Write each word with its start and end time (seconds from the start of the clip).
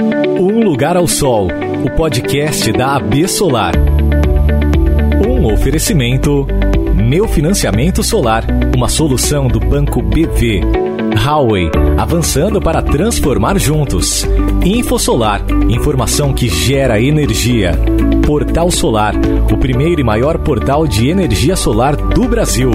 Um 0.00 0.64
Lugar 0.64 0.96
ao 0.96 1.06
Sol, 1.06 1.48
o 1.84 1.90
podcast 1.90 2.72
da 2.72 2.96
AB 2.96 3.28
Solar. 3.28 3.74
Um 5.26 5.52
oferecimento. 5.52 6.46
Meu 6.94 7.28
Financiamento 7.28 8.02
Solar, 8.02 8.44
uma 8.76 8.88
solução 8.88 9.46
do 9.46 9.60
Banco 9.60 10.02
BV. 10.02 10.62
Huawei, 11.24 11.70
avançando 11.96 12.60
para 12.60 12.82
transformar 12.82 13.56
juntos. 13.58 14.26
Infosolar, 14.64 15.42
informação 15.68 16.32
que 16.32 16.48
gera 16.48 17.00
energia. 17.00 17.72
Portal 18.26 18.70
Solar, 18.72 19.14
o 19.52 19.56
primeiro 19.56 20.00
e 20.00 20.04
maior 20.04 20.38
portal 20.38 20.88
de 20.88 21.08
energia 21.08 21.54
solar 21.54 21.94
do 21.94 22.26
Brasil. 22.26 22.70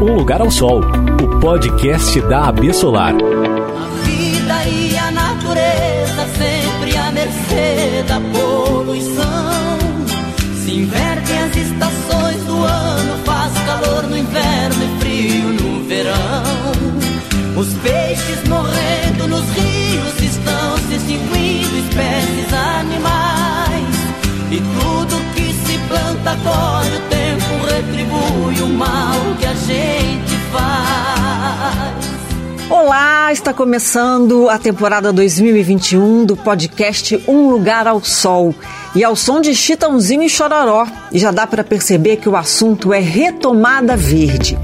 Um 0.00 0.14
Lugar 0.14 0.40
ao 0.40 0.50
Sol, 0.50 0.82
o 1.22 1.40
podcast 1.40 2.20
da 2.22 2.44
AB 2.44 2.72
Solar. 2.72 3.14
O 26.50 27.00
tempo, 27.08 27.64
retribui 27.66 28.60
o 28.62 28.68
mal 28.68 29.36
que 29.38 29.46
a 29.46 29.54
gente 29.54 30.36
faz. 30.52 32.10
Olá, 32.68 33.32
está 33.32 33.52
começando 33.52 34.48
a 34.48 34.58
temporada 34.58 35.12
2021 35.12 36.24
do 36.24 36.36
podcast 36.36 37.22
Um 37.26 37.50
Lugar 37.50 37.86
ao 37.86 38.02
Sol. 38.02 38.54
E 38.94 39.04
ao 39.04 39.14
som 39.14 39.40
de 39.40 39.54
Chitãozinho 39.54 40.22
e 40.22 40.28
Chororó. 40.28 40.86
E 41.12 41.18
já 41.18 41.30
dá 41.30 41.46
para 41.46 41.64
perceber 41.64 42.16
que 42.16 42.28
o 42.28 42.36
assunto 42.36 42.92
é 42.92 43.00
retomada 43.00 43.96
verde. 43.96 44.56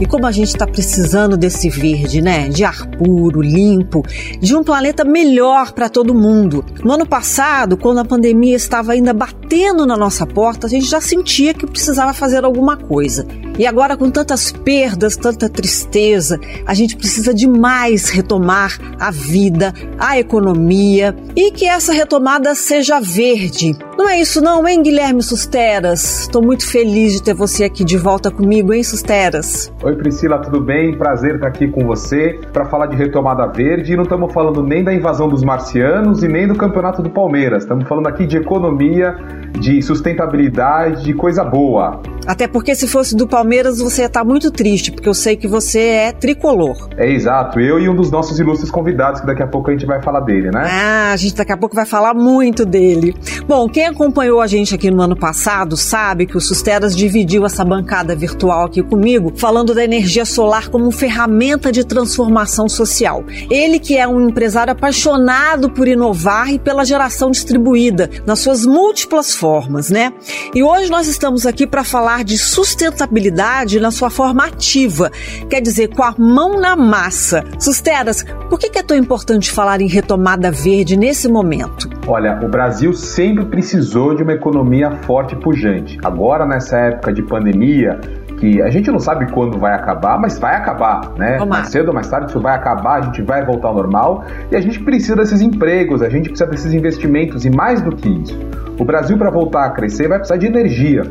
E 0.00 0.06
como 0.06 0.26
a 0.26 0.32
gente 0.32 0.48
está 0.48 0.66
precisando 0.66 1.36
desse 1.36 1.70
verde, 1.70 2.20
né? 2.20 2.48
De 2.48 2.64
ar 2.64 2.86
puro, 2.86 3.40
limpo, 3.40 4.02
de 4.40 4.56
um 4.56 4.64
planeta 4.64 5.04
melhor 5.04 5.72
para 5.72 5.88
todo 5.88 6.14
mundo. 6.14 6.64
No 6.82 6.92
ano 6.92 7.06
passado, 7.06 7.76
quando 7.76 7.98
a 7.98 8.04
pandemia 8.04 8.56
estava 8.56 8.92
ainda 8.92 9.12
batendo 9.12 9.86
na 9.86 9.96
nossa 9.96 10.26
porta, 10.26 10.66
a 10.66 10.70
gente 10.70 10.86
já 10.86 11.00
sentia 11.00 11.54
que 11.54 11.66
precisava 11.66 12.12
fazer 12.12 12.44
alguma 12.44 12.76
coisa. 12.76 13.26
E 13.56 13.66
agora, 13.66 13.96
com 13.96 14.10
tantas 14.10 14.50
perdas, 14.50 15.16
tanta 15.16 15.48
tristeza, 15.48 16.40
a 16.66 16.74
gente 16.74 16.96
precisa 16.96 17.32
demais 17.32 18.08
retomar 18.08 18.78
a 18.98 19.12
vida, 19.12 19.72
a 19.98 20.18
economia 20.18 21.14
e 21.36 21.52
que 21.52 21.66
essa 21.66 21.92
retomada 21.92 22.54
seja 22.54 23.00
verde. 23.00 23.76
Não 23.96 24.08
é 24.08 24.20
isso, 24.20 24.40
não, 24.40 24.66
hein, 24.66 24.82
Guilherme 24.82 25.22
Susteras? 25.22 26.22
Estou 26.22 26.42
muito 26.42 26.66
feliz 26.68 27.12
de 27.12 27.22
ter 27.22 27.32
você 27.32 27.62
aqui 27.62 27.84
de 27.84 27.96
volta 27.96 28.28
comigo, 28.28 28.74
hein, 28.74 28.82
Susteras? 28.82 29.72
Oi, 29.82 29.94
Priscila, 29.94 30.40
tudo 30.40 30.60
bem? 30.60 30.98
Prazer 30.98 31.36
estar 31.36 31.46
aqui 31.46 31.68
com 31.68 31.86
você 31.86 32.40
para 32.52 32.64
falar 32.64 32.86
de 32.86 32.96
retomada 32.96 33.46
verde. 33.46 33.92
E 33.92 33.96
não 33.96 34.02
estamos 34.02 34.32
falando 34.32 34.64
nem 34.64 34.82
da 34.82 34.92
invasão 34.92 35.28
dos 35.28 35.44
marcianos 35.44 36.24
e 36.24 36.28
nem 36.28 36.48
do 36.48 36.56
campeonato 36.56 37.02
do 37.02 37.10
Palmeiras. 37.10 37.62
Estamos 37.62 37.86
falando 37.88 38.08
aqui 38.08 38.26
de 38.26 38.36
economia, 38.36 39.14
de 39.58 39.80
sustentabilidade, 39.80 41.04
de 41.04 41.14
coisa 41.14 41.44
boa. 41.44 42.02
Até 42.26 42.48
porque 42.48 42.74
se 42.74 42.88
fosse 42.88 43.14
do 43.14 43.28
Palmeiras 43.28 43.78
você 43.78 44.02
ia 44.02 44.06
estar 44.06 44.24
muito 44.24 44.50
triste, 44.50 44.90
porque 44.90 45.08
eu 45.08 45.14
sei 45.14 45.36
que 45.36 45.46
você 45.46 45.80
é 45.80 46.12
tricolor. 46.12 46.88
É 46.96 47.08
exato, 47.08 47.60
eu 47.60 47.78
e 47.78 47.88
um 47.88 47.94
dos 47.94 48.10
nossos 48.10 48.40
ilustres 48.40 48.70
convidados, 48.70 49.20
que 49.20 49.26
daqui 49.26 49.42
a 49.42 49.46
pouco 49.46 49.70
a 49.70 49.72
gente 49.72 49.86
vai 49.86 50.02
falar 50.02 50.20
dele, 50.20 50.50
né? 50.50 50.62
Ah, 50.64 51.12
a 51.12 51.16
gente 51.16 51.34
daqui 51.36 51.52
a 51.52 51.56
pouco 51.56 51.76
vai 51.76 51.86
falar 51.86 52.14
muito 52.14 52.64
dele. 52.64 53.14
Bom, 53.46 53.68
quem 53.68 53.83
acompanhou 53.86 54.40
a 54.40 54.46
gente 54.46 54.74
aqui 54.74 54.90
no 54.90 55.02
ano 55.02 55.16
passado 55.16 55.76
sabe 55.76 56.26
que 56.26 56.36
o 56.36 56.40
Susteras 56.40 56.96
dividiu 56.96 57.44
essa 57.44 57.64
bancada 57.64 58.14
virtual 58.14 58.66
aqui 58.66 58.82
comigo, 58.82 59.32
falando 59.36 59.74
da 59.74 59.84
energia 59.84 60.24
solar 60.24 60.68
como 60.68 60.90
ferramenta 60.90 61.72
de 61.72 61.84
transformação 61.84 62.68
social. 62.68 63.24
Ele 63.50 63.78
que 63.78 63.96
é 63.96 64.06
um 64.06 64.28
empresário 64.28 64.72
apaixonado 64.72 65.70
por 65.70 65.88
inovar 65.88 66.52
e 66.52 66.58
pela 66.58 66.84
geração 66.84 67.30
distribuída, 67.30 68.10
nas 68.26 68.40
suas 68.40 68.64
múltiplas 68.64 69.34
formas, 69.34 69.90
né? 69.90 70.12
E 70.54 70.62
hoje 70.62 70.90
nós 70.90 71.08
estamos 71.08 71.46
aqui 71.46 71.66
para 71.66 71.84
falar 71.84 72.24
de 72.24 72.38
sustentabilidade 72.38 73.80
na 73.80 73.90
sua 73.90 74.10
forma 74.10 74.46
ativa, 74.46 75.10
quer 75.48 75.60
dizer, 75.60 75.88
com 75.88 76.02
a 76.02 76.14
mão 76.18 76.60
na 76.60 76.76
massa. 76.76 77.44
Susteras, 77.58 78.24
por 78.48 78.58
que 78.58 78.78
é 78.78 78.82
tão 78.82 78.96
importante 78.96 79.50
falar 79.50 79.80
em 79.80 79.88
retomada 79.88 80.50
verde 80.50 80.96
nesse 80.96 81.28
momento? 81.28 81.88
Olha, 82.06 82.38
o 82.42 82.48
Brasil 82.48 82.92
sempre 82.92 83.46
precisou 83.74 84.14
de 84.14 84.22
uma 84.22 84.32
economia 84.32 84.90
forte 85.02 85.34
e 85.34 85.38
pujante. 85.38 85.98
Agora, 86.04 86.46
nessa 86.46 86.78
época 86.78 87.12
de 87.12 87.22
pandemia, 87.22 87.98
que 88.38 88.62
a 88.62 88.70
gente 88.70 88.88
não 88.90 89.00
sabe 89.00 89.30
quando 89.32 89.58
vai 89.58 89.74
acabar, 89.74 90.18
mas 90.18 90.38
vai 90.38 90.54
acabar, 90.54 91.12
né? 91.16 91.38
Tomara. 91.38 91.62
Mais 91.62 91.68
cedo 91.70 91.88
ou 91.88 91.94
mais 91.94 92.08
tarde 92.08 92.30
isso 92.30 92.40
vai 92.40 92.54
acabar, 92.54 93.00
a 93.00 93.02
gente 93.02 93.20
vai 93.22 93.44
voltar 93.44 93.68
ao 93.68 93.74
normal 93.74 94.24
e 94.50 94.54
a 94.54 94.60
gente 94.60 94.78
precisa 94.80 95.16
desses 95.16 95.40
empregos, 95.40 96.02
a 96.02 96.08
gente 96.08 96.28
precisa 96.28 96.48
desses 96.48 96.72
investimentos 96.72 97.44
e 97.44 97.50
mais 97.50 97.82
do 97.82 97.94
que 97.96 98.08
isso. 98.08 98.38
O 98.78 98.84
Brasil, 98.84 99.18
para 99.18 99.30
voltar 99.30 99.64
a 99.64 99.70
crescer, 99.70 100.08
vai 100.08 100.18
precisar 100.18 100.36
de 100.36 100.46
energia. 100.46 101.02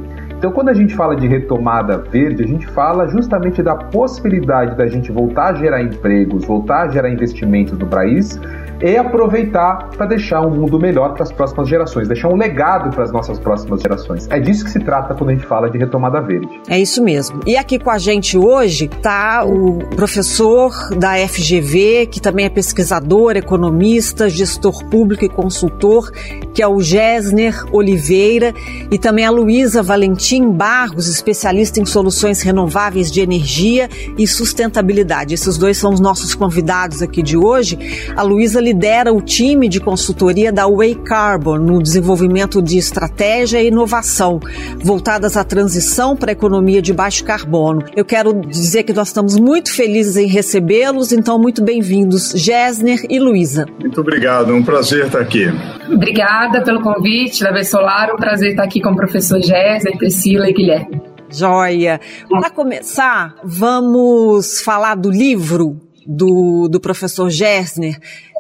Então, 0.44 0.52
quando 0.52 0.68
a 0.68 0.74
gente 0.74 0.94
fala 0.94 1.16
de 1.16 1.26
retomada 1.26 2.00
verde, 2.00 2.44
a 2.44 2.46
gente 2.46 2.68
fala 2.68 3.08
justamente 3.08 3.64
da 3.64 3.78
possibilidade 3.78 4.76
da 4.76 4.86
gente 4.88 5.09
voltar 5.09 5.52
a 5.52 5.54
gerar 5.54 5.81
empregos, 5.81 6.44
voltar 6.44 6.81
a 6.81 6.90
gerar 6.90 7.09
investimentos 7.09 7.80
no 7.80 7.88
país 7.88 8.38
e 8.82 8.98
aproveitar 8.98 9.88
para 9.96 10.06
deixar 10.06 10.46
um 10.46 10.50
mundo 10.50 10.78
melhor 10.78 11.14
para 11.14 11.24
as 11.24 11.32
próximas 11.32 11.70
gerações, 11.70 12.09
deixar 12.09 12.28
um 12.28 12.36
legado 12.36 12.94
para 12.94 13.06
as 13.06 13.12
nossas 13.14 13.40
próximas 13.40 13.82
gerações. 13.82 14.28
É 14.30 14.38
disso 14.38 14.66
que 14.66 14.72
se 14.72 14.80
trata 14.80 15.14
quando 15.14 15.30
a 15.30 15.34
gente 15.34 15.46
fala 15.46 15.70
de 15.70 15.78
retomada 15.78 16.20
verde. 16.20 16.59
É 16.68 16.78
isso 16.78 17.02
mesmo. 17.02 17.40
E 17.48 17.56
aqui 17.56 17.80
com 17.80 17.90
a 17.90 17.98
gente 17.98 18.38
hoje 18.38 18.90
está 18.94 19.46
o 19.46 19.80
professor 19.96 20.74
da 20.98 21.16
FGV, 21.26 22.08
que 22.08 22.20
também 22.20 22.46
é 22.46 22.50
pesquisador, 22.50 23.38
economista, 23.38 24.28
gestor 24.28 24.84
público 24.90 25.24
e 25.24 25.30
consultor, 25.30 26.12
que 26.53 26.62
é 26.62 26.68
o 26.68 26.82
Gessner 26.82 27.64
Oliveira, 27.72 28.53
e 28.92 28.98
também 28.98 29.26
a 29.26 29.32
Luísa 29.32 29.82
Valentim 29.82 30.33
Barros, 30.42 31.08
especialista 31.08 31.80
em 31.80 31.86
soluções 31.86 32.42
renováveis 32.42 33.12
de 33.12 33.22
energia 33.22 33.90
e 34.18 34.26
sustentabilidade. 34.26 35.34
Esses 35.34 35.58
dois 35.58 35.78
são 35.78 35.94
os 35.94 36.00
nossos 36.00 36.34
convidados 36.34 37.02
aqui 37.02 37.22
de 37.22 37.38
hoje. 37.38 37.78
A 38.16 38.22
Luísa 38.24 38.60
lidera 38.60 39.14
o 39.14 39.22
time 39.22 39.70
de 39.70 39.80
consultoria 39.80 40.52
da 40.52 40.68
Way 40.68 40.96
Carbon 40.96 41.58
no 41.58 41.82
desenvolvimento 41.82 42.62
de 42.62 42.78
estratégia 42.78 43.62
e 43.62 43.68
inovação 43.68 44.40
voltadas 44.82 45.38
à 45.38 45.44
transição 45.44 46.16
para 46.16 46.32
a 46.32 46.34
economia 46.34 46.82
de 46.82 46.94
baixo 46.94 47.24
carbono. 47.24 47.84
Eu 47.96 48.06
quero 48.06 48.34
dizer 48.34 48.84
que 48.84 48.94
nós 48.94 49.10
estamos 49.10 49.38
muito 49.38 49.74
felizes 49.74 50.16
em 50.16 50.28
recebê-los, 50.28 51.12
então 51.12 51.38
muito 51.38 51.64
bem-vindos, 51.64 52.32
Gessner 52.36 53.06
e 53.10 53.20
Luísa. 53.20 53.66
Muito 53.80 54.00
obrigado, 54.02 54.54
um 54.54 54.64
prazer 54.64 55.06
estar 55.06 55.20
aqui. 55.20 55.48
Obrigada 55.92 56.62
pelo 56.64 56.82
convite 56.82 57.44
da 57.44 57.52
Vez 57.52 57.70
Solar, 57.70 58.12
um 58.14 58.18
prazer 58.18 58.52
estar 58.52 58.64
aqui 58.64 58.82
com 58.82 58.92
o 58.92 58.96
professor 58.96 59.42
Gessner, 59.42 59.98
Priscila 60.23 60.50
e 60.50 60.53
Guilherme. 60.53 61.01
Joia! 61.29 62.00
Para 62.29 62.50
começar, 62.50 63.35
vamos 63.44 64.61
falar 64.61 64.95
do 64.95 65.11
livro 65.11 65.81
do, 66.07 66.69
do 66.69 66.79
professor 66.79 67.29
Gessner, 67.29 68.00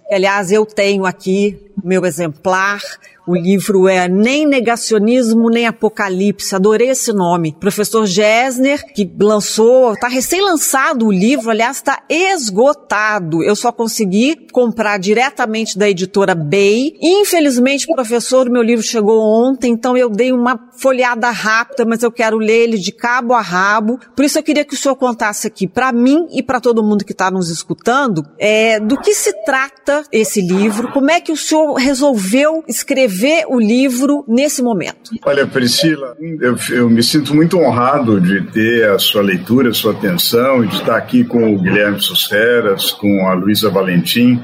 aliás 0.09 0.49
eu 0.49 0.65
tenho 0.65 1.05
aqui 1.05 1.59
meu 1.83 2.05
exemplar. 2.05 2.79
O 3.25 3.35
livro 3.35 3.87
é 3.87 4.09
Nem 4.09 4.45
Negacionismo, 4.45 5.49
Nem 5.49 5.65
Apocalipse. 5.65 6.53
Adorei 6.53 6.89
esse 6.89 7.13
nome. 7.13 7.55
Professor 7.57 8.05
Gessner, 8.05 8.85
que 8.93 9.09
lançou, 9.17 9.93
está 9.93 10.09
recém-lançado 10.09 11.07
o 11.07 11.11
livro, 11.11 11.49
aliás, 11.49 11.77
está 11.77 12.03
esgotado. 12.09 13.41
Eu 13.41 13.55
só 13.55 13.71
consegui 13.71 14.35
comprar 14.51 14.99
diretamente 14.99 15.77
da 15.77 15.89
editora 15.89 16.35
Bay. 16.35 16.95
Infelizmente, 17.01 17.87
professor, 17.87 18.49
meu 18.49 18.61
livro 18.61 18.83
chegou 18.83 19.21
ontem, 19.21 19.71
então 19.71 19.95
eu 19.95 20.09
dei 20.09 20.33
uma 20.33 20.59
folheada 20.77 21.29
rápida, 21.29 21.85
mas 21.85 22.03
eu 22.03 22.11
quero 22.11 22.37
ler 22.37 22.63
ele 22.63 22.77
de 22.77 22.91
cabo 22.91 23.33
a 23.33 23.41
rabo. 23.41 23.99
Por 24.13 24.25
isso 24.25 24.37
eu 24.37 24.43
queria 24.43 24.65
que 24.65 24.73
o 24.73 24.77
senhor 24.77 24.97
contasse 24.97 25.47
aqui 25.47 25.65
para 25.65 25.93
mim 25.93 26.27
e 26.33 26.43
para 26.43 26.59
todo 26.59 26.83
mundo 26.83 27.05
que 27.05 27.13
está 27.13 27.31
nos 27.31 27.49
escutando, 27.49 28.25
é, 28.37 28.81
do 28.81 28.99
que 28.99 29.13
se 29.13 29.31
trata 29.45 30.03
esse 30.11 30.41
livro, 30.41 30.91
como 30.91 31.09
é 31.09 31.21
que 31.21 31.31
o 31.31 31.37
senhor 31.37 31.75
resolveu 31.75 32.65
escrever 32.67 33.12
o 33.47 33.59
livro 33.59 34.23
nesse 34.27 34.61
momento? 34.61 35.11
Olha, 35.25 35.45
Priscila, 35.45 36.15
eu, 36.19 36.55
eu, 36.71 36.89
me 36.89 37.03
sinto 37.03 37.35
muito 37.35 37.57
honrado 37.57 38.19
de 38.19 38.41
ter 38.51 38.89
a 38.89 38.99
sua 38.99 39.21
leitura, 39.21 39.69
a 39.69 39.73
sua 39.73 39.93
atenção, 39.93 40.65
de 40.65 40.75
estar 40.75 40.97
aqui 40.97 41.23
com 41.23 41.53
o 41.53 41.59
Guilherme 41.59 42.01
Suceras, 42.01 42.91
com 42.91 43.27
a 43.27 43.33
Luísa 43.33 43.69
Valentim. 43.69 44.41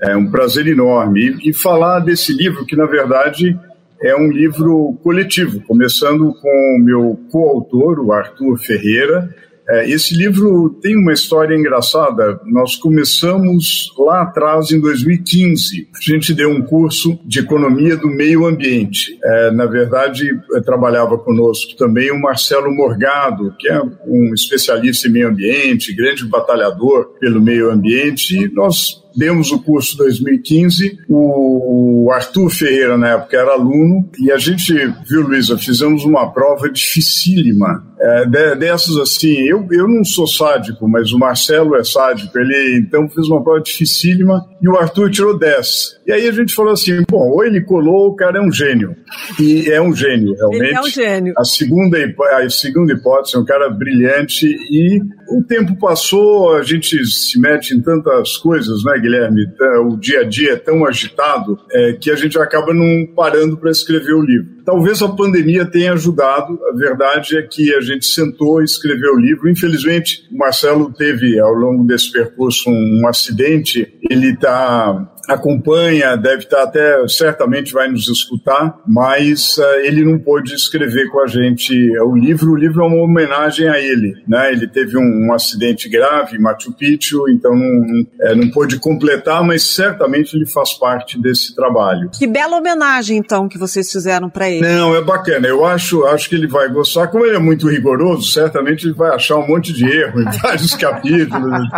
É 0.00 0.16
um 0.16 0.30
prazer 0.30 0.66
enorme. 0.66 1.36
E 1.44 1.52
falar 1.52 2.00
desse 2.00 2.32
livro, 2.32 2.66
que 2.66 2.76
na 2.76 2.86
verdade 2.86 3.58
é 4.02 4.16
um 4.16 4.28
livro 4.30 4.98
coletivo, 5.02 5.60
começando 5.60 6.34
com 6.34 6.76
o 6.76 6.82
meu 6.82 7.18
coautor, 7.30 8.00
o 8.00 8.12
Arthur 8.12 8.58
Ferreira, 8.58 9.32
É, 9.68 9.88
esse 9.88 10.14
livro 10.14 10.70
tem 10.82 10.96
uma 10.96 11.12
história 11.12 11.54
engraçada. 11.54 12.40
Nós 12.46 12.76
começamos 12.76 13.92
lá 13.98 14.22
atrás, 14.22 14.70
em 14.70 14.80
2015. 14.80 15.88
A 15.94 16.00
gente 16.00 16.34
deu 16.34 16.50
um 16.50 16.62
curso 16.62 17.18
de 17.24 17.40
economia 17.40 17.96
do 17.96 18.08
meio 18.08 18.46
ambiente. 18.46 19.18
É, 19.22 19.50
na 19.50 19.66
verdade, 19.66 20.28
trabalhava 20.64 21.16
conosco 21.18 21.76
também 21.76 22.10
o 22.10 22.20
Marcelo 22.20 22.74
Morgado, 22.74 23.54
que 23.58 23.68
é 23.68 23.80
um 24.06 24.34
especialista 24.34 25.08
em 25.08 25.12
meio 25.12 25.28
ambiente, 25.28 25.94
grande 25.94 26.24
batalhador 26.26 27.14
pelo 27.20 27.40
meio 27.40 27.70
ambiente. 27.70 28.36
E 28.36 28.52
nós 28.52 29.02
demos 29.16 29.52
o 29.52 29.62
curso 29.62 29.96
2015, 29.98 30.98
o 31.08 32.10
Arthur 32.12 32.50
Ferreira, 32.50 32.96
na 32.96 33.10
época, 33.10 33.36
era 33.36 33.52
aluno, 33.52 34.08
e 34.18 34.30
a 34.30 34.38
gente, 34.38 34.72
viu, 35.08 35.22
Luísa, 35.22 35.56
fizemos 35.58 36.04
uma 36.04 36.32
prova 36.32 36.70
dificílima. 36.70 37.84
É, 38.02 38.56
dessas 38.56 38.96
assim, 38.96 39.32
eu, 39.46 39.64
eu 39.70 39.86
não 39.86 40.04
sou 40.04 40.26
sádico, 40.26 40.88
mas 40.88 41.12
o 41.12 41.18
Marcelo 41.18 41.76
é 41.76 41.84
sádico, 41.84 42.36
ele 42.36 42.78
então 42.78 43.08
fez 43.08 43.28
uma 43.28 43.42
prova 43.42 43.60
dificílima 43.60 44.44
e 44.60 44.68
o 44.68 44.76
Arthur 44.76 45.08
tirou 45.10 45.38
10. 45.38 46.00
E 46.06 46.12
aí 46.12 46.28
a 46.28 46.32
gente 46.32 46.52
falou 46.52 46.72
assim: 46.72 47.04
bom, 47.08 47.30
ou 47.30 47.44
ele 47.44 47.60
colou, 47.60 48.08
o 48.08 48.16
cara 48.16 48.38
é 48.38 48.40
um 48.40 48.50
gênio. 48.50 48.96
E 49.38 49.70
é 49.70 49.80
um 49.80 49.94
gênio, 49.94 50.34
realmente. 50.34 50.64
Ele 50.64 50.76
é 50.76 50.80
um 50.80 50.88
gênio. 50.88 51.34
A 51.36 51.44
segunda, 51.44 51.98
a 52.32 52.50
segunda 52.50 52.92
hipótese 52.92 53.36
é 53.36 53.38
um 53.38 53.44
cara 53.44 53.70
brilhante 53.70 54.46
e 54.46 55.00
o 55.30 55.42
tempo 55.44 55.78
passou, 55.78 56.56
a 56.56 56.62
gente 56.62 57.04
se 57.06 57.38
mete 57.40 57.74
em 57.74 57.80
tantas 57.80 58.36
coisas, 58.36 58.84
né, 58.84 58.98
Guilherme? 58.98 59.46
O 59.86 59.96
dia 59.96 60.20
a 60.20 60.24
dia 60.24 60.52
é 60.52 60.56
tão 60.56 60.84
agitado 60.84 61.58
é, 61.70 61.92
que 61.92 62.10
a 62.10 62.16
gente 62.16 62.38
acaba 62.38 62.74
não 62.74 63.06
parando 63.14 63.56
para 63.56 63.70
escrever 63.70 64.14
o 64.14 64.22
livro. 64.22 64.61
Talvez 64.64 65.02
a 65.02 65.08
pandemia 65.08 65.64
tenha 65.64 65.92
ajudado. 65.92 66.58
A 66.72 66.76
verdade 66.76 67.36
é 67.36 67.42
que 67.42 67.74
a 67.74 67.80
gente 67.80 68.06
sentou 68.06 68.60
e 68.60 68.64
escreveu 68.64 69.14
o 69.14 69.20
livro. 69.20 69.48
Infelizmente, 69.48 70.28
o 70.30 70.38
Marcelo 70.38 70.92
teve, 70.92 71.38
ao 71.38 71.52
longo 71.52 71.84
desse 71.84 72.12
percurso, 72.12 72.70
um, 72.70 73.06
acidente. 73.08 73.92
Ele 74.08 74.30
está 74.30 75.11
acompanha, 75.28 76.16
deve 76.16 76.44
estar 76.44 76.62
até, 76.62 77.06
certamente 77.08 77.72
vai 77.72 77.88
nos 77.88 78.08
escutar, 78.08 78.78
mas 78.86 79.56
uh, 79.58 79.62
ele 79.82 80.04
não 80.04 80.18
pôde 80.18 80.54
escrever 80.54 81.08
com 81.10 81.20
a 81.20 81.26
gente 81.26 81.74
o 82.00 82.14
livro. 82.14 82.52
O 82.52 82.56
livro 82.56 82.82
é 82.82 82.86
uma 82.86 83.02
homenagem 83.02 83.68
a 83.68 83.78
ele, 83.78 84.14
né? 84.26 84.52
Ele 84.52 84.66
teve 84.66 84.96
um, 84.96 85.28
um 85.28 85.32
acidente 85.32 85.88
grave 85.88 86.36
em 86.36 86.40
Machu 86.40 86.72
Picchu, 86.72 87.28
então 87.28 87.54
não, 87.54 88.06
é, 88.20 88.34
não 88.34 88.50
pôde 88.50 88.78
completar, 88.78 89.44
mas 89.44 89.62
certamente 89.62 90.36
ele 90.36 90.46
faz 90.46 90.74
parte 90.74 91.20
desse 91.20 91.54
trabalho. 91.54 92.10
Que 92.10 92.26
bela 92.26 92.56
homenagem, 92.56 93.16
então, 93.16 93.48
que 93.48 93.58
vocês 93.58 93.90
fizeram 93.90 94.28
para 94.28 94.48
ele. 94.50 94.66
Não, 94.66 94.94
é 94.94 95.02
bacana. 95.02 95.46
Eu 95.46 95.64
acho, 95.64 96.04
acho 96.06 96.28
que 96.28 96.34
ele 96.34 96.46
vai 96.46 96.68
gostar. 96.68 97.08
Como 97.08 97.24
ele 97.24 97.36
é 97.36 97.40
muito 97.40 97.68
rigoroso, 97.68 98.30
certamente 98.30 98.86
ele 98.86 98.94
vai 98.94 99.14
achar 99.14 99.36
um 99.36 99.46
monte 99.46 99.72
de 99.72 99.84
erro 99.84 100.20
em 100.20 100.30
vários 100.42 100.74
capítulos. 100.74 101.68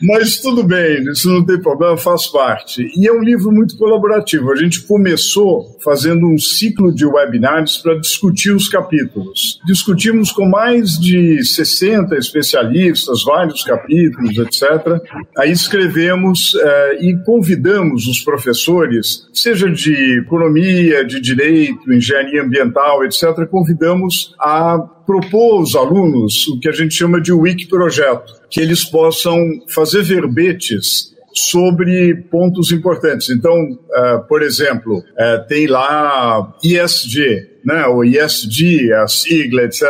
mas 0.00 0.38
tudo 0.38 0.62
bem, 0.62 1.02
isso 1.10 1.28
não 1.28 1.44
tem 1.44 1.60
problema, 1.60 1.96
faz 2.22 2.26
parte. 2.28 2.90
E 2.96 3.06
é 3.06 3.12
um 3.12 3.22
livro 3.22 3.50
muito 3.50 3.76
colaborativo. 3.76 4.52
A 4.52 4.56
gente 4.56 4.82
começou 4.82 5.76
fazendo 5.82 6.26
um 6.26 6.38
ciclo 6.38 6.94
de 6.94 7.04
webinários 7.04 7.78
para 7.78 7.98
discutir 7.98 8.52
os 8.52 8.68
capítulos. 8.68 9.58
Discutimos 9.66 10.30
com 10.30 10.48
mais 10.48 10.98
de 10.98 11.42
60 11.44 12.16
especialistas, 12.16 13.24
vários 13.24 13.62
capítulos, 13.64 14.36
etc. 14.38 15.00
Aí 15.38 15.50
escrevemos 15.50 16.54
eh, 16.54 16.98
e 17.00 17.16
convidamos 17.24 18.06
os 18.06 18.20
professores, 18.20 19.26
seja 19.32 19.70
de 19.70 20.20
economia, 20.20 21.04
de 21.04 21.20
direito, 21.20 21.92
engenharia 21.92 22.42
ambiental, 22.42 23.04
etc., 23.04 23.46
convidamos 23.50 24.34
a 24.38 24.78
propor 24.78 25.58
aos 25.58 25.74
alunos 25.74 26.46
o 26.48 26.60
que 26.60 26.68
a 26.68 26.72
gente 26.72 26.94
chama 26.94 27.20
de 27.20 27.32
Wiki 27.32 27.66
Projeto, 27.66 28.32
que 28.48 28.60
eles 28.60 28.84
possam 28.84 29.36
fazer 29.68 30.02
verbetes 30.02 31.11
sobre 31.34 32.14
pontos 32.30 32.72
importantes. 32.72 33.30
Então, 33.30 33.54
uh, 33.54 34.26
por 34.28 34.42
exemplo, 34.42 34.98
uh, 34.98 35.46
tem 35.48 35.66
lá 35.66 36.54
ISG, 36.62 37.60
né, 37.64 37.86
o 37.86 38.04
ISD, 38.04 38.92
a 38.92 39.06
sigla, 39.06 39.62
etc. 39.62 39.82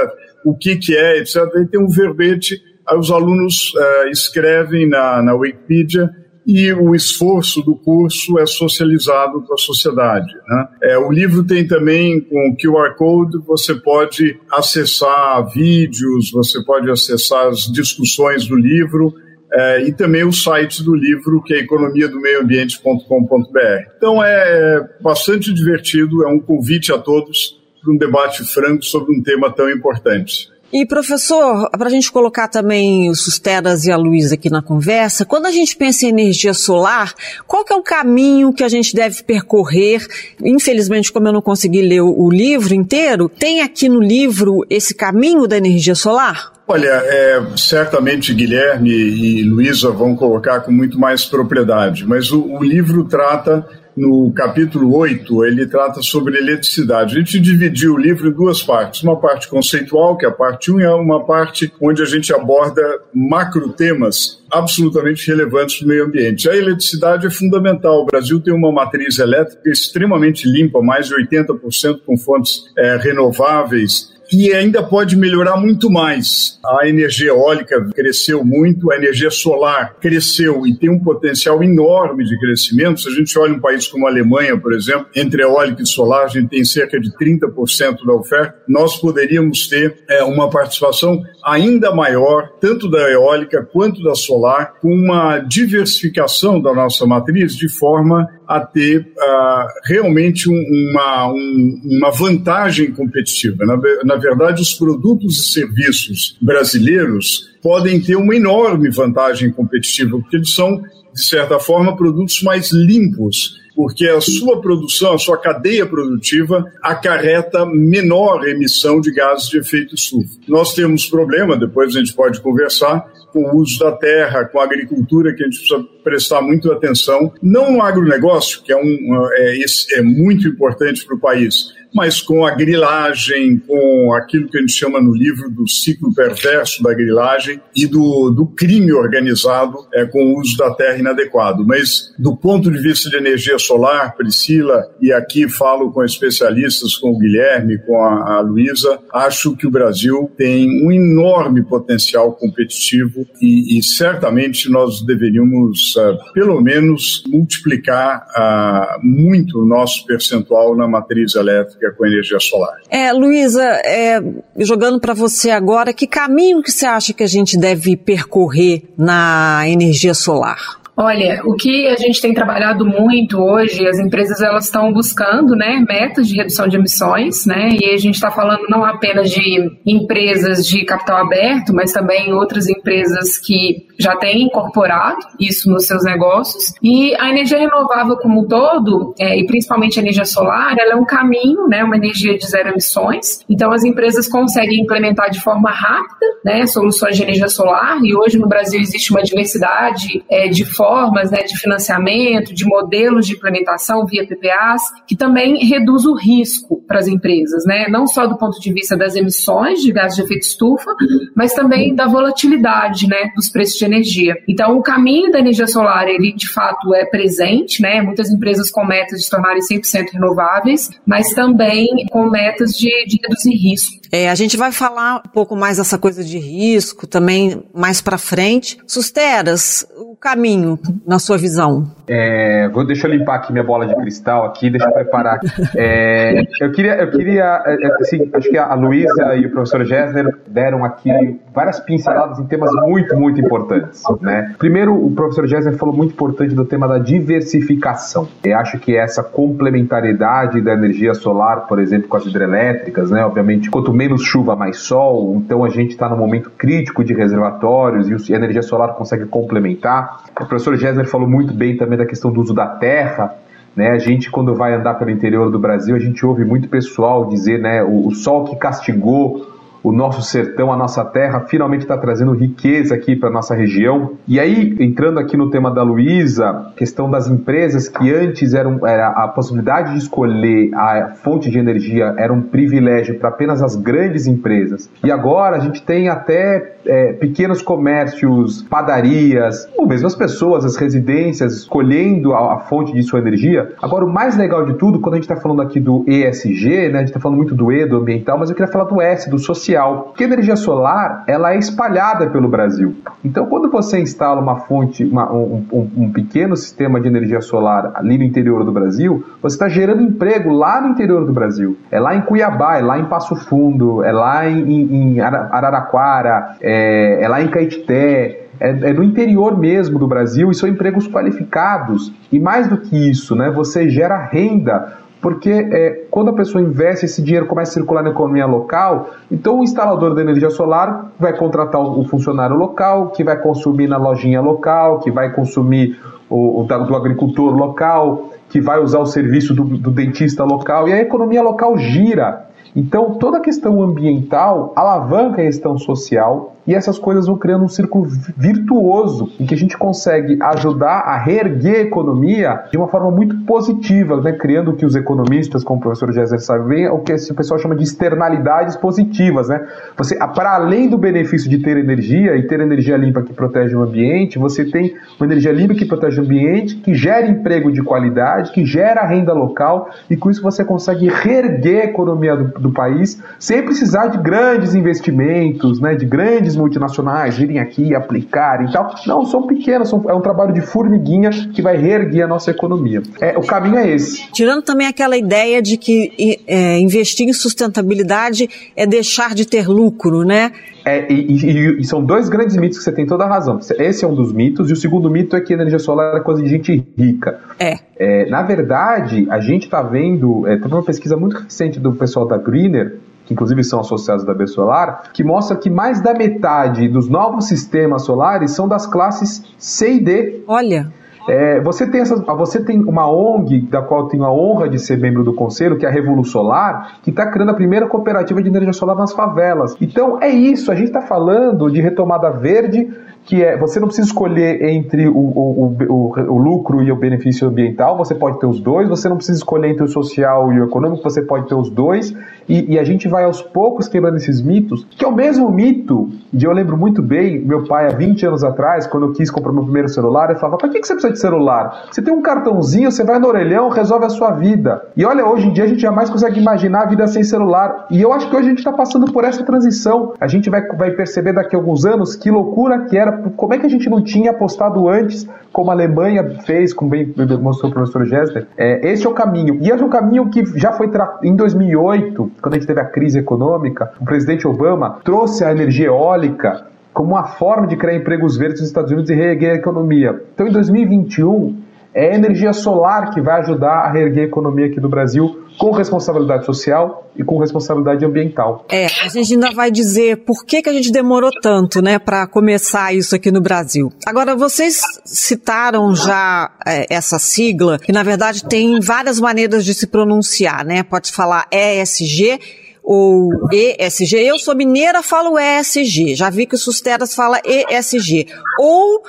O 0.44 0.56
que, 0.56 0.76
que 0.76 0.96
é, 0.96 1.18
etc. 1.18 1.36
E 1.56 1.66
tem 1.66 1.80
um 1.80 1.88
verbete, 1.88 2.60
aí 2.88 2.98
os 2.98 3.10
alunos 3.10 3.72
uh, 3.74 4.08
escrevem 4.08 4.88
na, 4.88 5.22
na 5.22 5.34
Wikipedia 5.34 6.10
e 6.46 6.72
o 6.72 6.94
esforço 6.94 7.62
do 7.62 7.76
curso 7.76 8.38
é 8.38 8.46
socializado 8.46 9.42
com 9.42 9.54
a 9.54 9.56
sociedade. 9.56 10.32
Né? 10.48 10.68
É, 10.82 10.98
o 10.98 11.10
livro 11.10 11.44
tem 11.44 11.66
também 11.66 12.20
com 12.20 12.56
QR 12.56 12.96
Code, 12.96 13.38
você 13.46 13.74
pode 13.74 14.36
acessar 14.50 15.48
vídeos, 15.52 16.30
você 16.32 16.62
pode 16.64 16.90
acessar 16.90 17.46
as 17.46 17.60
discussões 17.72 18.46
do 18.46 18.56
livro, 18.56 19.14
é, 19.52 19.82
e 19.82 19.92
também 19.92 20.24
o 20.24 20.32
site 20.32 20.82
do 20.82 20.94
livro, 20.94 21.42
que 21.42 21.54
é 21.54 21.58
economia 21.58 22.08
do 22.08 22.20
meio 22.20 22.40
ambiente.com.br. 22.40 23.58
Então 23.96 24.24
é 24.24 24.88
bastante 25.00 25.52
divertido, 25.52 26.24
é 26.24 26.28
um 26.28 26.40
convite 26.40 26.92
a 26.92 26.98
todos 26.98 27.60
para 27.82 27.92
um 27.92 27.96
debate 27.96 28.44
franco 28.44 28.84
sobre 28.84 29.14
um 29.14 29.22
tema 29.22 29.52
tão 29.52 29.68
importante. 29.70 30.50
E 30.72 30.86
professor, 30.86 31.68
para 31.72 31.88
a 31.88 31.90
gente 31.90 32.10
colocar 32.10 32.48
também 32.48 33.10
o 33.10 33.14
Susteras 33.14 33.84
e 33.84 33.92
a 33.92 33.96
Luísa 33.96 34.36
aqui 34.36 34.48
na 34.48 34.62
conversa, 34.62 35.26
quando 35.26 35.44
a 35.44 35.50
gente 35.50 35.76
pensa 35.76 36.06
em 36.06 36.08
energia 36.08 36.54
solar, 36.54 37.12
qual 37.46 37.62
que 37.62 37.74
é 37.74 37.76
o 37.76 37.82
caminho 37.82 38.54
que 38.54 38.64
a 38.64 38.68
gente 38.70 38.94
deve 38.94 39.22
percorrer? 39.22 40.06
Infelizmente, 40.42 41.12
como 41.12 41.28
eu 41.28 41.32
não 41.32 41.42
consegui 41.42 41.82
ler 41.82 42.00
o 42.00 42.30
livro 42.30 42.72
inteiro, 42.72 43.28
tem 43.28 43.60
aqui 43.60 43.86
no 43.86 44.00
livro 44.00 44.64
esse 44.70 44.94
caminho 44.94 45.46
da 45.46 45.58
energia 45.58 45.94
solar? 45.94 46.51
Olha, 46.66 46.88
é, 46.88 47.42
certamente 47.56 48.32
Guilherme 48.32 48.90
e 48.90 49.42
Luísa 49.42 49.90
vão 49.90 50.14
colocar 50.14 50.60
com 50.60 50.70
muito 50.70 50.98
mais 50.98 51.24
propriedade, 51.24 52.06
mas 52.06 52.30
o, 52.30 52.40
o 52.40 52.62
livro 52.62 53.04
trata 53.04 53.66
no 53.96 54.32
capítulo 54.32 54.96
8, 54.96 55.44
ele 55.44 55.66
trata 55.66 56.00
sobre 56.02 56.38
eletricidade. 56.38 57.14
A 57.14 57.18
gente 57.18 57.38
dividiu 57.38 57.94
o 57.94 57.98
livro 57.98 58.28
em 58.28 58.32
duas 58.32 58.62
partes. 58.62 59.02
Uma 59.02 59.20
parte 59.20 59.48
conceitual, 59.48 60.16
que 60.16 60.24
é 60.24 60.28
a 60.28 60.32
parte 60.32 60.70
1, 60.70 60.80
e 60.80 60.86
uma 60.86 61.24
parte 61.24 61.72
onde 61.80 62.02
a 62.02 62.06
gente 62.06 62.32
aborda 62.32 62.82
macro 63.14 63.70
temas 63.72 64.42
absolutamente 64.50 65.26
relevantes 65.26 65.78
para 65.78 65.84
o 65.84 65.88
meio 65.88 66.04
ambiente. 66.06 66.48
A 66.48 66.56
eletricidade 66.56 67.26
é 67.26 67.30
fundamental. 67.30 68.02
O 68.02 68.06
Brasil 68.06 68.40
tem 68.40 68.54
uma 68.54 68.72
matriz 68.72 69.18
elétrica 69.18 69.70
extremamente 69.70 70.48
limpa, 70.48 70.80
mais 70.82 71.08
de 71.08 71.14
80% 71.14 72.00
com 72.04 72.16
fontes 72.16 72.64
é, 72.78 72.96
renováveis 72.96 74.11
e 74.32 74.52
ainda 74.52 74.82
pode 74.82 75.16
melhorar 75.16 75.56
muito 75.56 75.90
mais. 75.90 76.58
A 76.80 76.88
energia 76.88 77.28
eólica 77.28 77.88
cresceu 77.94 78.44
muito, 78.44 78.90
a 78.90 78.96
energia 78.96 79.30
solar 79.30 79.96
cresceu 80.00 80.66
e 80.66 80.74
tem 80.74 80.90
um 80.90 80.98
potencial 80.98 81.62
enorme 81.62 82.24
de 82.24 82.38
crescimento. 82.38 83.00
Se 83.00 83.08
a 83.08 83.12
gente 83.12 83.38
olha 83.38 83.54
um 83.54 83.60
país 83.60 83.86
como 83.86 84.06
a 84.06 84.10
Alemanha, 84.10 84.58
por 84.58 84.72
exemplo, 84.72 85.06
entre 85.14 85.42
eólica 85.42 85.82
e 85.82 85.86
solar, 85.86 86.24
a 86.24 86.28
gente 86.28 86.48
tem 86.48 86.64
cerca 86.64 86.98
de 86.98 87.10
30% 87.16 88.04
da 88.06 88.14
oferta, 88.14 88.54
nós 88.68 88.96
poderíamos 88.96 89.68
ter 89.68 90.02
é, 90.08 90.22
uma 90.22 90.48
participação 90.48 91.22
ainda 91.44 91.94
maior, 91.94 92.48
tanto 92.60 92.90
da 92.90 93.10
eólica 93.10 93.68
quanto 93.72 94.02
da 94.02 94.14
solar, 94.14 94.74
com 94.80 94.92
uma 94.92 95.38
diversificação 95.38 96.60
da 96.60 96.72
nossa 96.72 97.06
matriz 97.06 97.54
de 97.56 97.68
forma 97.68 98.28
a 98.46 98.60
ter 98.60 99.00
uh, 99.00 99.66
realmente 99.84 100.48
um, 100.48 100.90
uma, 100.90 101.32
um, 101.32 101.80
uma 101.84 102.10
vantagem 102.10 102.92
competitiva. 102.92 103.64
Na, 103.64 103.76
na 104.04 104.16
verdade, 104.16 104.60
os 104.60 104.74
produtos 104.74 105.38
e 105.38 105.52
serviços 105.52 106.36
brasileiros 106.40 107.50
podem 107.62 108.00
ter 108.00 108.16
uma 108.16 108.34
enorme 108.34 108.90
vantagem 108.90 109.50
competitiva, 109.52 110.18
porque 110.18 110.36
eles 110.36 110.54
são, 110.54 110.82
de 111.14 111.24
certa 111.24 111.58
forma, 111.58 111.96
produtos 111.96 112.42
mais 112.42 112.72
limpos 112.72 113.62
porque 113.74 114.06
a 114.06 114.20
sua 114.20 114.60
produção, 114.60 115.14
a 115.14 115.18
sua 115.18 115.38
cadeia 115.38 115.86
produtiva 115.86 116.64
acarreta 116.82 117.64
menor 117.66 118.46
emissão 118.46 119.00
de 119.00 119.12
gases 119.12 119.48
de 119.48 119.58
efeito 119.58 119.94
estufa. 119.94 120.38
Nós 120.46 120.74
temos 120.74 121.06
problema, 121.06 121.56
depois 121.56 121.94
a 121.94 121.98
gente 121.98 122.12
pode 122.12 122.40
conversar, 122.40 123.04
com 123.32 123.44
o 123.44 123.56
uso 123.56 123.78
da 123.78 123.92
terra, 123.92 124.44
com 124.44 124.60
a 124.60 124.64
agricultura, 124.64 125.34
que 125.34 125.42
a 125.42 125.46
gente 125.46 125.58
precisa 125.58 125.88
prestar 126.04 126.42
muito 126.42 126.70
atenção, 126.70 127.32
não 127.42 127.72
no 127.72 127.82
agronegócio, 127.82 128.62
que 128.62 128.72
é, 128.72 128.76
um, 128.76 129.28
é, 129.32 129.56
é 129.94 130.02
muito 130.02 130.46
importante 130.48 131.04
para 131.04 131.16
o 131.16 131.20
país, 131.20 131.72
mas 131.94 132.20
com 132.20 132.44
a 132.46 132.54
grilagem, 132.54 133.58
com 133.58 134.14
aquilo 134.14 134.48
que 134.48 134.58
a 134.58 134.60
gente 134.60 134.72
chama 134.72 135.00
no 135.00 135.14
livro 135.14 135.50
do 135.50 135.68
ciclo 135.68 136.12
perverso 136.14 136.82
da 136.82 136.94
grilagem 136.94 137.60
e 137.74 137.86
do, 137.86 138.30
do 138.30 138.46
crime 138.46 138.92
organizado 138.92 139.86
é, 139.92 140.04
com 140.04 140.24
o 140.24 140.40
uso 140.40 140.56
da 140.56 140.72
terra 140.74 140.98
inadequado. 140.98 141.64
Mas 141.66 142.12
do 142.18 142.36
ponto 142.36 142.70
de 142.70 142.78
vista 142.78 143.10
de 143.10 143.16
energia 143.16 143.58
solar, 143.58 144.16
Priscila, 144.16 144.82
e 145.00 145.12
aqui 145.12 145.48
falo 145.48 145.92
com 145.92 146.02
especialistas, 146.04 146.96
com 146.96 147.10
o 147.10 147.18
Guilherme, 147.18 147.78
com 147.78 147.96
a, 147.96 148.36
a 148.36 148.40
Luísa, 148.40 148.98
acho 149.12 149.56
que 149.56 149.66
o 149.66 149.70
Brasil 149.70 150.30
tem 150.36 150.84
um 150.84 150.90
enorme 150.90 151.62
potencial 151.62 152.32
competitivo 152.32 153.26
e, 153.40 153.78
e 153.78 153.82
certamente 153.82 154.70
nós 154.70 155.04
deveríamos, 155.04 155.94
uh, 155.96 156.32
pelo 156.32 156.60
menos, 156.60 157.22
multiplicar 157.28 158.26
uh, 158.36 159.06
muito 159.06 159.60
o 159.60 159.66
nosso 159.66 160.06
percentual 160.06 160.76
na 160.76 160.88
matriz 160.88 161.34
elétrica 161.34 161.81
elétrica 161.82 161.92
com 161.96 162.06
energia 162.06 162.38
solar. 162.38 162.78
É, 162.88 163.12
Luísa, 163.12 163.64
é, 163.84 164.22
jogando 164.58 165.00
para 165.00 165.14
você 165.14 165.50
agora, 165.50 165.92
que 165.92 166.06
caminho 166.06 166.62
que 166.62 166.70
você 166.70 166.86
acha 166.86 167.12
que 167.12 167.22
a 167.22 167.28
gente 167.28 167.58
deve 167.58 167.96
percorrer 167.96 168.84
na 168.96 169.62
energia 169.66 170.14
solar? 170.14 170.80
Olha, 170.94 171.40
o 171.46 171.54
que 171.54 171.88
a 171.88 171.96
gente 171.96 172.20
tem 172.20 172.34
trabalhado 172.34 172.84
muito 172.84 173.38
hoje, 173.38 173.86
as 173.88 173.98
empresas 173.98 174.42
elas 174.42 174.66
estão 174.66 174.92
buscando, 174.92 175.56
né, 175.56 175.82
metas 175.88 176.28
de 176.28 176.36
redução 176.36 176.68
de 176.68 176.76
emissões, 176.76 177.46
né, 177.46 177.70
e 177.80 177.94
a 177.94 177.96
gente 177.96 178.14
está 178.16 178.30
falando 178.30 178.68
não 178.68 178.84
apenas 178.84 179.30
de 179.30 179.70
empresas 179.86 180.66
de 180.66 180.84
capital 180.84 181.24
aberto, 181.24 181.72
mas 181.72 181.92
também 181.92 182.34
outras 182.34 182.68
empresas 182.68 183.38
que 183.38 183.86
já 184.02 184.16
têm 184.16 184.42
incorporado 184.42 185.18
isso 185.38 185.70
nos 185.70 185.86
seus 185.86 186.04
negócios. 186.04 186.74
E 186.82 187.14
a 187.16 187.30
energia 187.30 187.58
renovável 187.58 188.16
como 188.16 188.42
um 188.42 188.46
todo, 188.46 189.14
é, 189.18 189.38
e 189.38 189.46
principalmente 189.46 189.98
a 189.98 190.02
energia 190.02 190.24
solar, 190.24 190.76
ela 190.78 190.92
é 190.92 190.96
um 190.96 191.04
caminho, 191.04 191.68
né, 191.68 191.84
uma 191.84 191.96
energia 191.96 192.36
de 192.36 192.46
zero 192.46 192.70
emissões. 192.70 193.40
Então 193.48 193.72
as 193.72 193.84
empresas 193.84 194.28
conseguem 194.28 194.80
implementar 194.80 195.30
de 195.30 195.40
forma 195.40 195.70
rápida, 195.70 196.26
né, 196.44 196.66
soluções 196.66 197.16
de 197.16 197.22
energia 197.22 197.48
solar. 197.48 197.98
E 198.02 198.14
hoje 198.14 198.38
no 198.38 198.48
Brasil 198.48 198.80
existe 198.80 199.10
uma 199.10 199.22
diversidade 199.22 200.24
é, 200.30 200.48
de 200.48 200.64
formas 200.64 201.30
né, 201.30 201.42
de 201.42 201.56
financiamento, 201.58 202.54
de 202.54 202.64
modelos 202.64 203.26
de 203.26 203.34
implementação 203.34 204.04
via 204.06 204.26
PPAs, 204.26 204.82
que 205.06 205.16
também 205.16 205.64
reduz 205.64 206.04
o 206.04 206.14
risco 206.14 206.82
para 206.86 206.98
as 206.98 207.06
empresas, 207.06 207.64
né? 207.64 207.86
não 207.88 208.06
só 208.06 208.26
do 208.26 208.36
ponto 208.36 208.58
de 208.58 208.72
vista 208.72 208.96
das 208.96 209.14
emissões 209.14 209.80
de 209.80 209.92
gases 209.92 210.16
de 210.16 210.22
efeito 210.22 210.42
estufa, 210.42 210.90
mas 211.34 211.52
também 211.52 211.94
da 211.94 212.06
volatilidade 212.06 213.06
né, 213.06 213.30
dos 213.34 213.48
preços 213.50 213.78
de 213.78 213.84
energia. 213.92 214.36
Então, 214.48 214.76
o 214.78 214.82
caminho 214.82 215.30
da 215.30 215.38
energia 215.38 215.66
solar, 215.66 216.08
ele 216.08 216.32
de 216.32 216.48
fato 216.48 216.94
é 216.94 217.04
presente, 217.04 217.82
né? 217.82 218.00
muitas 218.00 218.30
empresas 218.30 218.70
com 218.70 218.84
metas 218.84 219.18
de 219.18 219.24
se 219.24 219.30
tornarem 219.30 219.60
100% 219.60 220.12
renováveis, 220.12 220.90
mas 221.06 221.28
também 221.30 221.88
com 222.10 222.28
metas 222.30 222.72
de, 222.72 222.90
de 223.06 223.18
reduzir 223.22 223.54
risco. 223.54 224.01
É, 224.14 224.28
a 224.28 224.34
gente 224.34 224.58
vai 224.58 224.70
falar 224.70 225.22
um 225.26 225.30
pouco 225.30 225.56
mais 225.56 225.78
dessa 225.78 225.96
coisa 225.96 226.22
de 226.22 226.38
risco 226.38 227.06
também 227.06 227.64
mais 227.74 228.02
para 228.02 228.18
frente. 228.18 228.76
Susteras, 228.86 229.86
o 229.96 230.14
caminho, 230.14 230.78
na 231.06 231.18
sua 231.18 231.38
visão? 231.38 231.90
É, 232.06 232.68
vou 232.68 232.86
deixar 232.86 233.08
eu 233.08 233.14
limpar 233.14 233.36
aqui 233.36 233.52
minha 233.52 233.64
bola 233.64 233.86
de 233.86 233.94
cristal 233.96 234.44
aqui, 234.44 234.68
deixa 234.68 234.86
eu 234.86 234.92
preparar. 234.92 235.40
É, 235.74 236.42
eu 236.60 236.70
queria, 236.72 236.96
eu 236.96 237.10
queria 237.10 237.62
é, 237.64 237.74
é, 237.74 237.94
assim, 238.00 238.30
acho 238.34 238.50
que 238.50 238.58
a 238.58 238.74
Luísa 238.74 239.34
e 239.36 239.46
o 239.46 239.50
professor 239.50 239.84
Gessner 239.84 240.36
deram 240.46 240.84
aqui 240.84 241.40
várias 241.54 241.80
pinceladas 241.80 242.38
em 242.38 242.44
temas 242.44 242.70
muito, 242.86 243.16
muito 243.16 243.40
importantes. 243.40 244.02
Né? 244.20 244.54
Primeiro, 244.58 244.94
o 244.94 245.10
professor 245.12 245.46
Gessner 245.46 245.74
falou 245.76 245.96
muito 245.96 246.12
importante 246.12 246.54
do 246.54 246.66
tema 246.66 246.86
da 246.86 246.98
diversificação. 246.98 248.28
Eu 248.44 248.58
acho 248.58 248.78
que 248.78 248.94
essa 248.96 249.22
complementariedade 249.22 250.60
da 250.60 250.74
energia 250.74 251.14
solar, 251.14 251.66
por 251.66 251.78
exemplo, 251.78 252.08
com 252.08 252.16
as 252.16 252.26
hidrelétricas, 252.26 253.10
né? 253.10 253.24
obviamente, 253.24 253.70
quanto 253.70 253.92
menos 254.02 254.22
chuva, 254.22 254.56
mais 254.56 254.78
sol, 254.78 255.36
então 255.36 255.64
a 255.64 255.68
gente 255.68 255.92
está 255.92 256.08
no 256.08 256.16
momento 256.16 256.50
crítico 256.50 257.04
de 257.04 257.14
reservatórios 257.14 258.28
e 258.28 258.34
a 258.34 258.36
energia 258.36 258.62
solar 258.62 258.94
consegue 258.94 259.26
complementar. 259.26 260.24
O 260.30 260.34
professor 260.34 260.76
Gessner 260.76 261.06
falou 261.06 261.28
muito 261.28 261.54
bem 261.54 261.76
também 261.76 261.96
da 261.96 262.04
questão 262.04 262.32
do 262.32 262.40
uso 262.40 262.52
da 262.52 262.66
terra, 262.66 263.36
né, 263.76 263.90
a 263.90 263.98
gente, 263.98 264.30
quando 264.30 264.54
vai 264.54 264.74
andar 264.74 264.94
pelo 264.94 265.10
interior 265.10 265.50
do 265.50 265.58
Brasil, 265.58 265.96
a 265.96 265.98
gente 265.98 266.26
ouve 266.26 266.44
muito 266.44 266.68
pessoal 266.68 267.26
dizer, 267.28 267.58
né, 267.58 267.82
o, 267.82 268.08
o 268.08 268.14
sol 268.14 268.44
que 268.44 268.56
castigou 268.56 269.51
o 269.82 269.90
nosso 269.90 270.22
sertão, 270.22 270.72
a 270.72 270.76
nossa 270.76 271.04
terra, 271.04 271.40
finalmente 271.40 271.82
está 271.82 271.98
trazendo 271.98 272.32
riqueza 272.32 272.94
aqui 272.94 273.16
para 273.16 273.30
nossa 273.30 273.54
região. 273.54 274.12
E 274.28 274.38
aí, 274.38 274.76
entrando 274.78 275.18
aqui 275.18 275.36
no 275.36 275.50
tema 275.50 275.70
da 275.70 275.82
Luísa, 275.82 276.72
questão 276.76 277.10
das 277.10 277.28
empresas 277.28 277.88
que 277.88 278.12
antes 278.14 278.54
eram 278.54 278.86
era 278.86 279.08
a 279.08 279.28
possibilidade 279.28 279.92
de 279.92 279.98
escolher 279.98 280.72
a 280.74 281.12
fonte 281.22 281.50
de 281.50 281.58
energia 281.58 282.14
era 282.16 282.32
um 282.32 282.42
privilégio 282.42 283.18
para 283.18 283.28
apenas 283.28 283.62
as 283.62 283.74
grandes 283.74 284.26
empresas. 284.26 284.88
E 285.04 285.10
agora 285.10 285.56
a 285.56 285.60
gente 285.60 285.82
tem 285.82 286.08
até 286.08 286.76
é, 286.86 287.12
pequenos 287.14 287.62
comércios, 287.62 288.62
padarias, 288.62 289.68
ou 289.76 289.86
mesmo 289.86 290.06
as 290.06 290.14
pessoas, 290.14 290.64
as 290.64 290.76
residências, 290.76 291.54
escolhendo 291.54 292.32
a, 292.32 292.54
a 292.54 292.58
fonte 292.60 292.92
de 292.92 293.02
sua 293.02 293.18
energia. 293.18 293.72
Agora, 293.82 294.04
o 294.04 294.12
mais 294.12 294.36
legal 294.36 294.64
de 294.64 294.74
tudo, 294.74 295.00
quando 295.00 295.14
a 295.14 295.16
gente 295.16 295.24
está 295.24 295.36
falando 295.36 295.62
aqui 295.62 295.80
do 295.80 296.04
ESG, 296.06 296.88
né, 296.88 296.96
a 296.96 296.98
gente 296.98 297.08
está 297.08 297.20
falando 297.20 297.36
muito 297.36 297.54
do 297.54 297.72
E, 297.72 297.86
do 297.86 297.96
ambiental, 297.96 298.38
mas 298.38 298.50
eu 298.50 298.56
queria 298.56 298.70
falar 298.70 298.84
do 298.84 299.00
S, 299.00 299.28
do 299.28 299.38
social 299.38 299.71
porque 299.80 300.24
a 300.24 300.26
energia 300.26 300.56
solar 300.56 301.24
ela 301.26 301.54
é 301.54 301.58
espalhada 301.58 302.28
pelo 302.30 302.48
Brasil. 302.48 302.96
Então, 303.24 303.46
quando 303.46 303.70
você 303.70 304.00
instala 304.00 304.40
uma 304.40 304.60
fonte, 304.60 305.04
uma, 305.04 305.32
um, 305.32 305.64
um, 305.72 305.90
um, 305.96 306.12
pequeno 306.12 306.56
sistema 306.56 307.00
de 307.00 307.08
energia 307.08 307.40
solar 307.40 307.92
ali 307.94 308.18
no 308.18 308.24
interior 308.24 308.64
do 308.64 308.72
Brasil, 308.72 309.24
você 309.40 309.54
está 309.56 309.68
gerando 309.68 310.02
emprego 310.02 310.52
lá 310.52 310.80
no 310.80 310.88
interior 310.88 311.24
do 311.24 311.32
Brasil. 311.32 311.76
É 311.90 312.00
lá 312.00 312.14
em 312.14 312.22
Cuiabá, 312.22 312.78
é 312.78 312.82
lá 312.82 312.98
em 312.98 313.04
Passo 313.06 313.36
Fundo, 313.36 314.02
é 314.02 314.12
lá 314.12 314.48
em, 314.48 315.14
em 315.14 315.20
Araraquara, 315.20 316.56
é, 316.60 317.22
é 317.22 317.28
lá 317.28 317.42
em 317.42 317.48
Caetité, 317.48 318.42
é, 318.62 318.68
é, 318.68 318.92
no 318.92 319.02
interior 319.02 319.58
mesmo 319.58 319.98
do 319.98 320.06
Brasil 320.06 320.48
e 320.48 320.54
são 320.54 320.68
empregos 320.68 321.08
qualificados. 321.08 322.12
E 322.30 322.38
mais 322.38 322.68
do 322.68 322.76
que 322.76 323.10
isso, 323.10 323.34
né, 323.34 323.50
você 323.50 323.88
gera 323.88 324.16
renda 324.16 324.98
porque 325.22 325.50
é, 325.50 326.06
quando 326.10 326.30
a 326.30 326.32
pessoa 326.32 326.60
investe, 326.60 327.06
esse 327.06 327.22
dinheiro 327.22 327.46
começa 327.46 327.70
a 327.70 327.74
circular 327.74 328.02
na 328.02 328.10
economia 328.10 328.44
local, 328.44 329.10
então 329.30 329.60
o 329.60 329.62
instalador 329.62 330.16
da 330.16 330.20
energia 330.20 330.50
solar 330.50 331.12
vai 331.16 331.32
contratar 331.32 331.80
o 331.80 332.04
funcionário 332.04 332.56
local, 332.56 333.10
que 333.10 333.22
vai 333.22 333.40
consumir 333.40 333.86
na 333.86 333.96
lojinha 333.96 334.40
local, 334.40 334.98
que 334.98 335.12
vai 335.12 335.32
consumir 335.32 335.96
o, 336.28 336.62
o 336.62 336.64
do 336.64 336.96
agricultor 336.96 337.54
local, 337.54 338.31
que 338.52 338.60
vai 338.60 338.78
usar 338.78 338.98
o 338.98 339.06
serviço 339.06 339.54
do, 339.54 339.64
do 339.64 339.90
dentista 339.90 340.44
local, 340.44 340.86
e 340.86 340.92
a 340.92 341.00
economia 341.00 341.42
local 341.42 341.78
gira. 341.78 342.46
Então, 342.76 343.14
toda 343.14 343.38
a 343.38 343.40
questão 343.40 343.82
ambiental 343.82 344.74
alavanca 344.76 345.40
a 345.40 345.44
questão 345.46 345.78
social, 345.78 346.52
e 346.66 346.74
essas 346.74 346.98
coisas 346.98 347.26
vão 347.26 347.36
criando 347.36 347.64
um 347.64 347.68
círculo 347.68 348.06
virtuoso 348.36 349.30
em 349.40 349.46
que 349.46 349.54
a 349.54 349.56
gente 349.56 349.76
consegue 349.76 350.38
ajudar 350.40 351.00
a 351.00 351.16
reerguer 351.18 351.76
a 351.76 351.80
economia 351.80 352.64
de 352.70 352.78
uma 352.78 352.88
forma 352.88 353.10
muito 353.10 353.36
positiva, 353.44 354.20
né? 354.20 354.32
criando 354.32 354.70
o 354.70 354.76
que 354.76 354.86
os 354.86 354.94
economistas, 354.94 355.64
como 355.64 355.80
o 355.80 355.82
professor 355.82 356.12
Jéssica 356.12 356.38
sabe 356.38 356.68
bem, 356.68 356.88
o 356.88 357.00
que 357.00 357.12
o 357.12 357.34
pessoal 357.34 357.58
chama 357.58 357.74
de 357.74 357.82
externalidades 357.82 358.76
positivas. 358.76 359.48
Né? 359.48 359.66
Você, 359.96 360.16
para 360.16 360.54
além 360.54 360.88
do 360.88 360.96
benefício 360.96 361.50
de 361.50 361.58
ter 361.58 361.76
energia 361.76 362.36
e 362.36 362.46
ter 362.46 362.60
energia 362.60 362.96
limpa 362.96 363.22
que 363.22 363.32
protege 363.32 363.74
o 363.74 363.82
ambiente, 363.82 364.38
você 364.38 364.64
tem 364.64 364.94
uma 365.18 365.26
energia 365.26 365.52
limpa 365.52 365.74
que 365.74 365.84
protege 365.84 366.20
o 366.20 366.24
ambiente, 366.24 366.76
que 366.76 366.94
gera 366.94 367.26
emprego 367.26 367.72
de 367.72 367.82
qualidade, 367.82 368.41
que 368.50 368.64
gera 368.64 369.06
renda 369.06 369.32
local 369.32 369.90
e 370.10 370.16
com 370.16 370.30
isso 370.30 370.42
você 370.42 370.64
consegue 370.64 371.08
reerguer 371.08 371.82
a 371.82 371.84
economia 371.84 372.36
do, 372.36 372.60
do 372.60 372.72
país 372.72 373.20
sem 373.38 373.62
precisar 373.62 374.08
de 374.08 374.18
grandes 374.18 374.74
investimentos, 374.74 375.80
né? 375.80 375.94
de 375.94 376.04
grandes 376.04 376.56
multinacionais 376.56 377.36
virem 377.36 377.58
aqui 377.58 377.94
aplicar 377.94 378.64
e 378.64 378.72
tal. 378.72 378.94
Não, 379.06 379.24
são 379.24 379.46
pequenas, 379.46 379.88
são, 379.88 380.04
é 380.08 380.14
um 380.14 380.20
trabalho 380.20 380.52
de 380.52 380.60
formiguinha 380.60 381.30
que 381.30 381.62
vai 381.62 381.76
reerguer 381.76 382.24
a 382.24 382.28
nossa 382.28 382.50
economia. 382.50 383.02
É, 383.20 383.36
o 383.36 383.42
caminho 383.42 383.76
é 383.76 383.90
esse. 383.90 384.30
Tirando 384.32 384.62
também 384.62 384.86
aquela 384.86 385.16
ideia 385.16 385.60
de 385.60 385.76
que 385.76 386.40
é, 386.46 386.78
investir 386.78 387.28
em 387.28 387.32
sustentabilidade 387.32 388.48
é 388.76 388.86
deixar 388.86 389.34
de 389.34 389.46
ter 389.46 389.68
lucro, 389.68 390.24
né? 390.24 390.52
É, 390.84 391.12
e, 391.12 391.32
e, 391.32 391.80
e, 391.80 391.84
são 391.84 392.04
dois 392.04 392.28
grandes 392.28 392.56
mitos 392.56 392.78
que 392.78 392.84
você 392.84 392.92
tem 392.92 393.06
toda 393.06 393.24
a 393.24 393.28
razão. 393.28 393.58
Esse 393.78 394.04
é 394.04 394.08
um 394.08 394.14
dos 394.14 394.32
mitos, 394.32 394.68
e 394.70 394.72
o 394.72 394.76
segundo 394.76 395.08
mito 395.08 395.36
é 395.36 395.40
que 395.40 395.52
energia 395.52 395.78
solar 395.78 396.16
é 396.16 396.20
coisa 396.20 396.42
de 396.42 396.48
gente 396.48 396.86
rica. 396.96 397.40
É. 397.58 397.78
é 397.96 398.26
na 398.28 398.42
verdade, 398.42 399.26
a 399.30 399.40
gente 399.40 399.64
está 399.64 399.82
vendo, 399.82 400.46
é, 400.46 400.56
tem 400.56 400.66
uma 400.66 400.82
pesquisa 400.82 401.16
muito 401.16 401.36
recente 401.36 401.78
do 401.78 401.92
pessoal 401.92 402.26
da 402.26 402.36
Greener, 402.36 402.98
que 403.24 403.32
inclusive 403.32 403.62
são 403.62 403.80
associados 403.80 404.24
da 404.24 404.34
B 404.34 404.46
Solar, 404.46 405.10
que 405.12 405.22
mostra 405.22 405.56
que 405.56 405.70
mais 405.70 406.00
da 406.00 406.12
metade 406.12 406.88
dos 406.88 407.08
novos 407.08 407.46
sistemas 407.46 408.02
solares 408.02 408.50
são 408.50 408.66
das 408.66 408.86
classes 408.86 409.44
C 409.58 409.94
e 409.94 410.00
D. 410.00 410.42
Olha. 410.46 410.92
É, 411.28 411.60
você, 411.60 411.88
tem 411.88 412.00
essas, 412.00 412.20
você 412.24 412.64
tem 412.64 412.80
uma 412.82 413.10
ONG, 413.10 413.60
da 413.62 413.82
qual 413.82 414.02
eu 414.02 414.08
tenho 414.08 414.24
a 414.24 414.32
honra 414.32 414.68
de 414.68 414.78
ser 414.78 414.98
membro 414.98 415.22
do 415.22 415.32
conselho, 415.32 415.76
que 415.76 415.86
é 415.86 415.88
a 415.88 415.92
Revolu 415.92 416.24
Solar, 416.24 416.98
que 417.02 417.10
está 417.10 417.30
criando 417.30 417.50
a 417.50 417.54
primeira 417.54 417.86
cooperativa 417.86 418.42
de 418.42 418.48
energia 418.48 418.72
solar 418.72 418.96
nas 418.96 419.12
favelas. 419.12 419.76
Então 419.80 420.18
é 420.20 420.28
isso, 420.28 420.72
a 420.72 420.74
gente 420.74 420.88
está 420.88 421.02
falando 421.02 421.70
de 421.70 421.80
retomada 421.80 422.30
verde 422.30 422.88
que 423.24 423.42
é 423.42 423.56
você 423.56 423.78
não 423.78 423.86
precisa 423.86 424.08
escolher 424.08 424.62
entre 424.64 425.08
o, 425.08 425.16
o, 425.16 425.76
o, 425.88 426.12
o, 426.28 426.38
lucro 426.38 426.82
e 426.82 426.90
o 426.90 426.96
benefício 426.96 427.48
ambiental, 427.48 427.96
você 427.96 428.14
pode 428.14 428.38
ter 428.40 428.46
os 428.46 428.60
dois, 428.60 428.88
você 428.88 429.08
não 429.08 429.16
precisa 429.16 429.38
escolher 429.38 429.70
entre 429.70 429.84
o 429.84 429.88
social 429.88 430.52
e 430.52 430.60
o 430.60 430.64
econômico, 430.64 431.02
você 431.02 431.22
pode 431.22 431.48
ter 431.48 431.54
os 431.54 431.70
dois, 431.70 432.14
e, 432.48 432.74
e, 432.74 432.78
a 432.78 432.84
gente 432.84 433.08
vai 433.08 433.24
aos 433.24 433.40
poucos 433.40 433.88
quebrando 433.88 434.16
esses 434.16 434.42
mitos, 434.42 434.86
que 434.90 435.04
é 435.04 435.08
o 435.08 435.14
mesmo 435.14 435.50
mito 435.50 436.10
eu 436.52 436.52
lembro 436.52 436.76
muito 436.76 437.02
bem, 437.02 437.40
meu 437.40 437.64
pai 437.64 437.86
há 437.86 437.96
20 437.96 438.26
anos 438.26 438.44
atrás, 438.44 438.86
quando 438.86 439.06
eu 439.06 439.12
quis 439.12 439.30
comprar 439.30 439.52
meu 439.52 439.62
primeiro 439.62 439.88
celular, 439.88 440.30
ele 440.30 440.38
falava, 440.38 440.58
para 440.58 440.68
que, 440.68 440.80
que 440.80 440.86
você 440.86 440.94
precisa 440.94 441.12
de 441.12 441.18
celular? 441.18 441.84
Você 441.90 442.02
tem 442.02 442.12
um 442.12 442.20
cartãozinho, 442.20 442.90
você 442.90 443.04
vai 443.04 443.18
no 443.18 443.28
orelhão, 443.28 443.68
resolve 443.68 444.04
a 444.06 444.08
sua 444.08 444.32
vida. 444.32 444.82
E 444.96 445.04
olha, 445.04 445.24
hoje 445.26 445.48
em 445.48 445.52
dia 445.52 445.64
a 445.64 445.66
gente 445.66 445.80
jamais 445.80 446.10
consegue 446.10 446.40
imaginar 446.40 446.82
a 446.82 446.86
vida 446.86 447.06
sem 447.06 447.22
celular, 447.22 447.86
e 447.90 448.00
eu 448.02 448.12
acho 448.12 448.28
que 448.28 448.36
hoje 448.36 448.46
a 448.46 448.48
gente 448.50 448.58
está 448.58 448.72
passando 448.72 449.10
por 449.12 449.24
essa 449.24 449.44
transição, 449.44 450.12
a 450.20 450.26
gente 450.26 450.50
vai, 450.50 450.62
vai 450.68 450.90
perceber 450.90 451.32
daqui 451.32 451.56
a 451.56 451.58
alguns 451.58 451.86
anos 451.86 452.16
que 452.16 452.30
loucura 452.30 452.84
que 452.86 452.98
era 452.98 453.11
como 453.36 453.54
é 453.54 453.58
que 453.58 453.66
a 453.66 453.68
gente 453.68 453.88
não 453.88 454.02
tinha 454.02 454.30
apostado 454.30 454.88
antes, 454.88 455.28
como 455.52 455.70
a 455.70 455.74
Alemanha 455.74 456.40
fez, 456.44 456.72
como 456.72 456.90
bem 456.90 457.12
mostrou 457.40 457.70
o 457.70 457.74
professor 457.74 458.04
Gessler. 458.06 458.46
É, 458.56 458.90
esse 458.92 459.06
é 459.06 459.08
o 459.08 459.12
caminho. 459.12 459.58
E 459.60 459.70
esse 459.70 459.82
é 459.82 459.84
o 459.84 459.88
caminho 459.88 460.28
que 460.30 460.44
já 460.58 460.72
foi 460.72 460.90
em 461.22 461.36
2008, 461.36 462.30
quando 462.40 462.54
a 462.54 462.58
gente 462.58 462.66
teve 462.66 462.80
a 462.80 462.84
crise 462.84 463.18
econômica, 463.18 463.92
o 464.00 464.04
presidente 464.04 464.46
Obama 464.46 464.98
trouxe 465.04 465.44
a 465.44 465.50
energia 465.50 465.86
eólica 465.86 466.66
como 466.92 467.12
uma 467.12 467.24
forma 467.24 467.66
de 467.66 467.76
criar 467.76 467.94
empregos 467.94 468.36
verdes 468.36 468.60
nos 468.60 468.68
Estados 468.68 468.90
Unidos 468.90 469.10
e 469.10 469.14
reerguer 469.14 469.52
a 469.52 469.54
economia. 469.54 470.22
Então, 470.34 470.46
em 470.46 470.52
2021, 470.52 471.56
é 471.94 472.12
a 472.12 472.14
energia 472.14 472.52
solar 472.52 473.10
que 473.12 473.20
vai 473.20 473.40
ajudar 473.40 473.86
a 473.86 473.92
reerguer 473.92 474.24
a 474.24 474.26
economia 474.26 474.66
aqui 474.66 474.80
do 474.80 474.88
Brasil 474.88 475.42
com 475.58 475.70
responsabilidade 475.70 476.46
social 476.46 477.10
e 477.14 477.22
com 477.22 477.38
responsabilidade 477.38 478.04
ambiental. 478.04 478.64
É, 478.70 478.86
a 478.86 479.08
gente 479.08 479.34
ainda 479.34 479.52
vai 479.52 479.70
dizer 479.70 480.24
por 480.24 480.44
que, 480.46 480.62
que 480.62 480.68
a 480.68 480.72
gente 480.72 480.90
demorou 480.90 481.30
tanto, 481.42 481.82
né, 481.82 481.98
para 481.98 482.26
começar 482.26 482.94
isso 482.94 483.14
aqui 483.14 483.30
no 483.30 483.40
Brasil. 483.40 483.92
Agora, 484.06 484.34
vocês 484.34 484.80
citaram 485.04 485.94
já 485.94 486.50
é, 486.66 486.86
essa 486.88 487.18
sigla, 487.18 487.78
que 487.78 487.92
na 487.92 488.02
verdade 488.02 488.44
tem 488.44 488.80
várias 488.80 489.20
maneiras 489.20 489.64
de 489.64 489.74
se 489.74 489.86
pronunciar, 489.86 490.64
né? 490.64 490.82
Pode 490.82 491.12
falar 491.12 491.46
ESG 491.50 492.40
ou 492.82 493.30
ESG. 493.52 494.16
Eu 494.16 494.38
sou 494.38 494.56
mineira, 494.56 495.02
falo 495.02 495.38
ESG. 495.38 496.14
Já 496.14 496.28
vi 496.30 496.46
que 496.46 496.54
o 496.54 496.58
Susteras 496.58 497.14
fala 497.14 497.40
ESG. 497.44 498.26
Ou 498.58 499.02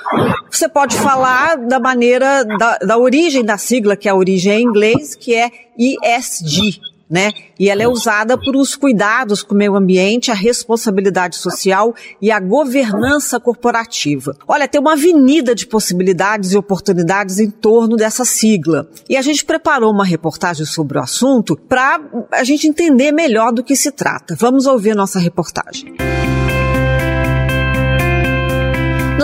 você 0.50 0.68
pode 0.68 0.96
falar 0.96 1.56
da 1.56 1.80
maneira, 1.80 2.44
da, 2.44 2.78
da 2.78 2.98
origem 2.98 3.44
da 3.44 3.58
sigla, 3.58 3.96
que 3.96 4.08
é 4.08 4.12
a 4.12 4.14
origem 4.14 4.60
em 4.60 4.62
inglês, 4.62 5.14
que 5.14 5.34
é 5.34 5.50
ESG, 5.76 6.80
né? 7.08 7.30
E 7.58 7.68
ela 7.68 7.82
é 7.82 7.88
usada 7.88 8.36
por 8.36 8.56
os 8.56 8.74
cuidados 8.74 9.42
com 9.42 9.54
o 9.54 9.58
meio 9.58 9.76
ambiente, 9.76 10.30
a 10.30 10.34
responsabilidade 10.34 11.36
social 11.36 11.94
e 12.20 12.30
a 12.30 12.40
governança 12.40 13.38
corporativa. 13.38 14.36
Olha, 14.46 14.68
tem 14.68 14.80
uma 14.80 14.92
avenida 14.92 15.54
de 15.54 15.66
possibilidades 15.66 16.52
e 16.52 16.56
oportunidades 16.56 17.38
em 17.38 17.50
torno 17.50 17.96
dessa 17.96 18.24
sigla. 18.24 18.88
E 19.08 19.16
a 19.16 19.22
gente 19.22 19.44
preparou 19.44 19.92
uma 19.92 20.04
reportagem 20.04 20.66
sobre 20.66 20.98
o 20.98 21.02
assunto 21.02 21.56
para 21.56 22.00
a 22.32 22.44
gente 22.44 22.66
entender 22.66 23.12
melhor 23.12 23.52
do 23.52 23.62
que 23.62 23.76
se 23.76 23.90
trata. 23.90 24.36
Vamos 24.38 24.66
ouvir 24.66 24.92
a 24.92 24.96
nossa 24.96 25.18
reportagem. 25.18 25.94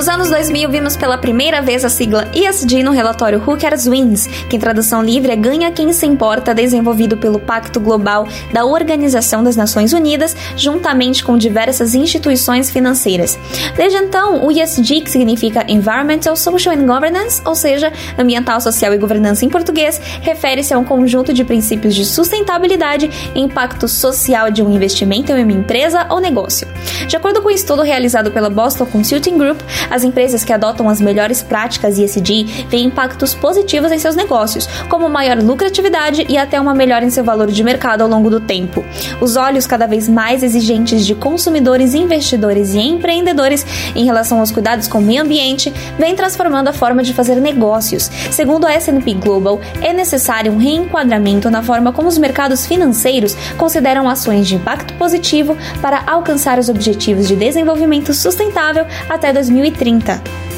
Nos 0.01 0.09
anos 0.09 0.31
2000, 0.31 0.71
vimos 0.71 0.97
pela 0.97 1.19
primeira 1.19 1.61
vez 1.61 1.85
a 1.85 1.91
sigla 1.91 2.27
ESG 2.35 2.83
no 2.83 2.91
relatório 2.91 3.39
Who 3.47 3.59
Cares 3.59 3.87
Wins, 3.87 4.27
que 4.49 4.57
em 4.57 4.59
tradução 4.59 5.03
livre 5.03 5.31
é 5.31 5.37
Ganha 5.37 5.71
Quem 5.71 5.93
Se 5.93 6.07
Importa, 6.07 6.55
desenvolvido 6.55 7.19
pelo 7.19 7.39
Pacto 7.39 7.79
Global 7.79 8.27
da 8.51 8.65
Organização 8.65 9.45
das 9.45 9.57
Nações 9.57 9.93
Unidas, 9.93 10.35
juntamente 10.57 11.23
com 11.23 11.37
diversas 11.37 11.95
instituições 11.95 12.71
financeiras. 12.71 13.39
Desde 13.77 13.99
então, 13.99 14.43
o 14.43 14.51
ESG, 14.51 15.03
que 15.03 15.11
significa 15.11 15.71
Environmental, 15.71 16.35
Social 16.35 16.75
and 16.75 16.87
Governance, 16.87 17.43
ou 17.45 17.55
seja, 17.55 17.93
ambiental, 18.19 18.59
social 18.59 18.95
e 18.95 18.97
governança 18.97 19.45
em 19.45 19.51
português, 19.51 20.01
refere-se 20.23 20.73
a 20.73 20.79
um 20.79 20.85
conjunto 20.85 21.31
de 21.35 21.45
princípios 21.45 21.95
de 21.95 22.07
sustentabilidade 22.07 23.11
e 23.35 23.39
impacto 23.39 23.87
social 23.87 24.51
de 24.51 24.63
um 24.63 24.75
investimento 24.75 25.31
em 25.31 25.43
uma 25.43 25.53
empresa 25.53 26.07
ou 26.09 26.21
negócio. 26.21 26.67
De 27.07 27.17
acordo 27.17 27.43
com 27.43 27.49
um 27.49 27.53
estudo 27.53 27.83
realizado 27.83 28.31
pela 28.31 28.49
Boston 28.49 28.87
Consulting 28.87 29.37
Group, 29.37 29.61
as 29.91 30.05
empresas 30.05 30.45
que 30.45 30.53
adotam 30.53 30.89
as 30.89 31.01
melhores 31.01 31.43
práticas 31.43 31.99
ESG 31.99 32.67
têm 32.71 32.85
impactos 32.85 33.35
positivos 33.35 33.91
em 33.91 33.99
seus 33.99 34.15
negócios, 34.15 34.69
como 34.89 35.09
maior 35.09 35.37
lucratividade 35.39 36.25
e 36.29 36.39
até 36.39 36.61
uma 36.61 36.73
melhora 36.73 37.05
em 37.05 37.11
seu 37.11 37.25
valor 37.25 37.49
de 37.49 37.65
mercado 37.65 38.03
ao 38.03 38.09
longo 38.09 38.31
do 38.31 38.41
tempo. 38.41 38.85
Os 39.21 39.37
olhos 39.37 39.67
cada 39.67 39.87
vez 39.87 40.09
mais 40.09 40.43
exigentes 40.43 41.05
de 41.05 41.15
consumidores, 41.15 41.95
investidores 41.95 42.75
e 42.75 42.79
empreendedores 42.79 43.67
em 43.97 44.05
relação 44.05 44.39
aos 44.39 44.53
cuidados 44.53 44.87
com 44.87 44.99
o 44.99 45.03
meio 45.03 45.23
ambiente 45.23 45.73
vem 45.99 46.15
transformando 46.15 46.69
a 46.69 46.73
forma 46.73 47.03
de 47.03 47.13
fazer 47.13 47.37
negócios. 47.37 48.11
Segundo 48.31 48.67
a 48.67 48.73
S&P 48.73 49.15
Global, 49.15 49.61
é 49.83 49.93
necessário 49.93 50.53
um 50.53 50.59
reenquadramento 50.59 51.51
na 51.51 51.63
forma 51.63 51.93
como 51.93 52.09
os 52.09 52.19
mercados 52.19 52.65
financeiros 52.65 53.37
consideram 53.57 54.09
ações 54.09 54.47
de 54.47 54.55
impacto 54.55 54.95
positivo 54.95 55.57
para 55.81 56.05
alcançar 56.07 56.59
os 56.59 56.69
objetivos 56.69 57.27
de 57.27 57.35
desenvolvimento 57.35 58.15
sustentável 58.15 58.87
até 59.09 59.33
2030 59.33 59.80
2030. 59.81 60.50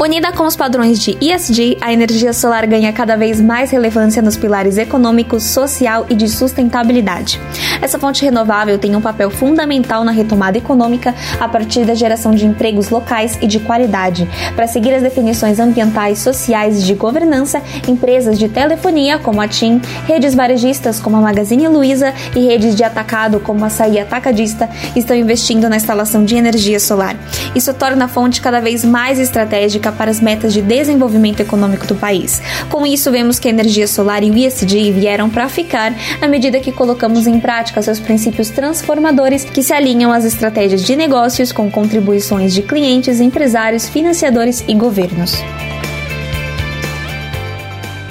Unida 0.00 0.30
com 0.30 0.44
os 0.44 0.54
padrões 0.54 1.00
de 1.00 1.18
ESG, 1.20 1.76
a 1.80 1.92
energia 1.92 2.32
solar 2.32 2.64
ganha 2.68 2.92
cada 2.92 3.16
vez 3.16 3.40
mais 3.40 3.72
relevância 3.72 4.22
nos 4.22 4.36
pilares 4.36 4.78
econômico, 4.78 5.40
social 5.40 6.06
e 6.08 6.14
de 6.14 6.28
sustentabilidade. 6.28 7.40
Essa 7.82 7.98
fonte 7.98 8.24
renovável 8.24 8.78
tem 8.78 8.94
um 8.94 9.00
papel 9.00 9.28
fundamental 9.28 10.04
na 10.04 10.12
retomada 10.12 10.56
econômica 10.56 11.12
a 11.40 11.48
partir 11.48 11.84
da 11.84 11.94
geração 11.94 12.32
de 12.32 12.46
empregos 12.46 12.90
locais 12.90 13.36
e 13.42 13.46
de 13.48 13.58
qualidade. 13.58 14.28
Para 14.54 14.68
seguir 14.68 14.94
as 14.94 15.02
definições 15.02 15.58
ambientais, 15.58 16.20
sociais 16.20 16.78
e 16.78 16.84
de 16.84 16.94
governança, 16.94 17.60
empresas 17.88 18.38
de 18.38 18.48
telefonia 18.48 19.18
como 19.18 19.40
a 19.40 19.48
TIM, 19.48 19.82
redes 20.06 20.32
varejistas 20.32 21.00
como 21.00 21.16
a 21.16 21.20
Magazine 21.20 21.66
Luiza 21.66 22.14
e 22.36 22.46
redes 22.46 22.76
de 22.76 22.84
atacado 22.84 23.40
como 23.40 23.64
a 23.64 23.66
Açaí 23.66 23.98
Atacadista 23.98 24.70
estão 24.94 25.16
investindo 25.16 25.68
na 25.68 25.76
instalação 25.76 26.24
de 26.24 26.36
energia 26.36 26.78
solar. 26.78 27.16
Isso 27.52 27.74
torna 27.74 28.04
a 28.04 28.08
fonte 28.08 28.40
cada 28.40 28.60
vez 28.60 28.84
mais 28.84 29.18
estratégica 29.18 29.87
para 29.92 30.10
as 30.10 30.20
metas 30.20 30.52
de 30.52 30.62
desenvolvimento 30.62 31.40
econômico 31.40 31.86
do 31.86 31.94
país. 31.94 32.40
Com 32.68 32.86
isso, 32.86 33.10
vemos 33.10 33.38
que 33.38 33.48
a 33.48 33.50
energia 33.50 33.86
solar 33.86 34.22
e 34.22 34.30
o 34.30 34.36
ESG 34.36 34.92
vieram 34.92 35.28
para 35.30 35.48
ficar 35.48 35.94
à 36.20 36.28
medida 36.28 36.60
que 36.60 36.72
colocamos 36.72 37.26
em 37.26 37.40
prática 37.40 37.82
seus 37.82 38.00
princípios 38.00 38.50
transformadores 38.50 39.44
que 39.44 39.62
se 39.62 39.72
alinham 39.72 40.12
às 40.12 40.24
estratégias 40.24 40.84
de 40.84 40.96
negócios 40.96 41.52
com 41.52 41.70
contribuições 41.70 42.54
de 42.54 42.62
clientes, 42.62 43.20
empresários, 43.20 43.88
financiadores 43.88 44.64
e 44.66 44.74
governos. 44.74 45.42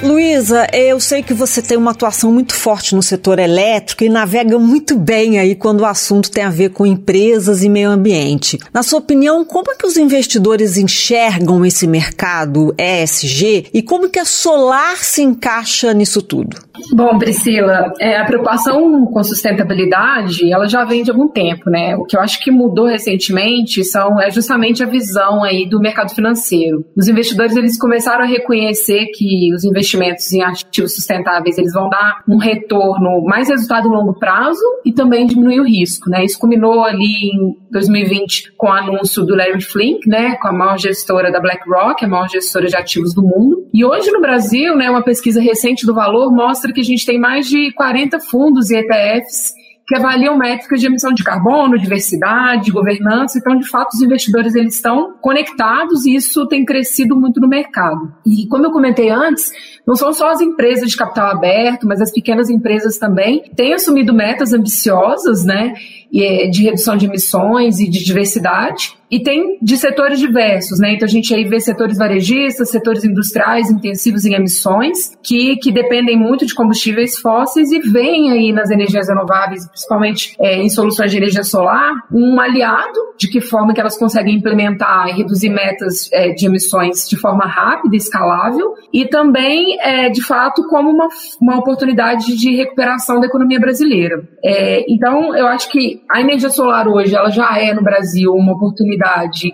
Luísa, 0.01 0.67
eu 0.73 0.99
sei 0.99 1.23
que 1.23 1.33
você 1.33 1.59
tem 1.59 1.75
uma 1.75 1.89
atuação 1.89 2.31
muito 2.31 2.53
forte 2.53 2.93
no 2.93 3.01
setor 3.01 3.39
elétrico 3.39 4.03
e 4.03 4.09
navega 4.09 4.59
muito 4.59 4.95
bem 4.95 5.39
aí 5.39 5.55
quando 5.55 5.81
o 5.81 5.85
assunto 5.85 6.29
tem 6.29 6.43
a 6.43 6.51
ver 6.51 6.69
com 6.69 6.85
empresas 6.85 7.63
e 7.63 7.69
meio 7.69 7.89
ambiente. 7.89 8.59
Na 8.71 8.83
sua 8.83 8.99
opinião, 8.99 9.43
como 9.43 9.71
é 9.71 9.75
que 9.75 9.87
os 9.87 9.97
investidores 9.97 10.77
enxergam 10.77 11.65
esse 11.65 11.87
mercado 11.87 12.75
ESG 12.77 13.69
e 13.73 13.81
como 13.81 14.07
que 14.07 14.19
a 14.19 14.25
Solar 14.25 14.97
se 14.97 15.23
encaixa 15.23 15.91
nisso 15.95 16.21
tudo? 16.21 16.57
Bom, 16.93 17.17
Priscila, 17.17 17.91
é, 17.99 18.17
a 18.17 18.25
preocupação 18.25 19.05
com 19.07 19.23
sustentabilidade, 19.23 20.51
ela 20.51 20.67
já 20.67 20.85
vem 20.85 21.01
de 21.01 21.09
algum 21.09 21.27
tempo, 21.27 21.71
né? 21.71 21.95
O 21.95 22.05
que 22.05 22.15
eu 22.15 22.21
acho 22.21 22.39
que 22.39 22.51
mudou 22.51 22.85
recentemente 22.85 23.83
são, 23.83 24.21
é 24.21 24.29
justamente 24.29 24.83
a 24.83 24.85
visão 24.85 25.43
aí 25.43 25.67
do 25.67 25.79
mercado 25.79 26.13
financeiro. 26.13 26.85
Os 26.95 27.07
investidores, 27.07 27.55
eles 27.55 27.79
começaram 27.79 28.23
a 28.23 28.27
reconhecer 28.27 29.07
que 29.07 29.51
os 29.55 29.63
investimentos 29.87 30.31
em 30.33 30.43
ativos 30.43 30.95
sustentáveis, 30.95 31.57
eles 31.57 31.73
vão 31.73 31.89
dar 31.89 32.23
um 32.27 32.37
retorno, 32.37 33.23
mais 33.23 33.47
resultado 33.47 33.87
em 33.87 33.91
longo 33.91 34.13
prazo 34.13 34.61
e 34.85 34.91
também 34.91 35.25
diminuir 35.25 35.61
o 35.61 35.65
risco, 35.65 36.09
né? 36.09 36.25
Isso 36.25 36.37
culminou 36.37 36.83
ali 36.83 37.31
em 37.31 37.55
2020 37.71 38.53
com 38.57 38.67
o 38.67 38.71
anúncio 38.71 39.25
do 39.25 39.35
Larry 39.35 39.61
Flink, 39.61 40.07
né? 40.07 40.35
Com 40.35 40.49
a 40.49 40.53
maior 40.53 40.77
gestora 40.77 41.31
da 41.31 41.39
BlackRock, 41.39 42.03
a 42.03 42.07
maior 42.07 42.29
gestora 42.29 42.67
de 42.67 42.75
ativos 42.75 43.13
do 43.13 43.21
mundo. 43.21 43.67
E 43.73 43.85
hoje 43.85 44.11
no 44.11 44.21
Brasil, 44.21 44.75
né, 44.75 44.89
uma 44.89 45.03
pesquisa 45.03 45.41
recente 45.41 45.85
do 45.85 45.93
Valor 45.93 46.31
mostra 46.33 46.73
que 46.73 46.81
a 46.81 46.83
gente 46.83 47.05
tem 47.05 47.19
mais 47.19 47.47
de 47.47 47.71
40 47.73 48.19
fundos 48.19 48.69
e 48.69 48.77
ETFs 48.77 49.53
que 49.87 49.95
avaliam 49.95 50.37
métricas 50.37 50.81
de 50.81 50.87
emissão 50.87 51.13
de 51.13 51.23
carbono, 51.23 51.79
diversidade, 51.79 52.71
governança. 52.71 53.37
Então, 53.37 53.57
de 53.57 53.65
fato, 53.69 53.93
os 53.93 54.01
investidores 54.01 54.53
eles 54.53 54.75
estão 54.75 55.13
conectados 55.21 56.05
e 56.05 56.13
isso 56.13 56.45
tem 56.45 56.65
crescido 56.65 57.15
muito 57.15 57.39
no 57.39 57.47
mercado. 57.47 58.13
E 58.25 58.45
como 58.47 58.65
eu 58.65 58.71
comentei 58.71 59.09
antes, 59.09 59.49
não 59.87 59.95
são 59.95 60.11
só 60.11 60.31
as 60.31 60.41
empresas 60.41 60.89
de 60.89 60.97
capital 60.97 61.31
aberto, 61.31 61.87
mas 61.87 62.01
as 62.01 62.11
pequenas 62.11 62.49
empresas 62.49 62.97
também 62.97 63.49
têm 63.55 63.73
assumido 63.73 64.13
metas 64.13 64.51
ambiciosas, 64.51 65.45
né, 65.45 65.73
de 66.11 66.63
redução 66.63 66.97
de 66.97 67.05
emissões 67.05 67.79
e 67.79 67.89
de 67.89 68.03
diversidade 68.03 68.97
e 69.09 69.21
tem 69.21 69.57
de 69.61 69.77
setores 69.77 70.19
diversos, 70.19 70.79
né? 70.79 70.93
Então 70.93 71.05
a 71.05 71.09
gente 71.09 71.33
aí 71.33 71.45
vê 71.45 71.59
setores 71.59 71.97
varejistas, 71.97 72.69
setores 72.69 73.03
industriais 73.03 73.71
intensivos 73.71 74.25
em 74.25 74.33
emissões, 74.33 75.15
que, 75.23 75.55
que 75.57 75.71
dependem 75.71 76.17
muito 76.17 76.45
de 76.45 76.53
combustíveis 76.53 77.17
fósseis 77.17 77.71
e 77.71 77.79
vem 77.79 78.31
aí 78.31 78.51
nas 78.51 78.69
energias 78.69 79.07
renováveis, 79.07 79.67
principalmente 79.67 80.35
é, 80.39 80.61
em 80.61 80.69
soluções 80.69 81.11
de 81.11 81.17
energia 81.17 81.43
solar, 81.43 81.93
um 82.11 82.39
aliado 82.39 82.99
de 83.17 83.27
que 83.27 83.41
forma 83.41 83.73
que 83.73 83.79
elas 83.79 83.97
conseguem 83.97 84.35
implementar 84.35 85.09
e 85.09 85.13
reduzir 85.13 85.49
metas 85.49 86.09
é, 86.11 86.29
de 86.29 86.45
emissões 86.45 87.07
de 87.07 87.15
forma 87.15 87.45
rápida 87.45 87.95
e 87.95 87.97
escalável, 87.97 88.73
e 88.93 89.07
também, 89.07 89.79
é, 89.81 90.09
de 90.09 90.23
fato, 90.23 90.67
como 90.67 90.89
uma, 90.89 91.07
uma 91.41 91.57
oportunidade 91.57 92.35
de 92.35 92.55
recuperação 92.55 93.19
da 93.19 93.27
economia 93.27 93.59
brasileira. 93.59 94.21
É, 94.43 94.85
então, 94.91 95.35
eu 95.35 95.47
acho 95.47 95.69
que 95.71 96.01
a 96.11 96.21
energia 96.21 96.49
solar 96.49 96.87
hoje 96.87 97.15
ela 97.15 97.29
já 97.29 97.57
é 97.57 97.73
no 97.73 97.81
Brasil 97.81 98.33
uma 98.33 98.53
oportunidade 98.53 98.96